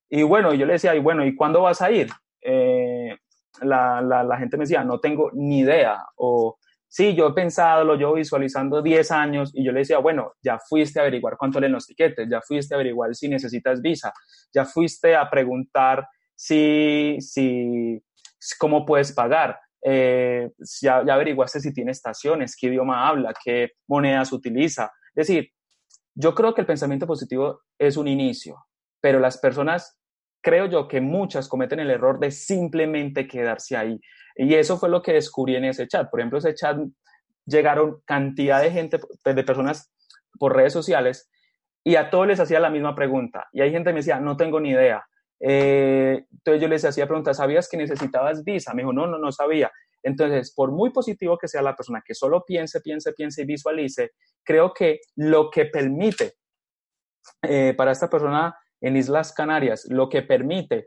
Y 0.08 0.22
bueno, 0.22 0.52
yo 0.54 0.66
le 0.66 0.74
decía, 0.74 0.94
y 0.94 1.00
bueno, 1.00 1.24
¿y 1.24 1.34
cuándo 1.34 1.62
vas 1.62 1.80
a 1.80 1.90
ir? 1.90 2.08
Eh, 2.42 3.16
la, 3.62 4.00
la, 4.00 4.22
la, 4.22 4.36
gente 4.36 4.56
me 4.56 4.64
decía, 4.64 4.84
no 4.84 5.00
tengo 5.00 5.30
ni 5.32 5.60
idea. 5.60 6.04
O 6.16 6.58
sí, 6.94 7.12
yo 7.16 7.26
he 7.26 7.32
pensado, 7.32 7.82
lo 7.82 7.96
llevo 7.96 8.14
visualizando 8.14 8.80
10 8.80 9.10
años 9.10 9.50
y 9.52 9.64
yo 9.64 9.72
le 9.72 9.80
decía, 9.80 9.98
bueno, 9.98 10.34
ya 10.40 10.60
fuiste 10.60 11.00
a 11.00 11.02
averiguar 11.02 11.36
cuánto 11.36 11.58
leen 11.58 11.72
los 11.72 11.88
tiquetes, 11.88 12.28
ya 12.30 12.40
fuiste 12.40 12.72
a 12.72 12.76
averiguar 12.76 13.12
si 13.16 13.28
necesitas 13.28 13.82
visa, 13.82 14.12
ya 14.52 14.64
fuiste 14.64 15.16
a 15.16 15.28
preguntar 15.28 16.06
si, 16.36 17.16
si, 17.18 18.00
cómo 18.60 18.86
puedes 18.86 19.10
pagar, 19.10 19.58
eh, 19.82 20.52
ya, 20.80 21.04
ya 21.04 21.14
averiguaste 21.14 21.58
si 21.58 21.72
tiene 21.72 21.90
estaciones, 21.90 22.54
qué 22.56 22.68
idioma 22.68 23.08
habla, 23.08 23.34
qué 23.44 23.72
monedas 23.88 24.32
utiliza. 24.32 24.92
Es 25.16 25.26
decir, 25.26 25.50
yo 26.14 26.32
creo 26.32 26.54
que 26.54 26.60
el 26.60 26.66
pensamiento 26.68 27.08
positivo 27.08 27.62
es 27.76 27.96
un 27.96 28.06
inicio, 28.06 28.66
pero 29.00 29.18
las 29.18 29.38
personas, 29.38 29.98
creo 30.44 30.66
yo 30.66 30.86
que 30.86 31.00
muchas 31.00 31.48
cometen 31.48 31.80
el 31.80 31.90
error 31.90 32.20
de 32.20 32.30
simplemente 32.30 33.26
quedarse 33.26 33.78
ahí. 33.78 33.98
Y 34.36 34.54
eso 34.54 34.76
fue 34.76 34.90
lo 34.90 35.00
que 35.00 35.14
descubrí 35.14 35.56
en 35.56 35.64
ese 35.64 35.88
chat. 35.88 36.10
Por 36.10 36.20
ejemplo, 36.20 36.38
ese 36.38 36.54
chat 36.54 36.76
llegaron 37.46 38.02
cantidad 38.04 38.60
de 38.60 38.70
gente, 38.70 38.98
pues, 38.98 39.34
de 39.34 39.42
personas 39.42 39.90
por 40.38 40.54
redes 40.54 40.74
sociales 40.74 41.30
y 41.82 41.96
a 41.96 42.10
todos 42.10 42.26
les 42.26 42.40
hacía 42.40 42.60
la 42.60 42.68
misma 42.68 42.94
pregunta. 42.94 43.48
Y 43.52 43.62
hay 43.62 43.70
gente 43.70 43.88
que 43.88 43.94
me 43.94 44.00
decía, 44.00 44.20
no 44.20 44.36
tengo 44.36 44.60
ni 44.60 44.70
idea. 44.70 45.06
Eh, 45.40 46.26
entonces 46.30 46.60
yo 46.60 46.68
les 46.68 46.84
hacía 46.84 47.06
preguntas, 47.06 47.38
¿sabías 47.38 47.66
que 47.66 47.78
necesitabas 47.78 48.44
visa? 48.44 48.74
Me 48.74 48.82
dijo, 48.82 48.92
no, 48.92 49.06
no, 49.06 49.18
no 49.18 49.32
sabía. 49.32 49.72
Entonces, 50.02 50.52
por 50.54 50.72
muy 50.72 50.90
positivo 50.90 51.38
que 51.38 51.48
sea 51.48 51.62
la 51.62 51.74
persona 51.74 52.02
que 52.04 52.14
solo 52.14 52.44
piense, 52.46 52.82
piense, 52.82 53.14
piense 53.14 53.42
y 53.42 53.46
visualice, 53.46 54.10
creo 54.42 54.74
que 54.74 55.00
lo 55.16 55.50
que 55.50 55.64
permite 55.64 56.34
eh, 57.40 57.72
para 57.74 57.92
esta 57.92 58.10
persona 58.10 58.54
en 58.86 58.96
Islas 58.96 59.32
Canarias, 59.32 59.86
lo 59.90 60.08
que 60.08 60.22
permite 60.22 60.86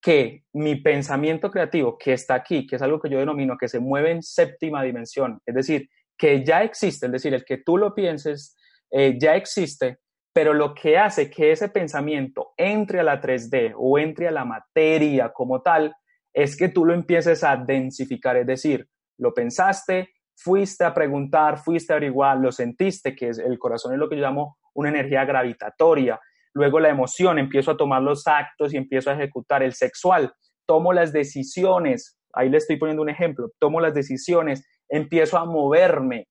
que 0.00 0.44
mi 0.52 0.76
pensamiento 0.76 1.50
creativo 1.50 1.96
que 1.98 2.12
está 2.12 2.34
aquí, 2.34 2.66
que 2.66 2.76
es 2.76 2.82
algo 2.82 3.00
que 3.00 3.08
yo 3.08 3.18
denomino 3.18 3.56
que 3.58 3.68
se 3.68 3.80
mueve 3.80 4.10
en 4.10 4.22
séptima 4.22 4.82
dimensión, 4.82 5.40
es 5.46 5.54
decir, 5.54 5.88
que 6.16 6.44
ya 6.44 6.62
existe, 6.62 7.06
es 7.06 7.12
decir, 7.12 7.34
el 7.34 7.44
que 7.44 7.58
tú 7.58 7.76
lo 7.76 7.94
pienses 7.94 8.56
eh, 8.90 9.16
ya 9.18 9.34
existe, 9.34 9.98
pero 10.32 10.52
lo 10.52 10.74
que 10.74 10.98
hace 10.98 11.30
que 11.30 11.52
ese 11.52 11.68
pensamiento 11.68 12.52
entre 12.56 13.00
a 13.00 13.02
la 13.02 13.20
3D 13.20 13.74
o 13.76 13.98
entre 13.98 14.28
a 14.28 14.30
la 14.30 14.44
materia 14.44 15.32
como 15.32 15.62
tal, 15.62 15.94
es 16.32 16.56
que 16.56 16.68
tú 16.68 16.84
lo 16.84 16.92
empieces 16.92 17.44
a 17.44 17.56
densificar, 17.56 18.36
es 18.36 18.46
decir, 18.46 18.88
lo 19.18 19.32
pensaste, 19.32 20.10
fuiste 20.36 20.84
a 20.84 20.92
preguntar, 20.92 21.58
fuiste 21.58 21.92
a 21.92 21.96
averiguar, 21.96 22.38
lo 22.38 22.50
sentiste, 22.50 23.14
que 23.14 23.28
es 23.28 23.38
el 23.38 23.58
corazón 23.58 23.92
es 23.92 23.98
lo 23.98 24.08
que 24.08 24.16
yo 24.16 24.22
llamo 24.22 24.58
una 24.74 24.88
energía 24.88 25.24
gravitatoria. 25.24 26.20
Luego 26.54 26.80
la 26.80 26.88
emoción, 26.88 27.38
empiezo 27.38 27.72
a 27.72 27.76
tomar 27.76 28.00
los 28.02 28.26
actos 28.26 28.72
y 28.72 28.76
empiezo 28.76 29.10
a 29.10 29.14
ejecutar 29.14 29.62
el 29.62 29.74
sexual. 29.74 30.32
Tomo 30.66 30.92
las 30.92 31.12
decisiones, 31.12 32.16
ahí 32.32 32.48
le 32.48 32.58
estoy 32.58 32.76
poniendo 32.76 33.02
un 33.02 33.10
ejemplo, 33.10 33.50
tomo 33.58 33.80
las 33.80 33.92
decisiones, 33.92 34.64
empiezo 34.88 35.36
a 35.36 35.44
moverme 35.44 36.28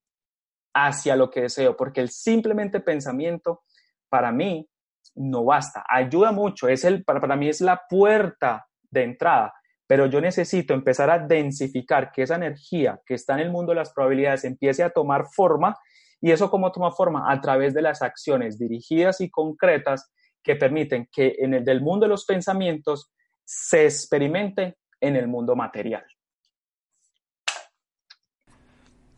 hacia 0.74 1.16
lo 1.16 1.30
que 1.30 1.42
deseo, 1.42 1.76
porque 1.76 2.02
el 2.02 2.10
simplemente 2.10 2.80
pensamiento 2.80 3.62
para 4.10 4.32
mí 4.32 4.68
no 5.16 5.44
basta, 5.44 5.84
ayuda 5.88 6.32
mucho, 6.32 6.68
es 6.68 6.86
el, 6.86 7.04
para, 7.04 7.20
para 7.20 7.36
mí 7.36 7.50
es 7.50 7.62
la 7.62 7.82
puerta 7.88 8.66
de 8.90 9.04
entrada, 9.04 9.54
pero 9.86 10.08
yo 10.08 10.22
necesito 10.22 10.74
empezar 10.74 11.10
a 11.12 11.20
densificar 11.20 12.12
que 12.12 12.24
esa 12.24 12.36
energía 12.36 13.00
que 13.06 13.16
está 13.16 13.34
en 13.34 13.42
el 13.42 13.52
mundo 13.52 13.72
de 13.72 13.76
las 13.76 13.94
probabilidades 13.94 14.46
empiece 14.46 14.84
a 14.84 14.90
tomar 14.90 15.26
forma 15.28 15.78
y 16.24 16.32
eso 16.32 16.50
cómo 16.50 16.72
toma 16.72 16.90
forma 16.90 17.30
a 17.30 17.42
través 17.42 17.74
de 17.74 17.82
las 17.82 18.02
acciones 18.02 18.58
dirigidas 18.58 19.20
y 19.20 19.30
concretas 19.30 20.10
que 20.42 20.56
permiten 20.56 21.10
que 21.12 21.36
en 21.38 21.54
el 21.54 21.66
del 21.66 21.82
mundo 21.82 22.06
de 22.06 22.12
los 22.12 22.24
pensamientos 22.24 23.12
se 23.44 23.84
experimente 23.84 24.78
en 25.02 25.18
el 25.18 25.28
mundo 25.28 25.54
material. 25.58 26.06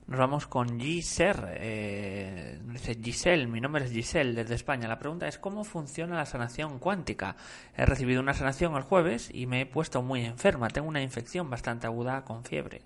Nos 0.08 0.20
vamos 0.20 0.48
con 0.48 0.80
Giselle. 0.80 1.44
Eh, 1.58 2.60
dice 2.64 2.96
Giselle, 2.96 3.46
mi 3.46 3.62
nombre 3.62 3.86
es 3.86 3.92
Giselle 3.92 4.34
desde 4.34 4.56
España. 4.56 4.88
La 4.88 4.98
pregunta 4.98 5.28
es 5.28 5.38
¿cómo 5.38 5.64
funciona 5.64 6.16
la 6.16 6.26
sanación 6.26 6.80
cuántica? 6.80 7.36
He 7.78 7.86
recibido 7.86 8.20
una 8.20 8.34
sanación 8.34 8.76
el 8.78 8.82
jueves 8.82 9.30
y 9.32 9.46
me 9.46 9.62
he 9.62 9.66
puesto 9.68 10.02
muy 10.02 10.26
enferma. 10.26 10.70
Tengo 10.70 10.88
una 10.88 11.04
infección 11.04 11.52
bastante 11.52 11.86
aguda 11.86 12.24
con 12.24 12.44
fiebre. 12.44 12.82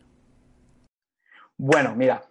Bueno, 1.58 1.94
mira, 1.96 2.29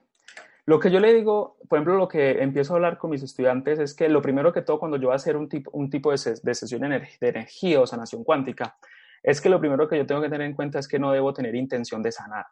lo 0.68 0.78
que 0.78 0.90
yo 0.90 1.00
le 1.00 1.14
digo, 1.14 1.56
por 1.68 1.78
ejemplo, 1.78 1.96
lo 1.96 2.08
que 2.08 2.42
empiezo 2.42 2.72
a 2.72 2.76
hablar 2.76 2.98
con 2.98 3.10
mis 3.10 3.22
estudiantes 3.22 3.78
es 3.78 3.94
que 3.94 4.08
lo 4.08 4.20
primero 4.20 4.52
que 4.52 4.62
todo 4.62 4.78
cuando 4.78 4.96
yo 4.96 5.08
voy 5.08 5.14
a 5.14 5.16
hacer 5.16 5.36
un 5.36 5.48
tipo, 5.48 5.70
un 5.72 5.88
tipo 5.88 6.10
de, 6.12 6.18
de 6.42 6.54
sesión 6.54 6.82
de 6.82 7.08
energía 7.20 7.80
o 7.80 7.86
sanación 7.86 8.24
cuántica, 8.24 8.76
es 9.22 9.40
que 9.40 9.48
lo 9.48 9.60
primero 9.60 9.88
que 9.88 9.96
yo 9.96 10.06
tengo 10.06 10.20
que 10.20 10.28
tener 10.28 10.46
en 10.46 10.54
cuenta 10.54 10.78
es 10.78 10.86
que 10.86 10.98
no 10.98 11.12
debo 11.12 11.32
tener 11.32 11.54
intención 11.54 12.02
de 12.02 12.12
sanar 12.12 12.44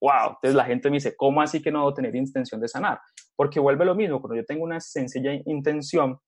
wow, 0.00 0.34
entonces 0.34 0.54
la 0.54 0.64
gente 0.64 0.90
me 0.90 0.96
dice, 0.96 1.16
¿cómo 1.16 1.42
así 1.42 1.62
que 1.62 1.70
no 1.70 1.80
debo 1.80 1.94
tener 1.94 2.14
intención 2.16 2.60
de 2.60 2.68
sanar? 2.68 3.00
Porque 3.34 3.60
vuelve 3.60 3.84
lo 3.84 3.94
mismo, 3.94 4.20
cuando 4.20 4.36
yo 4.36 4.44
tengo 4.44 4.64
una 4.64 4.80
sencilla 4.80 5.32
intención, 5.46 6.18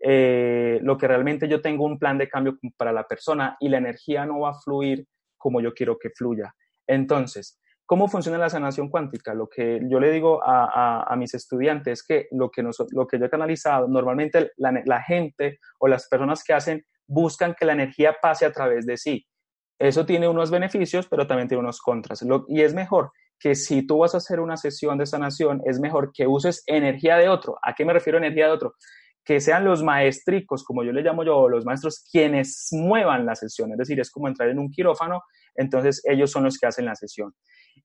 eh, 0.00 0.78
lo 0.82 0.96
que 0.96 1.08
realmente 1.08 1.48
yo 1.48 1.60
tengo 1.60 1.84
un 1.84 1.98
plan 1.98 2.18
de 2.18 2.28
cambio 2.28 2.56
para 2.76 2.92
la 2.92 3.04
persona 3.04 3.56
y 3.60 3.68
la 3.68 3.78
energía 3.78 4.24
no 4.26 4.40
va 4.40 4.50
a 4.50 4.54
fluir 4.54 5.06
como 5.36 5.60
yo 5.60 5.74
quiero 5.74 5.98
que 5.98 6.10
fluya. 6.10 6.54
Entonces, 6.86 7.60
¿cómo 7.88 8.06
funciona 8.06 8.36
la 8.36 8.50
sanación 8.50 8.90
cuántica? 8.90 9.32
Lo 9.32 9.48
que 9.48 9.80
yo 9.90 9.98
le 9.98 10.10
digo 10.10 10.40
a, 10.44 11.14
mis 11.16 11.32
estudiantes 11.32 12.00
es 12.00 12.06
que 12.06 12.28
lo 12.32 12.50
que, 12.50 12.62
lo 12.62 13.06
que 13.06 13.18
yo 13.18 13.24
he 13.24 13.30
canalizado, 13.30 13.88
normalmente 13.88 14.52
la, 14.58 14.82
la 14.84 15.02
gente 15.02 15.58
o 15.78 15.88
las 15.88 16.06
personas 16.06 16.44
que 16.44 16.52
hacen 16.52 16.84
buscan 17.06 17.54
que 17.58 17.64
la 17.64 17.72
energía 17.72 18.14
pase 18.20 18.44
a 18.44 18.52
través 18.52 18.84
de 18.84 18.98
sí. 18.98 19.26
Eso 19.78 20.04
tiene 20.04 20.28
unos 20.28 20.50
beneficios, 20.50 21.08
pero 21.08 21.26
también 21.26 21.48
tiene 21.48 21.62
unos 21.62 21.80
contras. 21.80 22.22
y 22.48 22.60
es 22.60 22.74
mejor 22.74 23.10
que 23.40 23.54
si 23.54 23.86
tú 23.86 23.98
vas 23.98 24.14
a 24.14 24.18
hacer 24.18 24.40
una 24.40 24.58
sesión 24.58 24.98
de 24.98 25.06
sanación, 25.06 25.62
es 25.64 25.80
mejor 25.80 26.12
que 26.12 26.26
uses 26.26 26.62
energía 26.66 27.16
de 27.16 27.30
otro. 27.30 27.58
¿A 27.62 27.72
qué 27.72 27.86
me 27.86 27.94
refiero 27.94 28.18
energía 28.18 28.48
de 28.48 28.52
otro? 28.52 28.74
Que 29.24 29.40
sean 29.40 29.64
los 29.64 29.82
maestricos, 29.82 30.62
como 30.62 30.84
yo 30.84 30.92
le 30.92 31.00
llamo 31.00 31.24
yo, 31.24 31.48
los 31.48 31.64
maestros, 31.64 32.04
quienes 32.12 32.68
muevan 32.72 33.24
la 33.24 33.34
sesión. 33.34 33.72
Es 33.72 33.78
decir, 33.78 33.98
es 33.98 34.10
como 34.10 34.28
entrar 34.28 34.50
en 34.50 34.58
un 34.58 34.70
quirófano, 34.70 35.22
entonces 35.54 36.02
ellos 36.04 36.30
son 36.30 36.44
los 36.44 36.58
que 36.58 36.66
hacen 36.66 36.84
la 36.84 36.94
sesión. 36.94 37.32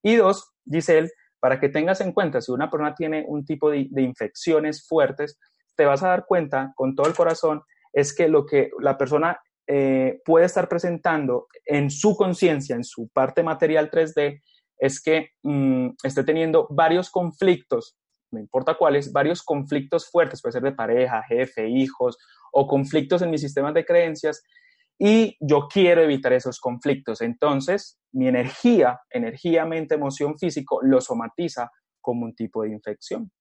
Y 0.03 0.15
dos, 0.15 0.53
él, 0.69 1.11
para 1.39 1.59
que 1.59 1.69
tengas 1.69 2.01
en 2.01 2.11
cuenta, 2.11 2.41
si 2.41 2.51
una 2.51 2.69
persona 2.69 2.93
tiene 2.93 3.25
un 3.27 3.45
tipo 3.45 3.71
de, 3.71 3.87
de 3.89 4.01
infecciones 4.03 4.85
fuertes, 4.87 5.39
te 5.75 5.85
vas 5.85 6.03
a 6.03 6.09
dar 6.09 6.25
cuenta 6.27 6.73
con 6.75 6.95
todo 6.95 7.07
el 7.07 7.15
corazón 7.15 7.63
es 7.93 8.15
que 8.15 8.27
lo 8.27 8.45
que 8.45 8.71
la 8.79 8.97
persona 8.97 9.39
eh, 9.67 10.19
puede 10.25 10.45
estar 10.45 10.67
presentando 10.67 11.47
en 11.65 11.89
su 11.89 12.17
conciencia, 12.17 12.75
en 12.75 12.83
su 12.83 13.07
parte 13.09 13.43
material 13.43 13.89
3D, 13.89 14.41
es 14.77 15.01
que 15.01 15.29
mm, 15.43 15.91
esté 16.03 16.23
teniendo 16.23 16.67
varios 16.69 17.09
conflictos, 17.09 17.95
no 18.31 18.39
importa 18.39 18.75
cuáles, 18.75 19.13
varios 19.13 19.43
conflictos 19.43 20.09
fuertes, 20.09 20.41
puede 20.41 20.53
ser 20.53 20.63
de 20.63 20.73
pareja, 20.73 21.23
jefe, 21.23 21.69
hijos, 21.69 22.17
o 22.51 22.67
conflictos 22.67 23.21
en 23.21 23.29
mis 23.29 23.41
sistemas 23.41 23.73
de 23.73 23.85
creencias, 23.85 24.43
y 24.97 25.35
yo 25.39 25.67
quiero 25.67 26.01
evitar 26.01 26.33
esos 26.33 26.59
conflictos. 26.59 27.21
Entonces, 27.21 27.99
mi 28.13 28.27
energía, 28.27 29.01
energía, 29.09 29.65
mente, 29.65 29.95
emoción, 29.95 30.37
físico, 30.37 30.79
lo 30.83 31.01
somatiza 31.01 31.71
como 31.99 32.25
un 32.25 32.35
tipo 32.35 32.63
de 32.63 32.69
infección. 32.69 33.31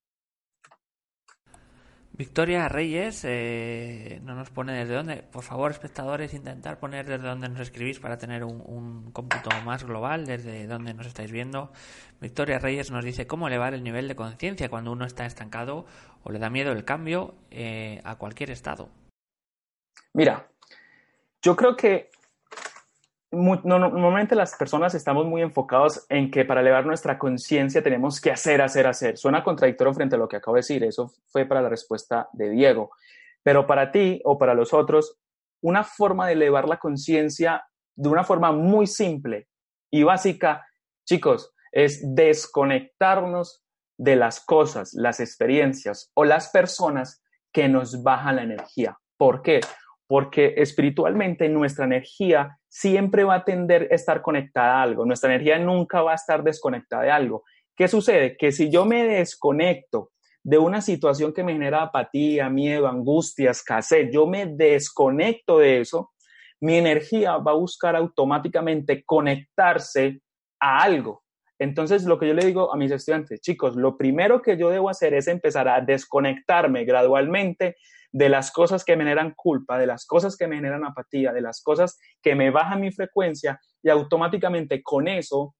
Victoria 2.14 2.68
Reyes 2.68 3.24
eh, 3.24 4.20
no 4.22 4.34
nos 4.34 4.50
pone 4.50 4.74
desde 4.74 4.94
dónde. 4.94 5.16
Por 5.22 5.42
favor, 5.42 5.70
espectadores, 5.70 6.34
intentar 6.34 6.78
poner 6.78 7.06
desde 7.06 7.26
dónde 7.26 7.48
nos 7.48 7.60
escribís 7.60 8.00
para 8.00 8.18
tener 8.18 8.44
un, 8.44 8.62
un, 8.66 9.10
cómputo 9.12 9.48
más 9.64 9.84
global, 9.84 10.26
desde 10.26 10.66
dónde 10.66 10.92
nos 10.92 11.06
estáis 11.06 11.32
viendo. 11.32 11.72
Victoria 12.20 12.58
Reyes 12.58 12.90
nos 12.90 13.04
dice 13.04 13.26
cómo 13.26 13.48
elevar 13.48 13.72
el 13.72 13.82
nivel 13.82 14.08
de 14.08 14.14
conciencia 14.14 14.68
cuando 14.68 14.92
uno 14.92 15.06
está 15.06 15.24
estancado 15.24 15.86
o 16.22 16.30
le 16.30 16.38
da 16.38 16.50
miedo 16.50 16.72
el 16.72 16.84
cambio 16.84 17.34
eh, 17.50 18.02
a 18.04 18.16
cualquier 18.16 18.50
estado. 18.50 18.90
Mira, 20.12 20.51
yo 21.42 21.56
creo 21.56 21.76
que 21.76 22.10
normalmente 23.32 24.34
las 24.34 24.54
personas 24.54 24.94
estamos 24.94 25.26
muy 25.26 25.42
enfocados 25.42 26.04
en 26.08 26.30
que 26.30 26.44
para 26.44 26.60
elevar 26.60 26.84
nuestra 26.84 27.18
conciencia 27.18 27.82
tenemos 27.82 28.20
que 28.20 28.30
hacer, 28.30 28.60
hacer, 28.60 28.86
hacer. 28.86 29.16
Suena 29.16 29.42
contradictorio 29.42 29.94
frente 29.94 30.16
a 30.16 30.18
lo 30.18 30.28
que 30.28 30.36
acabo 30.36 30.54
de 30.54 30.60
decir. 30.60 30.84
Eso 30.84 31.10
fue 31.26 31.46
para 31.46 31.62
la 31.62 31.70
respuesta 31.70 32.28
de 32.32 32.50
Diego. 32.50 32.90
Pero 33.42 33.66
para 33.66 33.90
ti 33.90 34.20
o 34.24 34.38
para 34.38 34.54
los 34.54 34.72
otros, 34.72 35.18
una 35.62 35.82
forma 35.82 36.26
de 36.26 36.34
elevar 36.34 36.68
la 36.68 36.76
conciencia 36.76 37.64
de 37.96 38.08
una 38.08 38.22
forma 38.22 38.52
muy 38.52 38.86
simple 38.86 39.48
y 39.90 40.02
básica, 40.02 40.66
chicos, 41.04 41.54
es 41.72 42.02
desconectarnos 42.14 43.64
de 43.96 44.16
las 44.16 44.40
cosas, 44.40 44.92
las 44.94 45.20
experiencias 45.20 46.10
o 46.14 46.24
las 46.24 46.50
personas 46.50 47.22
que 47.50 47.68
nos 47.68 48.02
bajan 48.02 48.36
la 48.36 48.42
energía. 48.42 48.98
¿Por 49.16 49.42
qué? 49.42 49.60
Porque 50.12 50.52
espiritualmente 50.58 51.48
nuestra 51.48 51.86
energía 51.86 52.58
siempre 52.68 53.24
va 53.24 53.36
a 53.36 53.44
tender 53.46 53.88
a 53.90 53.94
estar 53.94 54.20
conectada 54.20 54.74
a 54.74 54.82
algo, 54.82 55.06
nuestra 55.06 55.30
energía 55.30 55.58
nunca 55.58 56.02
va 56.02 56.12
a 56.12 56.16
estar 56.16 56.44
desconectada 56.44 57.04
de 57.04 57.10
algo. 57.10 57.44
¿Qué 57.74 57.88
sucede? 57.88 58.36
Que 58.36 58.52
si 58.52 58.70
yo 58.70 58.84
me 58.84 59.06
desconecto 59.06 60.10
de 60.44 60.58
una 60.58 60.82
situación 60.82 61.32
que 61.32 61.42
me 61.42 61.54
genera 61.54 61.84
apatía, 61.84 62.50
miedo, 62.50 62.88
angustia, 62.88 63.52
escasez, 63.52 64.10
yo 64.12 64.26
me 64.26 64.44
desconecto 64.44 65.60
de 65.60 65.80
eso, 65.80 66.12
mi 66.60 66.76
energía 66.76 67.38
va 67.38 67.52
a 67.52 67.54
buscar 67.54 67.96
automáticamente 67.96 69.04
conectarse 69.06 70.20
a 70.60 70.82
algo. 70.82 71.22
Entonces, 71.58 72.04
lo 72.04 72.18
que 72.18 72.28
yo 72.28 72.34
le 72.34 72.44
digo 72.44 72.70
a 72.70 72.76
mis 72.76 72.90
estudiantes, 72.90 73.40
chicos, 73.40 73.76
lo 73.76 73.96
primero 73.96 74.42
que 74.42 74.58
yo 74.58 74.68
debo 74.68 74.90
hacer 74.90 75.14
es 75.14 75.26
empezar 75.26 75.68
a 75.68 75.80
desconectarme 75.80 76.84
gradualmente 76.84 77.76
de 78.12 78.28
las 78.28 78.52
cosas 78.52 78.84
que 78.84 78.96
me 78.96 79.04
generan 79.04 79.32
culpa, 79.34 79.78
de 79.78 79.86
las 79.86 80.06
cosas 80.06 80.36
que 80.36 80.46
me 80.46 80.56
generan 80.56 80.84
apatía, 80.84 81.32
de 81.32 81.40
las 81.40 81.62
cosas 81.62 81.98
que 82.22 82.34
me 82.34 82.50
bajan 82.50 82.80
mi 82.80 82.92
frecuencia 82.92 83.58
y 83.82 83.88
automáticamente 83.88 84.82
con 84.82 85.08
eso 85.08 85.54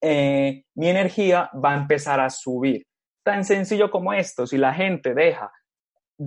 eh, 0.00 0.64
mi 0.74 0.88
energía 0.88 1.50
va 1.52 1.74
a 1.74 1.76
empezar 1.76 2.20
a 2.20 2.30
subir. 2.30 2.86
Tan 3.22 3.44
sencillo 3.44 3.90
como 3.90 4.12
esto, 4.12 4.46
si 4.46 4.56
la 4.56 4.72
gente 4.72 5.14
deja 5.14 5.52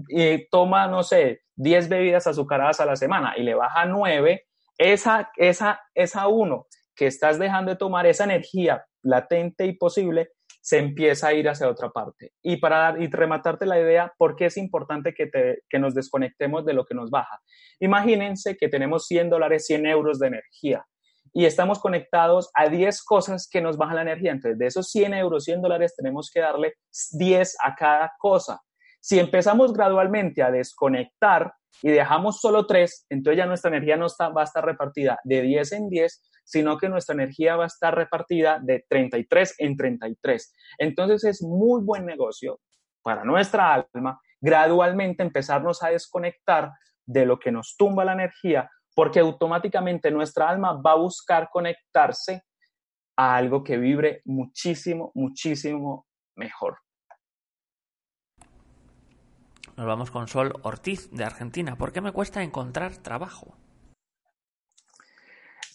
y 0.09 0.47
toma, 0.49 0.87
no 0.87 1.01
sé, 1.01 1.41
10 1.55 1.89
bebidas 1.89 2.27
azucaradas 2.27 2.79
a 2.79 2.85
la 2.85 2.95
semana 2.95 3.33
y 3.35 3.43
le 3.43 3.55
baja 3.55 3.85
9, 3.85 4.45
esa, 4.77 5.31
esa, 5.35 5.81
esa 5.93 6.27
uno 6.27 6.67
que 6.95 7.07
estás 7.07 7.39
dejando 7.39 7.71
de 7.71 7.77
tomar, 7.77 8.05
esa 8.05 8.25
energía 8.25 8.85
latente 9.01 9.65
y 9.65 9.73
posible, 9.73 10.31
se 10.61 10.77
empieza 10.77 11.27
a 11.27 11.33
ir 11.33 11.47
hacia 11.47 11.69
otra 11.69 11.89
parte. 11.89 12.33
Y 12.41 12.57
para 12.57 12.77
dar, 12.77 13.01
y 13.01 13.07
rematarte 13.07 13.65
la 13.65 13.79
idea, 13.79 14.13
¿por 14.17 14.35
qué 14.35 14.45
es 14.45 14.57
importante 14.57 15.13
que, 15.13 15.27
te, 15.27 15.63
que 15.69 15.79
nos 15.79 15.93
desconectemos 15.95 16.65
de 16.65 16.73
lo 16.73 16.85
que 16.85 16.95
nos 16.95 17.09
baja? 17.09 17.39
Imagínense 17.79 18.57
que 18.57 18.69
tenemos 18.69 19.05
100 19.07 19.29
dólares, 19.29 19.65
100 19.65 19.85
euros 19.85 20.19
de 20.19 20.27
energía 20.27 20.85
y 21.33 21.45
estamos 21.45 21.79
conectados 21.79 22.49
a 22.53 22.69
10 22.69 23.03
cosas 23.03 23.47
que 23.49 23.61
nos 23.61 23.77
bajan 23.77 23.97
la 23.97 24.01
energía. 24.03 24.31
Entonces, 24.31 24.57
de 24.57 24.67
esos 24.67 24.89
100 24.89 25.13
euros, 25.13 25.43
100 25.43 25.61
dólares, 25.61 25.95
tenemos 25.95 26.29
que 26.33 26.39
darle 26.39 26.73
10 27.11 27.55
a 27.63 27.75
cada 27.75 28.11
cosa. 28.17 28.61
Si 28.99 29.19
empezamos 29.19 29.73
gradualmente 29.73 30.41
a 30.43 30.51
desconectar 30.51 31.53
y 31.81 31.89
dejamos 31.89 32.41
solo 32.41 32.65
3, 32.65 33.05
entonces 33.09 33.37
ya 33.37 33.45
nuestra 33.45 33.69
energía 33.69 33.95
no 33.95 34.07
está, 34.07 34.29
va 34.29 34.41
a 34.41 34.45
estar 34.45 34.65
repartida 34.65 35.19
de 35.23 35.41
10 35.41 35.71
en 35.73 35.89
10, 35.89 36.21
sino 36.49 36.79
que 36.79 36.89
nuestra 36.89 37.13
energía 37.13 37.55
va 37.55 37.65
a 37.65 37.67
estar 37.67 37.93
repartida 37.93 38.59
de 38.59 38.83
33 38.89 39.55
en 39.59 39.77
33. 39.77 40.55
Entonces 40.79 41.23
es 41.25 41.43
muy 41.43 41.83
buen 41.83 42.07
negocio 42.07 42.59
para 43.03 43.23
nuestra 43.23 43.71
alma 43.71 44.19
gradualmente 44.41 45.21
empezarnos 45.21 45.83
a 45.83 45.89
desconectar 45.89 46.71
de 47.05 47.25
lo 47.27 47.37
que 47.37 47.51
nos 47.51 47.75
tumba 47.77 48.03
la 48.03 48.13
energía, 48.13 48.67
porque 48.95 49.19
automáticamente 49.19 50.09
nuestra 50.09 50.49
alma 50.49 50.73
va 50.73 50.93
a 50.93 50.95
buscar 50.95 51.49
conectarse 51.51 52.43
a 53.15 53.35
algo 53.35 53.63
que 53.63 53.77
vibre 53.77 54.21
muchísimo, 54.25 55.11
muchísimo 55.13 56.07
mejor. 56.35 56.79
Nos 59.75 59.85
vamos 59.85 60.09
con 60.09 60.27
Sol 60.27 60.53
Ortiz 60.63 61.11
de 61.11 61.25
Argentina. 61.25 61.77
¿Por 61.77 61.91
qué 61.91 62.01
me 62.01 62.11
cuesta 62.11 62.41
encontrar 62.41 62.97
trabajo? 62.97 63.55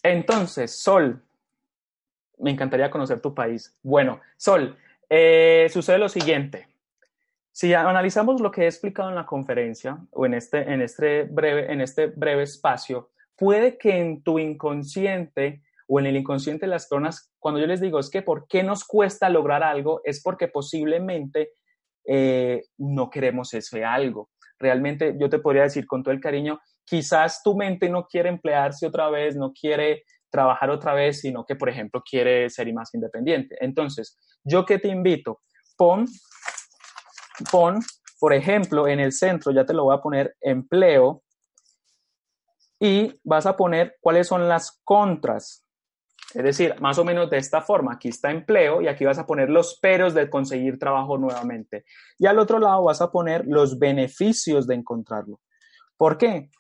Entonces, 0.05 0.71
Sol, 0.71 1.23
me 2.39 2.51
encantaría 2.51 2.91
conocer 2.91 3.21
tu 3.21 3.35
país. 3.35 3.75
Bueno, 3.83 4.21
Sol, 4.37 4.77
eh, 5.09 5.67
sucede 5.73 5.99
lo 5.99 6.11
siguiente. 6.11 6.69
Si 7.51 7.73
analizamos 7.73 8.41
lo 8.41 8.51
que 8.51 8.63
he 8.63 8.67
explicado 8.67 9.09
en 9.09 9.15
la 9.15 9.25
conferencia 9.25 9.99
o 10.11 10.27
en 10.27 10.35
este, 10.35 10.85
este, 10.85 11.23
breve, 11.23 11.73
en 11.73 11.81
este 11.81 12.09
breve 12.09 12.43
espacio, 12.43 13.13
puede 13.35 13.79
que 13.79 13.97
en 13.99 14.23
tu 14.23 14.39
inconsciente 14.39 15.63
o 15.89 16.01
en 16.01 16.07
el 16.07 16.17
inconsciente 16.17 16.67
de 16.67 16.71
las 16.71 16.87
personas, 16.87 17.33
cuando 17.39 17.61
yo 17.61 17.67
les 17.67 17.81
digo 17.81 17.99
es 17.99 18.11
que 18.11 18.21
por 18.21 18.47
qué 18.47 18.63
nos 18.63 18.85
cuesta 18.85 19.31
lograr 19.31 19.63
algo, 19.63 20.03
es 20.05 20.23
porque 20.23 20.49
posiblemente 20.49 21.53
eh, 22.05 22.65
no 22.77 23.09
queremos 23.09 23.55
ese 23.55 23.85
algo. 23.85 24.29
Realmente 24.59 25.17
yo 25.19 25.31
te 25.31 25.39
podría 25.39 25.63
decir 25.63 25.87
con 25.87 26.03
todo 26.03 26.13
el 26.13 26.21
cariño, 26.21 26.61
quizás 26.85 27.43
tu 27.43 27.57
mente 27.57 27.89
no 27.89 28.07
quiere 28.07 28.29
emplearse 28.29 28.87
otra 28.87 29.11
vez, 29.11 29.37
no 29.37 29.53
quiere 29.53 30.05
trabajar 30.31 30.71
otra 30.71 30.95
vez, 30.95 31.21
sino 31.21 31.45
que, 31.45 31.57
por 31.57 31.69
ejemplo, 31.69 32.03
quiere 32.09 32.51
ser 32.51 32.73
más 32.73 32.93
independiente. 32.95 33.57
Entonces, 33.61 34.19
yo 34.43 34.65
que 34.65 34.79
te 34.79 34.89
invito, 34.89 35.41
pon 35.77 36.07
pon, 37.51 37.81
por 38.21 38.33
ejemplo, 38.33 38.87
en 38.87 39.01
el 39.01 39.13
centro, 39.13 39.53
ya 39.53 39.65
te 39.65 39.75
lo 39.75 39.85
voy 39.85 39.97
a 39.97 40.01
poner 40.01 40.37
empleo, 40.41 41.25
y 42.85 43.19
vas 43.25 43.47
a 43.47 43.57
poner 43.57 43.97
cuáles 44.01 44.27
son 44.27 44.49
las 44.49 44.81
contras. 44.85 45.65
Es 46.35 46.43
decir, 46.43 46.75
más 46.81 46.99
o 46.99 47.05
menos 47.05 47.31
de 47.31 47.39
esta 47.39 47.63
forma, 47.63 47.95
aquí 47.95 48.09
está 48.09 48.31
empleo 48.31 48.83
y 48.83 48.89
aquí 48.89 49.05
vas 49.05 49.19
a 49.19 49.27
poner 49.27 49.49
los 49.49 49.79
peros 49.81 50.15
de 50.15 50.29
conseguir 50.29 50.79
trabajo 50.79 51.17
nuevamente. 51.17 51.85
Y 52.19 52.27
al 52.27 52.39
otro 52.39 52.59
lado 52.59 52.85
vas 52.85 53.01
a 53.01 53.11
poner 53.11 53.47
los 53.47 53.79
beneficios 53.79 54.67
de 54.67 54.75
encontrarlo. 54.75 55.41
¿Por 55.97 56.19
qué? 56.19 56.51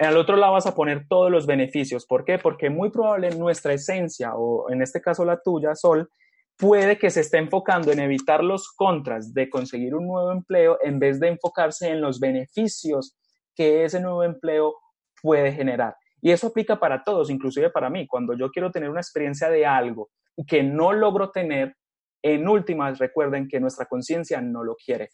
Al 0.00 0.16
otro 0.16 0.36
lado 0.36 0.54
vas 0.54 0.66
a 0.66 0.74
poner 0.74 1.06
todos 1.08 1.30
los 1.30 1.46
beneficios. 1.46 2.04
¿Por 2.06 2.24
qué? 2.24 2.38
Porque 2.38 2.68
muy 2.68 2.90
probable 2.90 3.30
nuestra 3.30 3.72
esencia, 3.72 4.34
o 4.34 4.70
en 4.70 4.82
este 4.82 5.00
caso 5.00 5.24
la 5.24 5.40
tuya, 5.40 5.74
Sol, 5.74 6.10
puede 6.56 6.98
que 6.98 7.10
se 7.10 7.20
esté 7.20 7.38
enfocando 7.38 7.92
en 7.92 8.00
evitar 8.00 8.42
los 8.42 8.72
contras 8.72 9.32
de 9.32 9.48
conseguir 9.48 9.94
un 9.94 10.06
nuevo 10.06 10.32
empleo 10.32 10.78
en 10.82 10.98
vez 10.98 11.20
de 11.20 11.28
enfocarse 11.28 11.88
en 11.88 12.00
los 12.00 12.18
beneficios 12.20 13.16
que 13.54 13.84
ese 13.84 14.00
nuevo 14.00 14.24
empleo 14.24 14.74
puede 15.22 15.52
generar. 15.52 15.96
Y 16.20 16.30
eso 16.30 16.48
aplica 16.48 16.80
para 16.80 17.04
todos, 17.04 17.30
inclusive 17.30 17.70
para 17.70 17.90
mí. 17.90 18.06
Cuando 18.06 18.34
yo 18.34 18.50
quiero 18.50 18.70
tener 18.70 18.90
una 18.90 19.00
experiencia 19.00 19.48
de 19.48 19.66
algo 19.66 20.10
que 20.46 20.62
no 20.62 20.92
logro 20.92 21.30
tener, 21.30 21.76
en 22.22 22.48
últimas 22.48 22.98
recuerden 22.98 23.46
que 23.46 23.60
nuestra 23.60 23.86
conciencia 23.86 24.40
no 24.40 24.64
lo 24.64 24.74
quiere. 24.74 25.10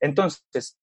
Entonces, 0.00 0.76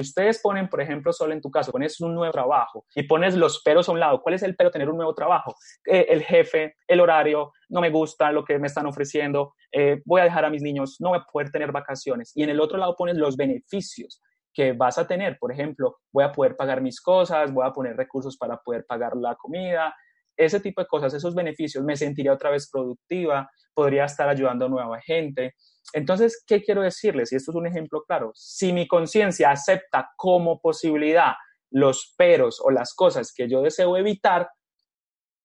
ustedes 0.00 0.40
ponen, 0.42 0.68
por 0.68 0.80
ejemplo, 0.80 1.12
solo 1.12 1.32
en 1.32 1.40
tu 1.40 1.50
caso, 1.50 1.72
pones 1.72 2.00
un 2.00 2.14
nuevo 2.14 2.32
trabajo 2.32 2.84
y 2.94 3.04
pones 3.04 3.34
los 3.34 3.62
peros 3.62 3.88
a 3.88 3.92
un 3.92 4.00
lado, 4.00 4.20
¿cuál 4.22 4.34
es 4.34 4.42
el 4.42 4.56
pero 4.56 4.70
tener 4.70 4.88
un 4.88 4.96
nuevo 4.96 5.14
trabajo? 5.14 5.54
Eh, 5.86 6.06
el 6.08 6.22
jefe, 6.22 6.76
el 6.86 7.00
horario, 7.00 7.52
no 7.68 7.80
me 7.80 7.90
gusta 7.90 8.32
lo 8.32 8.44
que 8.44 8.58
me 8.58 8.66
están 8.66 8.86
ofreciendo, 8.86 9.54
eh, 9.72 10.00
voy 10.04 10.20
a 10.20 10.24
dejar 10.24 10.44
a 10.44 10.50
mis 10.50 10.62
niños, 10.62 10.96
no 11.00 11.10
voy 11.10 11.18
a 11.18 11.24
poder 11.30 11.50
tener 11.50 11.72
vacaciones. 11.72 12.32
Y 12.34 12.42
en 12.42 12.50
el 12.50 12.60
otro 12.60 12.78
lado 12.78 12.94
pones 12.96 13.16
los 13.16 13.36
beneficios 13.36 14.22
que 14.52 14.72
vas 14.72 14.98
a 14.98 15.06
tener. 15.06 15.38
Por 15.38 15.52
ejemplo, 15.52 15.98
voy 16.12 16.24
a 16.24 16.32
poder 16.32 16.56
pagar 16.56 16.80
mis 16.80 17.00
cosas, 17.00 17.52
voy 17.52 17.66
a 17.66 17.72
poner 17.72 17.96
recursos 17.96 18.36
para 18.36 18.56
poder 18.56 18.84
pagar 18.86 19.16
la 19.16 19.36
comida, 19.36 19.94
ese 20.36 20.60
tipo 20.60 20.80
de 20.80 20.86
cosas, 20.86 21.12
esos 21.14 21.34
beneficios, 21.34 21.84
me 21.84 21.96
sentiría 21.96 22.32
otra 22.32 22.50
vez 22.50 22.70
productiva, 22.70 23.50
podría 23.74 24.04
estar 24.04 24.28
ayudando 24.28 24.66
a 24.66 24.68
nueva 24.68 25.00
gente. 25.00 25.54
Entonces, 25.92 26.44
¿qué 26.46 26.62
quiero 26.62 26.82
decirles? 26.82 27.32
Y 27.32 27.36
esto 27.36 27.52
es 27.52 27.56
un 27.56 27.66
ejemplo 27.66 28.02
claro. 28.06 28.32
Si 28.34 28.72
mi 28.72 28.86
conciencia 28.86 29.50
acepta 29.50 30.10
como 30.16 30.60
posibilidad 30.60 31.32
los 31.70 32.14
peros 32.16 32.60
o 32.62 32.70
las 32.70 32.94
cosas 32.94 33.32
que 33.32 33.48
yo 33.48 33.62
deseo 33.62 33.96
evitar, 33.96 34.50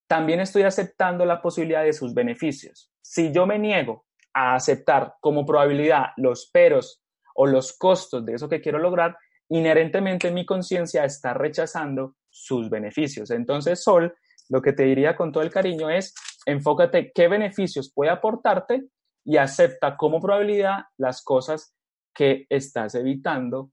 también 0.07 0.39
estoy 0.39 0.63
aceptando 0.63 1.25
la 1.25 1.41
posibilidad 1.41 1.83
de 1.83 1.93
sus 1.93 2.13
beneficios. 2.13 2.91
Si 3.01 3.31
yo 3.31 3.45
me 3.45 3.57
niego 3.57 4.05
a 4.33 4.55
aceptar 4.55 5.15
como 5.19 5.45
probabilidad 5.45 6.07
los 6.17 6.49
peros 6.51 7.01
o 7.35 7.45
los 7.47 7.77
costos 7.77 8.25
de 8.25 8.33
eso 8.33 8.49
que 8.49 8.61
quiero 8.61 8.79
lograr, 8.79 9.17
inherentemente 9.49 10.31
mi 10.31 10.45
conciencia 10.45 11.05
está 11.05 11.33
rechazando 11.33 12.15
sus 12.29 12.69
beneficios. 12.69 13.31
Entonces, 13.31 13.83
Sol, 13.83 14.15
lo 14.49 14.61
que 14.61 14.73
te 14.73 14.83
diría 14.83 15.15
con 15.15 15.31
todo 15.31 15.43
el 15.43 15.51
cariño 15.51 15.89
es, 15.89 16.13
enfócate 16.45 17.11
qué 17.13 17.27
beneficios 17.27 17.91
puede 17.93 18.11
aportarte 18.11 18.83
y 19.25 19.37
acepta 19.37 19.95
como 19.97 20.19
probabilidad 20.19 20.85
las 20.97 21.23
cosas 21.23 21.75
que 22.13 22.45
estás 22.49 22.95
evitando 22.95 23.71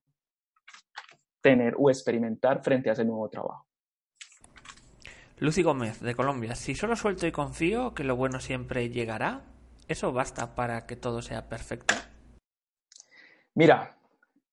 tener 1.41 1.75
o 1.79 1.91
experimentar 1.91 2.63
frente 2.63 2.91
a 2.91 2.93
ese 2.93 3.05
nuevo 3.05 3.29
trabajo. 3.29 3.67
Lucy 5.39 5.63
Gómez, 5.63 6.01
de 6.01 6.15
Colombia. 6.15 6.55
Si 6.55 6.75
solo 6.75 6.97
suelto 6.97 7.27
y 7.27 7.33
confío 7.33 7.95
que 7.95 8.05
lo 8.05 8.15
bueno 8.15 8.41
siempre 8.41 8.91
llegará, 8.91 9.41
¿eso 9.89 10.13
basta 10.13 10.55
para 10.55 10.87
que 10.87 10.97
todo 10.97 11.23
sea 11.23 11.49
perfecto? 11.49 11.95
Mira, 13.55 13.97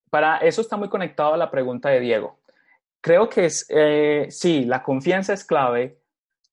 para 0.10 0.38
eso 0.38 0.62
está 0.62 0.78
muy 0.78 0.88
conectado 0.88 1.34
a 1.34 1.38
la 1.38 1.52
pregunta 1.52 1.90
de 1.90 2.00
Diego. 2.00 2.40
Creo 3.02 3.28
que 3.28 3.46
es, 3.46 3.66
eh, 3.70 4.28
sí, 4.30 4.64
la 4.64 4.82
confianza 4.82 5.34
es 5.34 5.44
clave, 5.44 6.02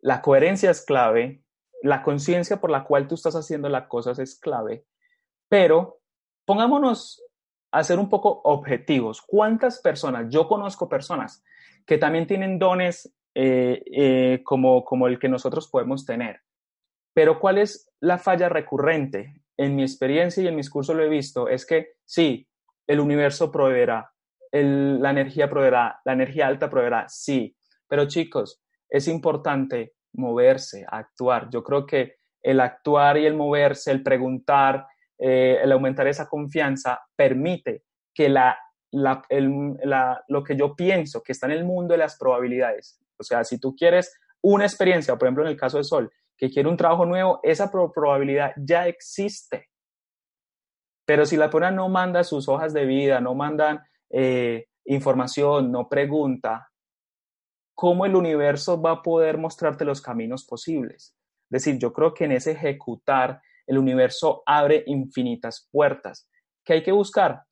la 0.00 0.20
coherencia 0.20 0.70
es 0.70 0.84
clave, 0.84 1.43
la 1.84 2.02
conciencia 2.02 2.60
por 2.60 2.70
la 2.70 2.82
cual 2.82 3.06
tú 3.06 3.14
estás 3.14 3.36
haciendo 3.36 3.68
las 3.68 3.88
cosas 3.88 4.18
es 4.18 4.40
clave, 4.40 4.86
pero 5.50 6.00
pongámonos 6.46 7.22
a 7.70 7.84
ser 7.84 7.98
un 7.98 8.08
poco 8.08 8.40
objetivos. 8.44 9.20
¿Cuántas 9.20 9.80
personas? 9.80 10.26
Yo 10.30 10.48
conozco 10.48 10.88
personas 10.88 11.44
que 11.84 11.98
también 11.98 12.26
tienen 12.26 12.58
dones 12.58 13.14
eh, 13.34 13.82
eh, 13.92 14.40
como, 14.44 14.82
como 14.82 15.08
el 15.08 15.18
que 15.18 15.28
nosotros 15.28 15.68
podemos 15.68 16.06
tener. 16.06 16.40
Pero 17.12 17.38
¿cuál 17.38 17.58
es 17.58 17.90
la 18.00 18.16
falla 18.16 18.48
recurrente? 18.48 19.42
En 19.58 19.76
mi 19.76 19.82
experiencia 19.82 20.42
y 20.42 20.48
en 20.48 20.56
mis 20.56 20.70
cursos 20.70 20.96
lo 20.96 21.04
he 21.04 21.08
visto, 21.08 21.48
es 21.48 21.66
que 21.66 21.96
sí, 22.04 22.48
el 22.86 22.98
universo 22.98 23.52
proveerá, 23.52 24.10
la 24.50 25.10
energía 25.10 25.50
proveerá, 25.50 26.00
la 26.04 26.14
energía 26.14 26.46
alta 26.46 26.70
proveerá, 26.70 27.08
sí. 27.08 27.54
Pero 27.86 28.08
chicos, 28.08 28.62
es 28.88 29.06
importante 29.06 29.92
moverse, 30.14 30.84
actuar. 30.88 31.48
Yo 31.50 31.62
creo 31.62 31.86
que 31.86 32.16
el 32.42 32.60
actuar 32.60 33.18
y 33.18 33.26
el 33.26 33.34
moverse, 33.34 33.90
el 33.90 34.02
preguntar, 34.02 34.86
eh, 35.18 35.58
el 35.62 35.72
aumentar 35.72 36.06
esa 36.06 36.28
confianza 36.28 37.00
permite 37.16 37.84
que 38.12 38.28
la, 38.28 38.58
lo 38.90 40.44
que 40.44 40.56
yo 40.56 40.74
pienso 40.76 41.22
que 41.22 41.32
está 41.32 41.46
en 41.46 41.52
el 41.52 41.64
mundo 41.64 41.92
de 41.92 41.98
las 41.98 42.16
probabilidades, 42.18 43.00
o 43.18 43.22
sea, 43.22 43.44
si 43.44 43.58
tú 43.58 43.74
quieres 43.74 44.16
una 44.42 44.64
experiencia, 44.64 45.16
por 45.16 45.26
ejemplo 45.26 45.44
en 45.44 45.50
el 45.50 45.56
caso 45.56 45.78
de 45.78 45.84
Sol, 45.84 46.12
que 46.36 46.50
quiere 46.50 46.68
un 46.68 46.76
trabajo 46.76 47.06
nuevo, 47.06 47.40
esa 47.42 47.70
probabilidad 47.70 48.52
ya 48.56 48.86
existe. 48.86 49.68
Pero 51.06 51.26
si 51.26 51.36
la 51.36 51.50
persona 51.50 51.70
no 51.70 51.88
manda 51.88 52.24
sus 52.24 52.48
hojas 52.48 52.72
de 52.72 52.84
vida, 52.84 53.20
no 53.20 53.34
mandan 53.34 53.80
eh, 54.10 54.66
información, 54.84 55.70
no 55.70 55.88
pregunta, 55.88 56.68
cómo 57.74 58.06
el 58.06 58.16
universo 58.16 58.80
va 58.80 58.92
a 58.92 59.02
poder 59.02 59.38
mostrarte 59.38 59.84
los 59.84 60.00
caminos 60.00 60.44
posibles. 60.44 61.16
Es 61.50 61.64
decir, 61.64 61.78
yo 61.78 61.92
creo 61.92 62.14
que 62.14 62.24
en 62.24 62.32
ese 62.32 62.52
ejecutar, 62.52 63.40
el 63.66 63.78
universo 63.78 64.42
abre 64.46 64.84
infinitas 64.86 65.68
puertas 65.70 66.28
que 66.64 66.74
hay 66.74 66.82
que 66.82 66.92
buscar. 66.92 67.42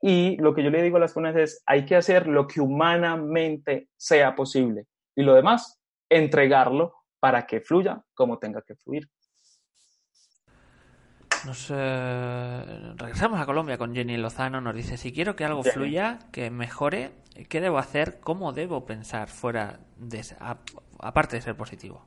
Y 0.00 0.36
lo 0.36 0.54
que 0.54 0.62
yo 0.62 0.70
le 0.70 0.82
digo 0.82 0.96
a 0.96 1.00
las 1.00 1.12
personas 1.12 1.36
es, 1.36 1.62
hay 1.66 1.84
que 1.84 1.96
hacer 1.96 2.26
lo 2.26 2.46
que 2.46 2.60
humanamente 2.60 3.88
sea 3.96 4.34
posible. 4.34 4.86
Y 5.16 5.22
lo 5.22 5.34
demás, 5.34 5.80
entregarlo 6.08 6.94
para 7.20 7.46
que 7.46 7.60
fluya 7.60 8.02
como 8.14 8.38
tenga 8.38 8.62
que 8.62 8.76
fluir. 8.76 9.08
Nos 11.46 11.72
eh, 11.74 12.92
regresamos 12.96 13.40
a 13.40 13.46
Colombia 13.46 13.78
con 13.78 13.94
Jenny 13.94 14.16
Lozano. 14.16 14.60
Nos 14.60 14.74
dice: 14.74 14.96
Si 14.96 15.12
quiero 15.12 15.36
que 15.36 15.44
algo 15.44 15.62
fluya, 15.62 16.18
que 16.32 16.50
mejore, 16.50 17.12
¿qué 17.48 17.60
debo 17.60 17.78
hacer? 17.78 18.20
¿Cómo 18.20 18.52
debo 18.52 18.84
pensar 18.86 19.28
fuera 19.28 19.80
de 19.96 20.22
aparte 20.98 21.36
de 21.36 21.42
ser 21.42 21.56
positivo? 21.56 22.04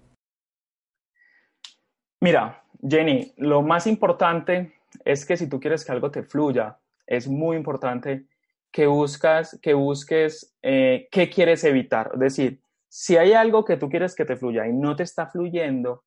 Mira, 2.20 2.64
Jenny, 2.88 3.34
lo 3.38 3.62
más 3.62 3.88
importante 3.88 4.74
es 5.06 5.26
que 5.26 5.38
si 5.38 5.48
tú 5.48 5.60
quieres 5.60 5.86
que 5.86 5.92
algo 5.92 6.12
te 6.12 6.24
fluya, 6.24 6.78
es 7.08 7.28
muy 7.28 7.58
importante 7.58 8.26
que 8.72 8.86
buscas, 8.86 9.60
que 9.62 9.74
busques 9.74 10.56
eh, 10.62 11.08
qué 11.12 11.30
quieres 11.30 11.64
evitar. 11.64 12.12
Es 12.14 12.20
decir, 12.20 12.62
si 12.88 13.18
hay 13.18 13.34
algo 13.34 13.66
que 13.66 13.78
tú 13.78 13.90
quieres 13.90 14.16
que 14.16 14.26
te 14.26 14.36
fluya 14.36 14.68
y 14.68 14.74
no 14.74 14.96
te 14.96 15.04
está 15.04 15.28
fluyendo, 15.28 16.04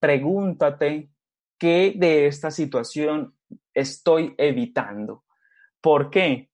pregúntate 0.00 1.11
¿qué 1.62 1.92
de 1.94 2.26
esta 2.26 2.50
situación 2.50 3.36
estoy 3.72 4.34
evitando? 4.36 5.22
¿Por 5.80 6.10
qué? 6.10 6.50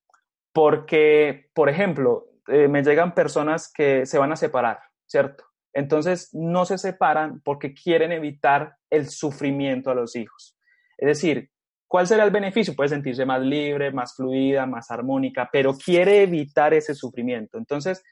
Porque, 0.52 1.48
por 1.54 1.70
ejemplo, 1.70 2.26
eh, 2.46 2.68
me 2.68 2.82
llegan 2.82 3.14
personas 3.14 3.72
que 3.72 4.04
se 4.04 4.18
van 4.18 4.32
a 4.32 4.36
separar, 4.36 4.80
¿cierto? 5.06 5.44
Entonces 5.72 6.28
no 6.34 6.66
se 6.66 6.76
separan 6.76 7.40
porque 7.40 7.72
quieren 7.72 8.12
evitar 8.12 8.76
el 8.90 9.08
sufrimiento 9.08 9.90
a 9.90 9.94
los 9.94 10.14
hijos. 10.14 10.58
Es 10.98 11.08
decir, 11.08 11.48
¿cuál 11.86 12.06
será 12.06 12.24
el 12.24 12.30
beneficio? 12.30 12.76
Puede 12.76 12.90
sentirse 12.90 13.24
más 13.24 13.40
libre, 13.40 13.90
más 13.90 14.14
fluida, 14.14 14.66
más 14.66 14.90
armónica, 14.90 15.48
pero 15.50 15.72
quiere 15.72 16.22
evitar 16.22 16.74
ese 16.74 16.94
sufrimiento. 16.94 17.56
Entonces, 17.56 18.04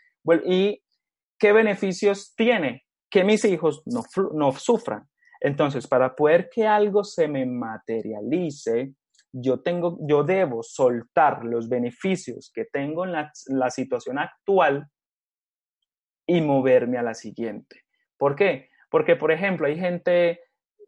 ¿y 0.47 0.83
qué 1.39 1.53
beneficios 1.53 2.35
tiene? 2.35 2.87
Que 3.11 3.23
mis 3.23 3.45
hijos 3.45 3.83
no, 3.85 4.03
no 4.33 4.53
sufran. 4.53 5.07
Entonces, 5.41 5.87
para 5.87 6.15
poder 6.15 6.49
que 6.51 6.67
algo 6.67 7.05
se 7.05 7.29
me 7.29 7.45
materialice, 7.47 8.93
yo, 9.33 9.61
tengo, 9.61 9.99
yo 10.01 10.25
debo 10.25 10.63
soltar 10.63 11.45
los 11.45 11.69
beneficios 11.69 12.51
que 12.55 12.65
tengo 12.65 13.05
en 13.05 13.13
la, 13.13 13.33
la 13.47 13.71
situación 13.71 14.19
actual 14.19 14.89
y 16.27 16.41
moverme 16.41 16.99
a 16.99 17.03
la 17.03 17.15
siguiente. 17.15 17.83
¿Por 18.17 18.35
qué? 18.35 18.71
Porque, 18.91 19.17
por 19.17 19.31
ejemplo, 19.31 19.67
hay 19.67 19.79
gente, 19.79 20.41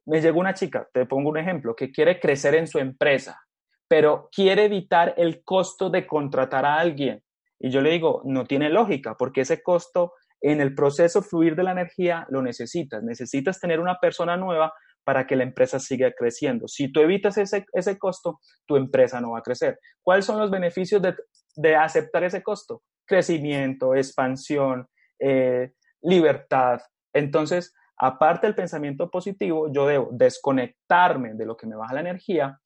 me 0.07 0.21
llegó 0.21 0.41
una 0.41 0.55
chica, 0.55 0.89
te 0.93 1.07
pongo 1.07 1.31
un 1.31 1.39
ejemplo, 1.39 1.77
que 1.77 1.93
quiere 1.93 2.19
crecer 2.19 2.55
en 2.55 2.67
su 2.67 2.79
empresa, 2.79 3.41
pero 3.87 4.29
quiere 4.33 4.65
evitar 4.65 5.15
el 5.17 5.43
costo 5.45 5.91
de 5.91 6.07
contratar 6.07 6.65
a 6.65 6.79
alguien. 6.79 7.23
Y 7.59 7.71
yo 7.71 7.81
le 7.81 7.91
digo, 7.91 8.23
no 8.25 8.45
tiene 8.45 8.71
lógica, 8.71 9.17
porque 9.17 9.43
ese 9.43 9.63
costo 9.63 10.15
en 10.41 10.61
el 10.61 10.75
proceso 10.75 11.23
fluir 11.23 11.57
de 11.57 11.65
la 11.65 11.73
energía 11.73 12.27
lo 12.31 12.43
necesitas. 12.43 13.03
Necesitas 13.03 13.61
tener 13.61 13.81
una 13.81 13.99
persona 13.99 14.37
nueva 14.37 14.73
para 15.05 15.27
que 15.27 15.37
la 15.37 15.43
empresa 15.43 15.79
siga 15.79 16.13
creciendo. 16.13 16.69
Si 16.69 16.93
tú 16.93 17.01
evitas 17.01 17.39
ese, 17.39 17.65
ese 17.73 17.99
costo, 17.99 18.41
tu 18.67 18.77
empresa 18.77 19.21
no 19.21 19.31
va 19.31 19.39
a 19.39 19.43
crecer. 19.43 19.79
¿Cuáles 20.03 20.27
son 20.27 20.39
los 20.39 20.51
beneficios 20.51 21.01
de, 21.01 21.15
de 21.57 21.77
aceptar 21.77 22.25
ese 22.25 22.43
costo? 22.43 22.83
Crecimiento, 23.07 23.95
expansión, 23.95 24.87
eh, 25.19 25.73
libertad. 26.03 26.81
Entonces, 27.13 27.75
aparte 27.97 28.47
del 28.47 28.55
pensamiento 28.55 29.11
positivo, 29.11 29.73
yo 29.73 29.87
debo 29.87 30.11
desconectarme 30.13 31.35
de 31.35 31.47
lo 31.47 31.57
que 31.57 31.67
me 31.67 31.77
baja 31.77 31.95
la 31.95 32.01
energía, 32.01 32.61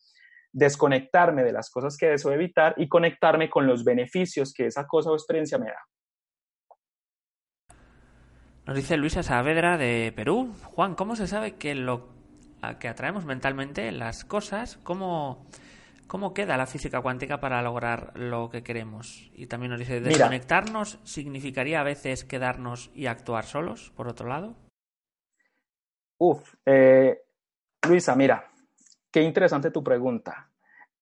desconectarme 0.52 1.44
de 1.44 1.52
las 1.52 1.70
cosas 1.70 1.96
que 1.96 2.08
deseo 2.08 2.32
evitar 2.32 2.74
y 2.76 2.88
conectarme 2.88 3.48
con 3.48 3.66
los 3.66 3.84
beneficios 3.84 4.52
que 4.52 4.66
esa 4.66 4.86
cosa 4.86 5.10
o 5.10 5.14
experiencia 5.14 5.58
me 5.58 5.66
da. 5.66 5.78
Nos 8.64 8.76
dice 8.76 8.96
Luisa 8.96 9.24
Saavedra 9.24 9.76
de 9.76 10.12
Perú. 10.14 10.54
Juan, 10.62 10.94
¿cómo 10.94 11.16
se 11.16 11.26
sabe 11.26 11.56
que 11.56 11.74
lo 11.74 12.10
que 12.78 12.86
atraemos 12.86 13.24
mentalmente, 13.24 13.90
las 13.90 14.24
cosas, 14.24 14.78
cómo, 14.84 15.46
cómo 16.06 16.32
queda 16.32 16.56
la 16.56 16.66
física 16.66 17.00
cuántica 17.00 17.40
para 17.40 17.60
lograr 17.60 18.16
lo 18.16 18.50
que 18.50 18.62
queremos? 18.62 19.28
Y 19.34 19.48
también 19.48 19.70
nos 19.70 19.80
dice, 19.80 20.00
¿desconectarnos 20.00 21.00
significaría 21.02 21.80
a 21.80 21.84
veces 21.84 22.24
quedarnos 22.24 22.92
y 22.94 23.06
actuar 23.06 23.46
solos, 23.46 23.90
por 23.96 24.06
otro 24.06 24.28
lado? 24.28 24.54
Uf, 26.18 26.54
eh, 26.64 27.20
Luisa, 27.88 28.14
mira, 28.14 28.48
qué 29.10 29.22
interesante 29.22 29.72
tu 29.72 29.82
pregunta. 29.82 30.48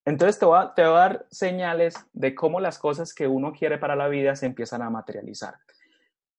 Entonces 0.06 0.38
te 0.38 0.46
voy, 0.46 0.60
a, 0.60 0.72
te 0.72 0.80
voy 0.80 0.92
a 0.92 0.98
dar 0.98 1.26
señales 1.30 1.94
de 2.14 2.34
cómo 2.34 2.58
las 2.58 2.78
cosas 2.78 3.12
que 3.12 3.28
uno 3.28 3.52
quiere 3.52 3.76
para 3.76 3.96
la 3.96 4.08
vida 4.08 4.34
se 4.34 4.46
empiezan 4.46 4.80
a 4.80 4.88
materializar. 4.88 5.56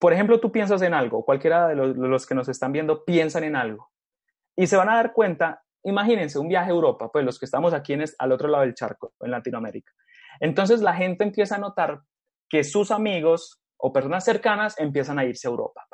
Por 0.02 0.12
ejemplo, 0.12 0.40
tú 0.40 0.50
piensas 0.50 0.82
en 0.82 0.94
algo, 0.94 1.24
cualquiera 1.24 1.68
de 1.68 1.76
los, 1.76 2.26
que 2.26 2.34
nos 2.34 2.48
están 2.48 2.72
viendo 2.72 3.04
piensan 3.04 3.44
en 3.44 3.54
algo 3.54 3.92
y 4.56 4.66
se 4.66 4.76
van 4.76 4.88
a 4.88 4.96
dar 4.96 5.12
cuenta, 5.12 5.62
imagínense 5.84 6.40
un 6.40 6.48
viaje 6.48 6.70
a 6.70 6.74
Europa, 6.74 7.08
pues 7.12 7.24
los 7.24 7.38
que 7.38 7.44
estamos 7.44 7.72
aquí 7.72 7.92
en, 7.92 8.02
al 8.18 8.32
otro 8.32 8.48
lado 8.48 8.64
del 8.64 8.74
charco, 8.74 9.12
en 9.20 9.30
Latinoamérica. 9.30 9.92
Entonces 10.40 10.80
la 10.80 10.92
gente 10.92 11.22
empieza 11.22 11.54
a 11.54 11.58
notar 11.58 12.00
que 12.48 12.64
sus 12.64 12.90
amigos 12.90 13.62
o 13.76 13.92
personas 13.92 14.24
cercanas 14.24 14.76
empiezan 14.80 15.20
a 15.20 15.24
irse 15.24 15.46
a 15.46 15.52
Europa. 15.52 15.86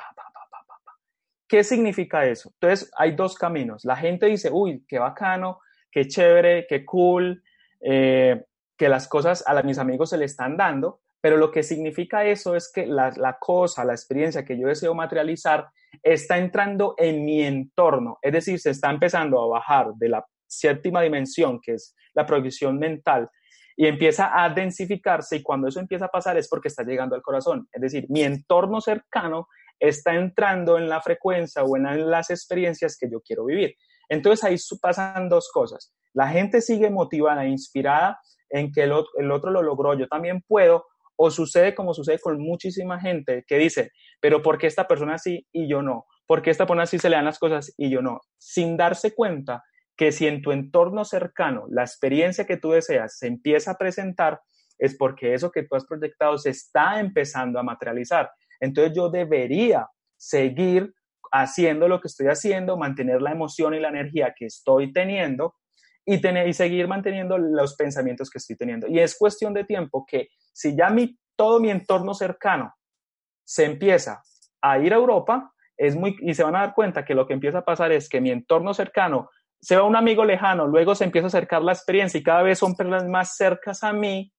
¿Qué 1.46 1.62
significa 1.62 2.24
eso? 2.24 2.50
Entonces 2.54 2.90
hay 2.96 3.14
dos 3.14 3.34
caminos. 3.34 3.84
La 3.84 3.96
gente 3.96 4.24
dice, 4.24 4.48
uy, 4.50 4.86
qué 4.88 4.98
bacano, 4.98 5.60
qué 5.90 6.08
chévere, 6.08 6.66
qué 6.66 6.82
cool, 6.86 7.42
eh, 7.82 8.42
que 8.74 8.88
las 8.88 9.06
cosas 9.06 9.44
a 9.46 9.62
mis 9.62 9.76
amigos 9.76 10.08
se 10.08 10.16
le 10.16 10.24
están 10.24 10.56
dando, 10.56 11.02
pero 11.20 11.36
lo 11.36 11.50
que 11.50 11.62
significa 11.62 12.24
eso 12.24 12.54
es 12.54 12.70
que 12.72 12.86
la, 12.86 13.36
cosa, 13.40 13.84
la 13.84 13.92
experiencia 13.92 14.44
que 14.44 14.58
yo 14.58 14.68
deseo 14.68 14.94
materializar 14.94 15.68
está 16.02 16.38
entrando 16.38 16.94
en 16.96 17.24
mi 17.24 17.42
entorno, 17.42 18.18
es 18.22 18.32
decir, 18.32 18.60
se 18.60 18.70
está 18.70 18.90
empezando 18.90 19.42
a 19.42 19.48
bajar 19.48 19.94
de 19.94 20.08
la 20.10 20.24
séptima 20.46 21.02
dimensión, 21.02 21.60
que 21.60 21.74
es 21.74 21.94
la 22.14 22.24
proyección 22.24 22.78
mental, 22.78 23.28
y 23.76 23.86
empieza 23.86 24.42
a 24.42 24.48
densificarse 24.50 25.36
y 25.36 25.42
cuando 25.42 25.68
eso 25.68 25.80
empieza 25.80 26.06
a 26.06 26.10
pasar 26.10 26.36
es 26.36 26.48
porque 26.48 26.68
está 26.68 26.82
llegando 26.82 27.14
al 27.14 27.22
corazón, 27.22 27.68
es 27.72 27.80
decir, 27.80 28.06
mi 28.08 28.22
entorno 28.22 28.80
cercano 28.80 29.48
está 29.78 30.14
entrando 30.14 30.78
en 30.78 30.88
la 30.88 31.00
frecuencia 31.00 31.62
o 31.62 31.76
en 31.76 32.10
las 32.10 32.30
experiencias 32.30 32.96
que 32.98 33.08
yo 33.10 33.20
quiero 33.20 33.44
vivir. 33.44 33.76
Entonces 34.08 34.44
ahí 34.44 34.56
pasan 34.80 35.28
dos 35.28 35.50
cosas. 35.52 35.92
La 36.14 36.28
gente 36.28 36.60
sigue 36.60 36.90
motivada, 36.90 37.46
inspirada 37.46 38.20
en 38.50 38.72
que 38.72 38.82
el 38.82 38.92
otro 38.92 39.50
lo 39.50 39.62
logró, 39.62 39.94
yo 39.94 40.08
también 40.08 40.42
puedo, 40.46 40.86
o 41.20 41.30
sucede 41.32 41.74
como 41.74 41.94
sucede 41.94 42.20
con 42.20 42.40
muchísima 42.40 43.00
gente 43.00 43.44
que 43.46 43.58
dice, 43.58 43.90
pero 44.20 44.40
¿por 44.40 44.56
qué 44.56 44.68
esta 44.68 44.86
persona 44.86 45.18
sí 45.18 45.46
y 45.52 45.68
yo 45.68 45.82
no? 45.82 46.06
¿Por 46.26 46.42
qué 46.42 46.50
esta 46.50 46.64
persona 46.64 46.86
sí 46.86 46.98
se 46.98 47.10
le 47.10 47.16
dan 47.16 47.24
las 47.24 47.40
cosas 47.40 47.74
y 47.76 47.90
yo 47.90 48.00
no? 48.02 48.20
Sin 48.38 48.76
darse 48.76 49.14
cuenta 49.14 49.64
que 49.96 50.12
si 50.12 50.28
en 50.28 50.42
tu 50.42 50.52
entorno 50.52 51.04
cercano 51.04 51.64
la 51.70 51.82
experiencia 51.82 52.46
que 52.46 52.56
tú 52.56 52.70
deseas 52.70 53.18
se 53.18 53.26
empieza 53.26 53.72
a 53.72 53.78
presentar, 53.78 54.40
es 54.78 54.96
porque 54.96 55.34
eso 55.34 55.50
que 55.50 55.64
tú 55.64 55.74
has 55.74 55.84
proyectado 55.84 56.38
se 56.38 56.50
está 56.50 57.00
empezando 57.00 57.58
a 57.58 57.64
materializar. 57.64 58.30
Entonces 58.60 58.92
yo 58.94 59.10
debería 59.10 59.88
seguir 60.16 60.94
haciendo 61.32 61.88
lo 61.88 62.00
que 62.00 62.06
estoy 62.06 62.28
haciendo, 62.28 62.76
mantener 62.76 63.20
la 63.20 63.32
emoción 63.32 63.74
y 63.74 63.80
la 63.80 63.88
energía 63.88 64.34
que 64.38 64.46
estoy 64.46 64.92
teniendo 64.92 65.56
y, 66.10 66.22
tener, 66.22 66.48
y 66.48 66.54
seguir 66.54 66.88
manteniendo 66.88 67.36
los 67.36 67.76
pensamientos 67.76 68.30
que 68.30 68.38
estoy 68.38 68.56
teniendo. 68.56 68.88
Y 68.88 68.98
es 68.98 69.14
cuestión 69.14 69.52
de 69.52 69.64
tiempo 69.64 70.06
que 70.08 70.30
si 70.54 70.74
ya 70.74 70.88
mi, 70.88 71.18
todo 71.36 71.60
mi 71.60 71.70
entorno 71.70 72.14
cercano 72.14 72.74
se 73.44 73.66
empieza 73.66 74.22
a 74.62 74.78
ir 74.78 74.94
a 74.94 74.96
Europa, 74.96 75.52
es 75.76 75.96
muy, 75.96 76.16
y 76.22 76.32
se 76.32 76.42
van 76.42 76.56
a 76.56 76.60
dar 76.60 76.74
cuenta 76.74 77.04
que 77.04 77.14
lo 77.14 77.26
que 77.26 77.34
empieza 77.34 77.58
a 77.58 77.64
pasar 77.64 77.92
es 77.92 78.08
que 78.08 78.22
mi 78.22 78.30
entorno 78.30 78.72
cercano 78.72 79.28
se 79.60 79.76
va 79.76 79.82
un 79.82 79.96
amigo 79.96 80.24
lejano, 80.24 80.66
luego 80.66 80.94
se 80.94 81.04
empieza 81.04 81.26
a 81.26 81.28
acercar 81.28 81.60
la 81.60 81.72
experiencia 81.72 82.18
y 82.18 82.22
cada 82.22 82.42
vez 82.42 82.58
son 82.58 82.74
personas 82.74 83.06
más 83.06 83.36
cercas 83.36 83.84
a 83.84 83.92
mí 83.92 84.32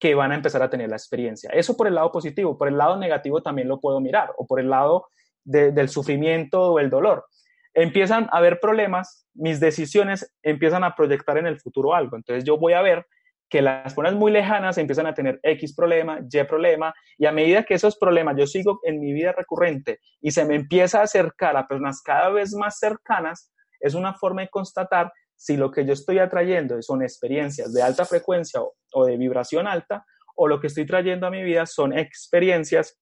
que 0.00 0.14
van 0.14 0.32
a 0.32 0.36
empezar 0.36 0.62
a 0.62 0.70
tener 0.70 0.88
la 0.88 0.96
experiencia. 0.96 1.50
Eso 1.52 1.76
por 1.76 1.86
el 1.86 1.96
lado 1.96 2.10
positivo, 2.10 2.56
por 2.56 2.68
el 2.68 2.78
lado 2.78 2.96
negativo 2.96 3.42
también 3.42 3.68
lo 3.68 3.78
puedo 3.78 4.00
mirar, 4.00 4.32
o 4.38 4.46
por 4.46 4.58
el 4.58 4.70
lado 4.70 5.08
del 5.44 5.90
sufrimiento 5.90 6.72
o 6.72 6.78
el 6.78 6.88
dolor 6.88 7.26
empiezan 7.74 8.28
a 8.30 8.38
haber 8.38 8.60
problemas, 8.60 9.26
mis 9.34 9.60
decisiones 9.60 10.34
empiezan 10.42 10.84
a 10.84 10.94
proyectar 10.94 11.38
en 11.38 11.46
el 11.46 11.60
futuro 11.60 11.94
algo. 11.94 12.16
Entonces 12.16 12.44
yo 12.44 12.58
voy 12.58 12.72
a 12.72 12.82
ver 12.82 13.06
que 13.48 13.62
las 13.62 13.94
personas 13.94 14.14
muy 14.14 14.30
lejanas 14.30 14.76
empiezan 14.78 15.06
a 15.06 15.14
tener 15.14 15.40
X 15.42 15.74
problema, 15.74 16.20
Y 16.30 16.44
problema, 16.44 16.94
y 17.16 17.26
a 17.26 17.32
medida 17.32 17.62
que 17.62 17.74
esos 17.74 17.96
problemas 17.96 18.36
yo 18.36 18.46
sigo 18.46 18.80
en 18.82 19.00
mi 19.00 19.12
vida 19.12 19.32
recurrente 19.32 20.00
y 20.20 20.32
se 20.32 20.44
me 20.44 20.54
empieza 20.54 21.00
a 21.00 21.04
acercar 21.04 21.56
a 21.56 21.66
personas 21.66 22.02
cada 22.02 22.28
vez 22.28 22.52
más 22.54 22.78
cercanas, 22.78 23.52
es 23.80 23.94
una 23.94 24.14
forma 24.14 24.42
de 24.42 24.48
constatar 24.48 25.12
si 25.34 25.56
lo 25.56 25.70
que 25.70 25.86
yo 25.86 25.92
estoy 25.92 26.18
atrayendo 26.18 26.82
son 26.82 27.02
experiencias 27.02 27.72
de 27.72 27.80
alta 27.80 28.04
frecuencia 28.04 28.60
o, 28.60 28.74
o 28.92 29.06
de 29.06 29.16
vibración 29.16 29.66
alta, 29.66 30.04
o 30.36 30.46
lo 30.46 30.60
que 30.60 30.66
estoy 30.66 30.84
trayendo 30.84 31.26
a 31.26 31.30
mi 31.30 31.42
vida 31.42 31.64
son 31.66 31.96
experiencias 31.96 32.98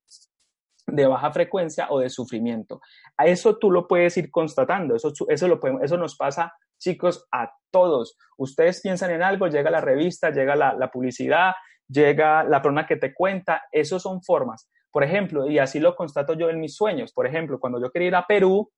de 0.87 1.07
baja 1.07 1.33
frecuencia 1.33 1.89
o 1.91 2.01
de 2.01 2.09
sufrimiento. 2.09 2.81
A 3.17 3.27
eso 3.27 3.59
tú 3.59 3.71
lo 3.71 3.87
puedes 3.87 4.17
ir 4.17 4.31
constatando, 4.31 4.95
eso, 4.95 5.13
eso, 5.29 5.49
lo 5.49 5.61
eso 5.83 5.97
nos 5.97 6.17
pasa, 6.17 6.53
chicos, 6.79 7.27
a 7.33 7.51
todos. 7.71 8.17
Ustedes 8.39 8.81
piensan 8.81 9.11
en 9.11 9.23
algo, 9.23 9.49
llega 9.49 9.71
la 9.71 9.81
revista, 9.81 10.31
llega 10.31 10.55
la, 10.55 10.91
publicidad, 10.91 11.55
llega 11.89 12.45
la 12.45 12.63
persona 12.63 12.87
que 12.87 12.97
te 12.97 13.13
cuenta, 13.13 13.63
eso 13.73 13.99
son 13.99 14.23
formas. 14.23 14.71
Por 14.91 15.05
ejemplo, 15.05 15.49
y 15.51 15.59
así 15.59 15.81
lo 15.81 15.95
constato 15.95 16.35
yo 16.35 16.49
en 16.49 16.61
mis 16.61 16.75
sueños, 16.75 17.13
por 17.13 17.27
ejemplo, 17.27 17.59
cuando 17.59 17.81
yo 17.81 17.91
quería 17.91 18.09
ir 18.09 18.17
a 18.17 18.27
Perú, 18.27 18.71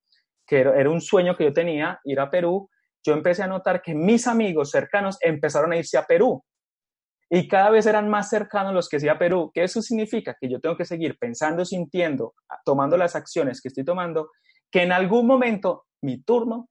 que 0.45 0.61
era 0.61 0.89
un 0.89 1.01
sueño 1.01 1.35
que 1.35 1.45
yo 1.45 1.53
tenía, 1.53 1.99
ir 2.03 2.19
a 2.19 2.29
Perú, 2.29 2.69
yo 3.05 3.13
empecé 3.13 3.43
a 3.43 3.47
notar 3.47 3.81
que 3.81 3.93
mis 3.93 4.27
amigos 4.27 4.71
cercanos 4.71 5.17
empezaron 5.21 5.71
a 5.71 5.77
irse 5.77 5.97
a 5.97 6.05
Perú 6.05 6.43
y 7.29 7.47
cada 7.47 7.69
vez 7.69 7.85
eran 7.85 8.09
más 8.09 8.29
cercanos 8.29 8.73
los 8.73 8.89
que 8.89 8.99
sí 8.99 9.07
a 9.07 9.19
Perú. 9.19 9.51
¿Qué 9.53 9.63
eso 9.63 9.81
significa? 9.81 10.35
Que 10.39 10.49
yo 10.49 10.59
tengo 10.59 10.75
que 10.75 10.85
seguir 10.85 11.17
pensando, 11.19 11.63
sintiendo, 11.63 12.33
tomando 12.65 12.97
las 12.97 13.15
acciones 13.15 13.61
que 13.61 13.67
estoy 13.67 13.85
tomando, 13.85 14.31
que 14.71 14.81
en 14.81 14.91
algún 14.91 15.27
momento 15.27 15.85
mi 16.01 16.21
turno 16.21 16.69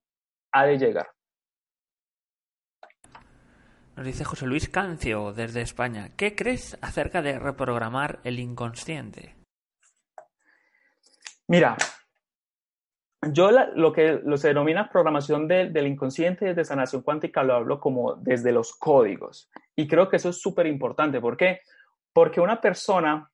ha 0.53 0.67
de 0.67 0.79
llegar. 0.79 1.09
Nos 3.97 4.07
dice 4.07 4.25
José 4.25 4.47
Luis 4.47 4.69
Cancio 4.69 5.33
desde 5.33 5.61
España. 5.61 6.11
¿Qué 6.17 6.35
crees 6.35 6.79
acerca 6.81 7.23
de 7.23 7.39
reprogramar 7.39 8.21
el 8.25 8.39
inconsciente? 8.39 9.35
Mira, 11.49 11.77
yo 13.33 13.51
lo 13.51 13.93
que 13.93 14.23
se 14.37 14.49
denomina 14.49 14.89
programación 14.89 15.49
del 15.49 15.87
inconsciente 15.87 16.47
desde 16.47 16.65
sanación 16.65 17.03
cuántica 17.03 17.43
lo 17.43 17.55
hablo 17.55 17.81
como 17.81 18.15
desde 18.15 18.53
los 18.53 18.73
códigos. 18.75 19.51
Y 19.75 19.89
creo 19.89 20.09
que 20.09 20.17
eso 20.17 20.31
es 20.31 20.41
súper 20.41 20.67
importante. 20.67 21.21
¿Por 21.21 21.37
qué? 21.37 21.61
Porque 22.13 22.41
una 22.41 22.61
persona 22.61 23.31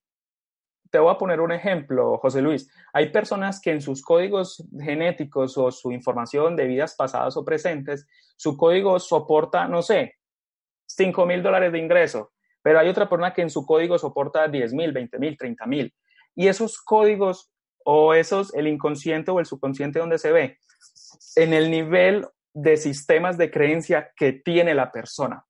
te 0.91 0.99
voy 1.01 1.13
a 1.13 1.19
poner 1.19 1.41
un 1.41 1.51
ejemplo, 1.51 2.19
José 2.19 2.41
Luis. 2.41 2.71
Hay 2.93 3.11
personas 3.11 3.61
que 3.61 3.73
en 3.73 3.81
sus 3.81 4.01
códigos 4.01 4.65
genéticos 4.81 5.59
o 5.59 5.73
su 5.73 5.91
información 5.91 6.55
de 6.55 6.67
vidas 6.67 6.95
pasadas 6.95 7.37
o 7.37 7.45
presentes, 7.45 8.07
su 8.37 8.57
código 8.57 9.01
soporta, 9.01 9.67
no 9.67 9.83
sé, 9.83 10.15
5 10.87 11.27
mil 11.27 11.43
dólares 11.43 11.73
de 11.73 11.81
ingreso, 11.81 12.33
pero 12.63 12.79
hay 12.79 12.89
otra 12.89 13.09
persona 13.09 13.35
que 13.35 13.43
en 13.43 13.51
su 13.51 13.67
código 13.67 13.99
soporta 13.99 14.47
10 14.47 14.73
mil, 14.73 14.93
20 14.93 15.19
mil, 15.19 15.37
30 15.37 15.67
mil. 15.67 15.95
Y 16.37 16.47
esos 16.47 16.81
códigos 16.81 17.51
o 17.85 18.15
esos, 18.15 18.53
el 18.55 18.67
inconsciente 18.67 19.31
o 19.31 19.41
el 19.41 19.47
subconsciente 19.47 19.99
donde 19.99 20.19
se 20.19 20.33
ve, 20.33 20.59
en 21.37 21.53
el 21.53 21.71
nivel 21.71 22.27
de 22.53 22.77
sistemas 22.77 23.37
de 23.37 23.51
creencia 23.51 24.13
que 24.17 24.33
tiene 24.33 24.75
la 24.75 24.91
persona. 24.91 25.45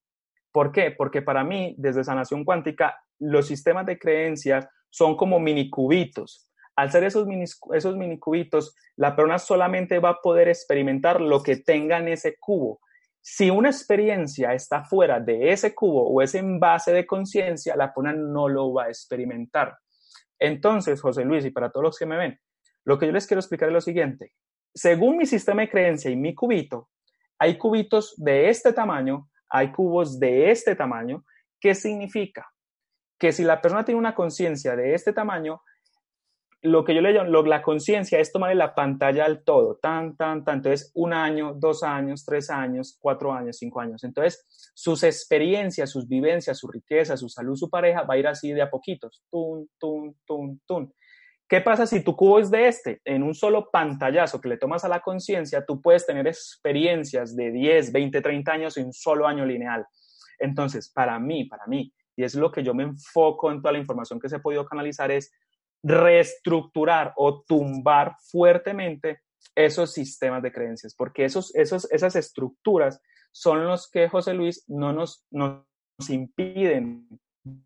¿Por 0.53 0.73
qué? 0.73 0.91
Porque 0.91 1.23
para 1.23 1.45
mí, 1.45 1.75
desde 1.79 2.05
sanación 2.05 2.45
cuántica, 2.45 2.97
los 3.19 3.47
sistemas 3.47 3.87
de 3.87 3.99
creencias 3.99 4.67
son 4.91 5.17
como 5.17 5.41
mini 5.41 5.69
cubitos. 5.69 6.49
Al 6.77 6.91
ser 6.91 7.05
esos 7.05 7.27
mini, 7.27 7.45
esos 7.73 7.97
mini 7.97 8.19
cubitos, 8.19 8.75
la 8.97 9.15
persona 9.15 9.39
solamente 9.39 9.99
va 9.99 10.11
a 10.11 10.21
poder 10.21 10.49
experimentar 10.49 11.21
lo 11.21 11.43
que 11.43 11.57
tenga 11.57 11.99
en 11.99 12.09
ese 12.09 12.37
cubo. 12.39 12.81
Si 13.21 13.51
una 13.51 13.71
experiencia 13.71 14.53
está 14.55 14.85
fuera 14.85 15.19
de 15.19 15.53
ese 15.53 15.75
cubo 15.75 16.09
o 16.09 16.23
ese 16.23 16.39
envase 16.39 16.93
de 16.93 17.07
conciencia, 17.07 17.77
la 17.77 17.93
persona 17.93 18.13
no 18.13 18.49
lo 18.49 18.73
va 18.73 18.85
a 18.85 18.89
experimentar. 18.89 19.77
Entonces, 20.39 21.01
José 21.01 21.25
Luis, 21.25 21.45
y 21.45 21.51
para 21.51 21.71
todos 21.71 21.85
los 21.85 21.99
que 21.99 22.07
me 22.07 22.17
ven, 22.17 22.41
lo 22.85 22.99
que 22.99 23.07
yo 23.07 23.13
les 23.13 23.27
quiero 23.27 23.41
explicar 23.41 23.69
es 23.69 23.73
lo 23.73 23.81
siguiente. 23.81 24.33
Según 24.75 25.17
mi 25.17 25.27
sistema 25.27 25.63
de 25.63 25.71
creencia 25.71 26.11
y 26.11 26.17
mi 26.17 26.35
cubito, 26.35 26.91
hay 27.39 27.59
cubitos 27.59 28.15
de 28.17 28.49
este 28.49 28.73
tamaño, 28.73 29.29
hay 29.49 29.73
cubos 29.73 30.19
de 30.19 30.51
este 30.51 30.75
tamaño. 30.75 31.25
¿Qué 31.61 31.75
significa? 31.75 32.47
Que 33.19 33.33
si 33.33 33.45
la 33.45 33.61
persona 33.61 33.85
tiene 33.85 33.99
una 33.99 34.15
conciencia 34.15 34.77
de 34.77 34.95
este 34.95 35.13
tamaño, 35.13 35.63
lo 36.65 36.83
que 36.83 36.95
yo 36.95 37.03
le 37.03 37.13
llamo, 37.13 37.43
la 37.43 37.61
conciencia 37.61 38.19
es 38.19 38.33
tomarle 38.33 38.55
la 38.55 38.75
pantalla 38.75 39.27
al 39.27 39.45
todo, 39.45 39.77
tan, 39.77 40.17
tan, 40.17 40.45
tan. 40.45 40.57
Entonces, 40.57 40.91
un 40.95 41.13
año, 41.13 41.53
dos 41.53 41.83
años, 41.83 42.25
tres 42.25 42.49
años, 42.49 42.97
cuatro 42.99 43.35
años, 43.35 43.59
cinco 43.59 43.81
años. 43.81 44.03
Entonces, 44.03 44.47
sus 44.75 45.03
experiencias, 45.03 45.91
sus 45.91 46.09
vivencias, 46.09 46.59
su 46.59 46.67
riqueza, 46.67 47.19
su 47.19 47.29
salud, 47.29 47.55
su 47.55 47.69
pareja, 47.69 48.05
va 48.05 48.15
a 48.15 48.17
ir 48.17 48.27
así 48.27 48.51
de 48.53 48.63
a 48.63 48.71
poquitos. 48.71 49.23
Tun, 49.31 49.69
tun, 49.79 50.17
tun, 50.25 50.59
tun. 50.67 50.95
¿Qué 51.47 51.61
pasa 51.61 51.87
si 51.87 52.03
tu 52.03 52.17
cubo 52.17 52.39
es 52.39 52.51
de 52.51 52.67
este? 52.67 53.03
En 53.05 53.23
un 53.23 53.35
solo 53.35 53.69
pantallazo 53.71 54.41
que 54.41 54.49
le 54.49 54.57
tomas 54.57 54.87
a 54.87 54.89
la 54.89 55.01
conciencia, 55.01 55.67
tú 55.67 55.83
puedes 55.83 56.07
tener 56.07 56.27
experiencias 56.27 57.37
de 57.37 57.51
10, 57.51 57.93
20, 57.93 58.23
30 58.23 58.53
años 58.53 58.77
en 58.79 58.87
un 58.87 58.93
solo 58.95 59.27
año 59.27 59.45
lineal. 59.45 59.85
Entonces, 60.39 60.91
para 60.91 61.19
mí, 61.19 61.45
para 61.45 61.67
mí, 61.67 61.93
y 62.17 62.25
es 62.25 62.35
lo 62.35 62.51
que 62.51 62.63
yo 62.63 62.75
me 62.75 62.85
enfoco 62.85 63.51
en 63.51 63.61
toda 63.61 63.73
la 63.73 63.79
información 63.79 64.19
que 64.19 64.31
se 64.31 64.37
ha 64.37 64.43
podido 64.43 64.65
canalizar, 64.65 65.11
es 65.11 65.31
reestructurar 65.85 67.13
o 67.17 67.43
tumbar 67.43 68.17
fuertemente 68.31 69.21
esos 69.55 69.93
sistemas 69.93 70.43
de 70.43 70.51
creencias, 70.51 70.95
porque 70.95 71.27
esos, 71.27 71.55
esos, 71.55 71.91
esas 71.93 72.17
estructuras 72.17 73.01
son 73.31 73.67
los 73.67 73.91
que, 73.91 74.09
José 74.09 74.33
Luis, 74.33 74.65
no 74.67 74.93
nos, 74.93 75.27
nos 75.31 75.65
impiden, 76.09 77.07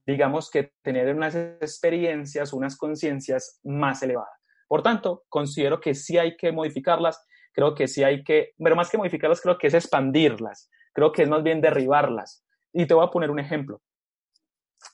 digamos, 0.04 0.50
que 0.50 0.72
tener 0.82 1.14
unas 1.14 1.36
experiencias, 1.36 2.52
unas 2.52 2.76
conciencias 2.76 3.60
más 3.62 4.02
elevadas. 4.02 4.32
Por 4.66 4.82
tanto, 4.82 5.24
considero 5.28 5.80
que 5.80 5.94
sí 5.94 6.18
hay 6.18 6.36
que 6.36 6.50
modificarlas, 6.50 7.24
creo 7.52 7.74
que 7.74 7.86
sí 7.86 8.02
hay 8.02 8.24
que, 8.24 8.52
pero 8.58 8.76
más 8.76 8.90
que 8.90 8.98
modificarlas, 8.98 9.40
creo 9.40 9.56
que 9.56 9.68
es 9.68 9.74
expandirlas, 9.74 10.68
creo 10.92 11.12
que 11.12 11.22
es 11.22 11.28
más 11.28 11.42
bien 11.42 11.60
derribarlas. 11.60 12.44
Y 12.72 12.86
te 12.86 12.94
voy 12.94 13.06
a 13.06 13.10
poner 13.10 13.30
un 13.30 13.38
ejemplo. 13.38 13.80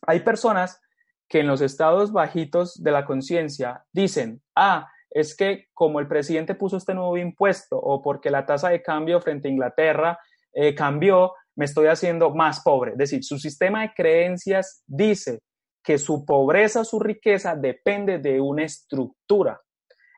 Hay 0.06 0.20
personas 0.20 0.80
que 1.28 1.40
en 1.40 1.46
los 1.46 1.60
estados 1.60 2.12
bajitos 2.12 2.82
de 2.82 2.92
la 2.92 3.04
conciencia 3.04 3.84
dicen, 3.92 4.42
ah, 4.54 4.88
es 5.10 5.36
que 5.36 5.68
como 5.72 6.00
el 6.00 6.08
presidente 6.08 6.54
puso 6.54 6.76
este 6.76 6.94
nuevo 6.94 7.16
impuesto 7.16 7.78
o 7.78 8.02
porque 8.02 8.30
la 8.30 8.44
tasa 8.44 8.70
de 8.70 8.82
cambio 8.82 9.20
frente 9.20 9.48
a 9.48 9.52
Inglaterra 9.52 10.18
eh, 10.52 10.74
cambió, 10.74 11.32
me 11.56 11.64
estoy 11.64 11.86
haciendo 11.86 12.34
más 12.34 12.60
pobre. 12.60 12.92
Es 12.92 12.98
decir, 12.98 13.24
su 13.24 13.38
sistema 13.38 13.82
de 13.82 13.92
creencias 13.94 14.82
dice 14.86 15.40
que 15.82 15.98
su 15.98 16.24
pobreza, 16.24 16.84
su 16.84 16.98
riqueza 16.98 17.54
depende 17.54 18.18
de 18.18 18.40
una 18.40 18.64
estructura. 18.64 19.60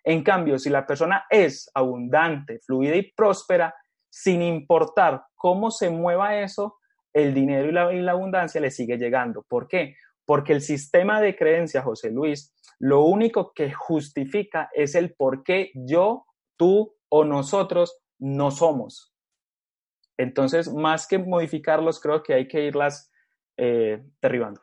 En 0.02 0.22
cambio, 0.22 0.58
si 0.58 0.70
la 0.70 0.86
persona 0.86 1.24
es 1.28 1.70
abundante, 1.74 2.60
fluida 2.60 2.94
y 2.94 3.12
próspera, 3.12 3.74
sin 4.08 4.40
importar 4.40 5.24
cómo 5.34 5.70
se 5.70 5.90
mueva 5.90 6.38
eso, 6.38 6.78
el 7.12 7.34
dinero 7.34 7.68
y 7.68 7.72
la, 7.72 7.92
y 7.92 8.00
la 8.00 8.12
abundancia 8.12 8.60
le 8.60 8.70
sigue 8.70 8.96
llegando. 8.96 9.44
¿Por 9.48 9.66
qué? 9.66 9.96
Porque 10.26 10.52
el 10.52 10.60
sistema 10.60 11.20
de 11.20 11.36
creencia, 11.36 11.82
José 11.82 12.10
Luis, 12.10 12.52
lo 12.78 13.04
único 13.04 13.52
que 13.54 13.72
justifica 13.72 14.68
es 14.74 14.94
el 14.94 15.14
por 15.14 15.42
qué 15.42 15.70
yo, 15.74 16.26
tú 16.56 16.94
o 17.08 17.24
nosotros 17.24 17.98
no 18.18 18.50
somos. 18.50 19.14
Entonces, 20.18 20.72
más 20.72 21.06
que 21.06 21.18
modificarlos, 21.18 22.00
creo 22.00 22.22
que 22.22 22.34
hay 22.34 22.48
que 22.48 22.64
irlas 22.64 23.12
eh, 23.56 24.02
derribando. 24.20 24.62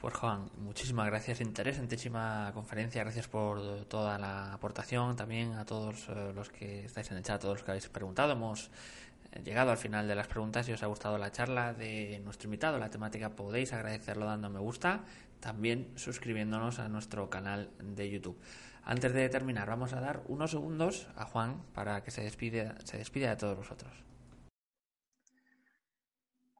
Pues 0.00 0.14
Juan, 0.14 0.48
muchísimas 0.56 1.06
gracias, 1.06 1.42
interesantísima 1.42 2.50
conferencia, 2.54 3.02
gracias 3.02 3.28
por 3.28 3.84
toda 3.84 4.18
la 4.18 4.54
aportación, 4.54 5.14
también 5.14 5.52
a 5.52 5.66
todos 5.66 6.08
eh, 6.08 6.32
los 6.34 6.48
que 6.48 6.86
estáis 6.86 7.10
en 7.10 7.18
el 7.18 7.22
chat, 7.22 7.36
a 7.36 7.38
todos 7.38 7.56
los 7.56 7.64
que 7.64 7.72
habéis 7.72 7.88
preguntado, 7.90 8.32
hemos 8.32 8.70
llegado 9.44 9.70
al 9.70 9.76
final 9.76 10.08
de 10.08 10.14
las 10.14 10.26
preguntas. 10.26 10.66
Si 10.66 10.72
os 10.72 10.82
ha 10.82 10.86
gustado 10.86 11.18
la 11.18 11.30
charla 11.30 11.72
de 11.72 12.20
nuestro 12.24 12.46
invitado, 12.46 12.78
la 12.78 12.90
temática, 12.90 13.30
podéis 13.30 13.72
agradecerlo 13.72 14.26
dando 14.26 14.50
me 14.50 14.58
gusta, 14.58 15.04
también 15.40 15.92
suscribiéndonos 15.96 16.78
a 16.78 16.88
nuestro 16.88 17.30
canal 17.30 17.70
de 17.78 18.10
YouTube. 18.10 18.38
Antes 18.84 19.12
de 19.12 19.28
terminar, 19.28 19.68
vamos 19.68 19.92
a 19.92 20.00
dar 20.00 20.22
unos 20.26 20.50
segundos 20.50 21.08
a 21.16 21.24
Juan 21.24 21.62
para 21.74 22.02
que 22.02 22.10
se 22.10 22.22
despide, 22.22 22.72
se 22.84 22.98
despide 22.98 23.28
de 23.28 23.36
todos 23.36 23.56
vosotros. 23.56 23.92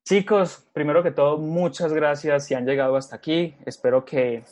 Chicos, 0.05 0.67
primero 0.73 1.03
que 1.03 1.13
todo, 1.13 1.39
muchas 1.39 1.93
gracias 1.93 2.47
si 2.47 2.55
han 2.55 2.67
llegado 2.67 2.97
hasta 2.97 3.17
aquí. 3.17 3.55
Espero 3.65 4.05
que 4.05 4.45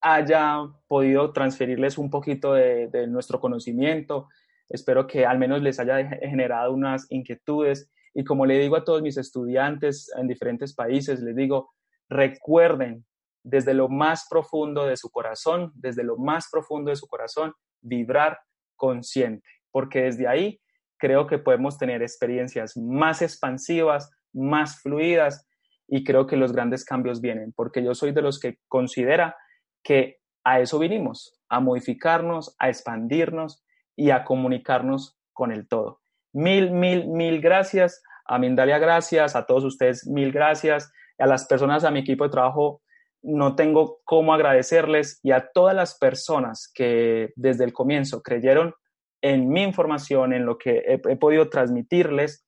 haya 0.00 0.68
podido 0.88 1.32
transferirles 1.32 1.98
un 1.98 2.10
poquito 2.10 2.54
de 2.54 3.06
nuestro 3.08 3.40
conocimiento, 3.40 4.28
Espero 4.70 5.06
que 5.06 5.26
al 5.26 5.38
menos 5.38 5.60
les 5.60 5.78
haya 5.80 6.08
generado 6.20 6.72
unas 6.72 7.06
inquietudes. 7.10 7.90
Y 8.14 8.24
como 8.24 8.46
le 8.46 8.58
digo 8.58 8.76
a 8.76 8.84
todos 8.84 9.02
mis 9.02 9.16
estudiantes 9.18 10.10
en 10.16 10.28
diferentes 10.28 10.74
países, 10.74 11.20
les 11.20 11.36
digo, 11.36 11.72
recuerden 12.08 13.04
desde 13.42 13.74
lo 13.74 13.88
más 13.88 14.26
profundo 14.28 14.86
de 14.86 14.96
su 14.96 15.10
corazón, 15.10 15.72
desde 15.74 16.04
lo 16.04 16.16
más 16.16 16.48
profundo 16.50 16.90
de 16.90 16.96
su 16.96 17.06
corazón, 17.06 17.52
vibrar 17.80 18.38
consciente, 18.76 19.46
porque 19.70 20.02
desde 20.02 20.28
ahí 20.28 20.60
creo 20.98 21.26
que 21.26 21.38
podemos 21.38 21.78
tener 21.78 22.02
experiencias 22.02 22.76
más 22.76 23.22
expansivas, 23.22 24.10
más 24.32 24.80
fluidas 24.80 25.46
y 25.88 26.04
creo 26.04 26.26
que 26.26 26.36
los 26.36 26.52
grandes 26.52 26.84
cambios 26.84 27.20
vienen, 27.20 27.52
porque 27.52 27.82
yo 27.82 27.94
soy 27.94 28.12
de 28.12 28.22
los 28.22 28.38
que 28.38 28.58
considera 28.68 29.36
que 29.82 30.18
a 30.44 30.60
eso 30.60 30.78
vinimos, 30.78 31.40
a 31.48 31.60
modificarnos, 31.60 32.54
a 32.58 32.68
expandirnos 32.68 33.64
y 34.00 34.10
a 34.12 34.24
comunicarnos 34.24 35.18
con 35.34 35.52
el 35.52 35.68
todo. 35.68 36.00
Mil, 36.32 36.70
mil, 36.70 37.06
mil 37.06 37.42
gracias. 37.42 38.02
A 38.24 38.38
Mindalia, 38.38 38.78
gracias. 38.78 39.36
A 39.36 39.44
todos 39.44 39.62
ustedes, 39.64 40.06
mil 40.06 40.32
gracias. 40.32 40.90
A 41.18 41.26
las 41.26 41.44
personas, 41.46 41.84
a 41.84 41.90
mi 41.90 42.00
equipo 42.00 42.24
de 42.24 42.30
trabajo, 42.30 42.80
no 43.22 43.54
tengo 43.56 44.00
cómo 44.04 44.32
agradecerles. 44.32 45.20
Y 45.22 45.32
a 45.32 45.50
todas 45.52 45.76
las 45.76 45.98
personas 45.98 46.70
que 46.74 47.34
desde 47.36 47.64
el 47.64 47.74
comienzo 47.74 48.22
creyeron 48.22 48.72
en 49.20 49.50
mi 49.50 49.62
información, 49.64 50.32
en 50.32 50.46
lo 50.46 50.56
que 50.56 50.82
he, 50.86 51.16
podido 51.16 51.50
transmitirles. 51.50 52.46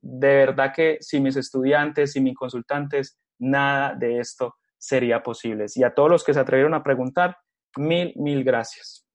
De 0.00 0.34
verdad 0.34 0.72
que 0.74 0.96
sin 1.00 1.22
mis 1.22 1.36
estudiantes, 1.36 2.12
sin 2.12 2.24
mis 2.24 2.34
consultantes, 2.34 3.16
nada 3.38 3.94
de 3.94 4.18
esto 4.18 4.56
sería 4.76 5.22
posible. 5.22 5.66
Y 5.72 5.84
a 5.84 5.94
todos 5.94 6.10
los 6.10 6.24
que 6.24 6.34
se 6.34 6.40
atrevieron 6.40 6.74
a 6.74 6.82
preguntar, 6.82 7.36
mil, 7.76 8.12
mil 8.16 8.42
gracias. 8.42 9.06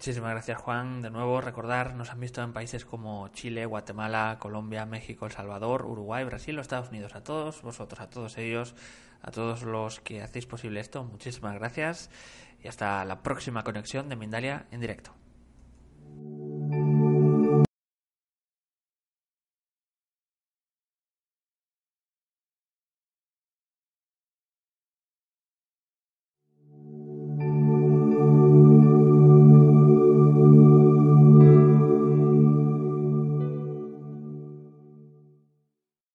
Muchísimas 0.00 0.30
gracias 0.30 0.56
Juan. 0.56 1.02
De 1.02 1.10
nuevo 1.10 1.42
recordar, 1.42 1.94
nos 1.94 2.08
han 2.08 2.20
visto 2.20 2.40
en 2.40 2.54
países 2.54 2.86
como 2.86 3.28
Chile, 3.28 3.66
Guatemala, 3.66 4.38
Colombia, 4.40 4.86
México, 4.86 5.26
El 5.26 5.32
Salvador, 5.32 5.84
Uruguay, 5.84 6.24
Brasil, 6.24 6.56
los 6.56 6.64
Estados 6.64 6.88
Unidos. 6.88 7.14
A 7.14 7.22
todos 7.22 7.60
vosotros, 7.60 8.00
a 8.00 8.08
todos 8.08 8.38
ellos, 8.38 8.74
a 9.20 9.30
todos 9.30 9.62
los 9.62 10.00
que 10.00 10.22
hacéis 10.22 10.46
posible 10.46 10.80
esto, 10.80 11.04
muchísimas 11.04 11.54
gracias 11.56 12.08
y 12.64 12.68
hasta 12.68 13.04
la 13.04 13.22
próxima 13.22 13.62
conexión 13.62 14.08
de 14.08 14.16
Mindalia 14.16 14.64
en 14.70 14.80
directo. 14.80 15.12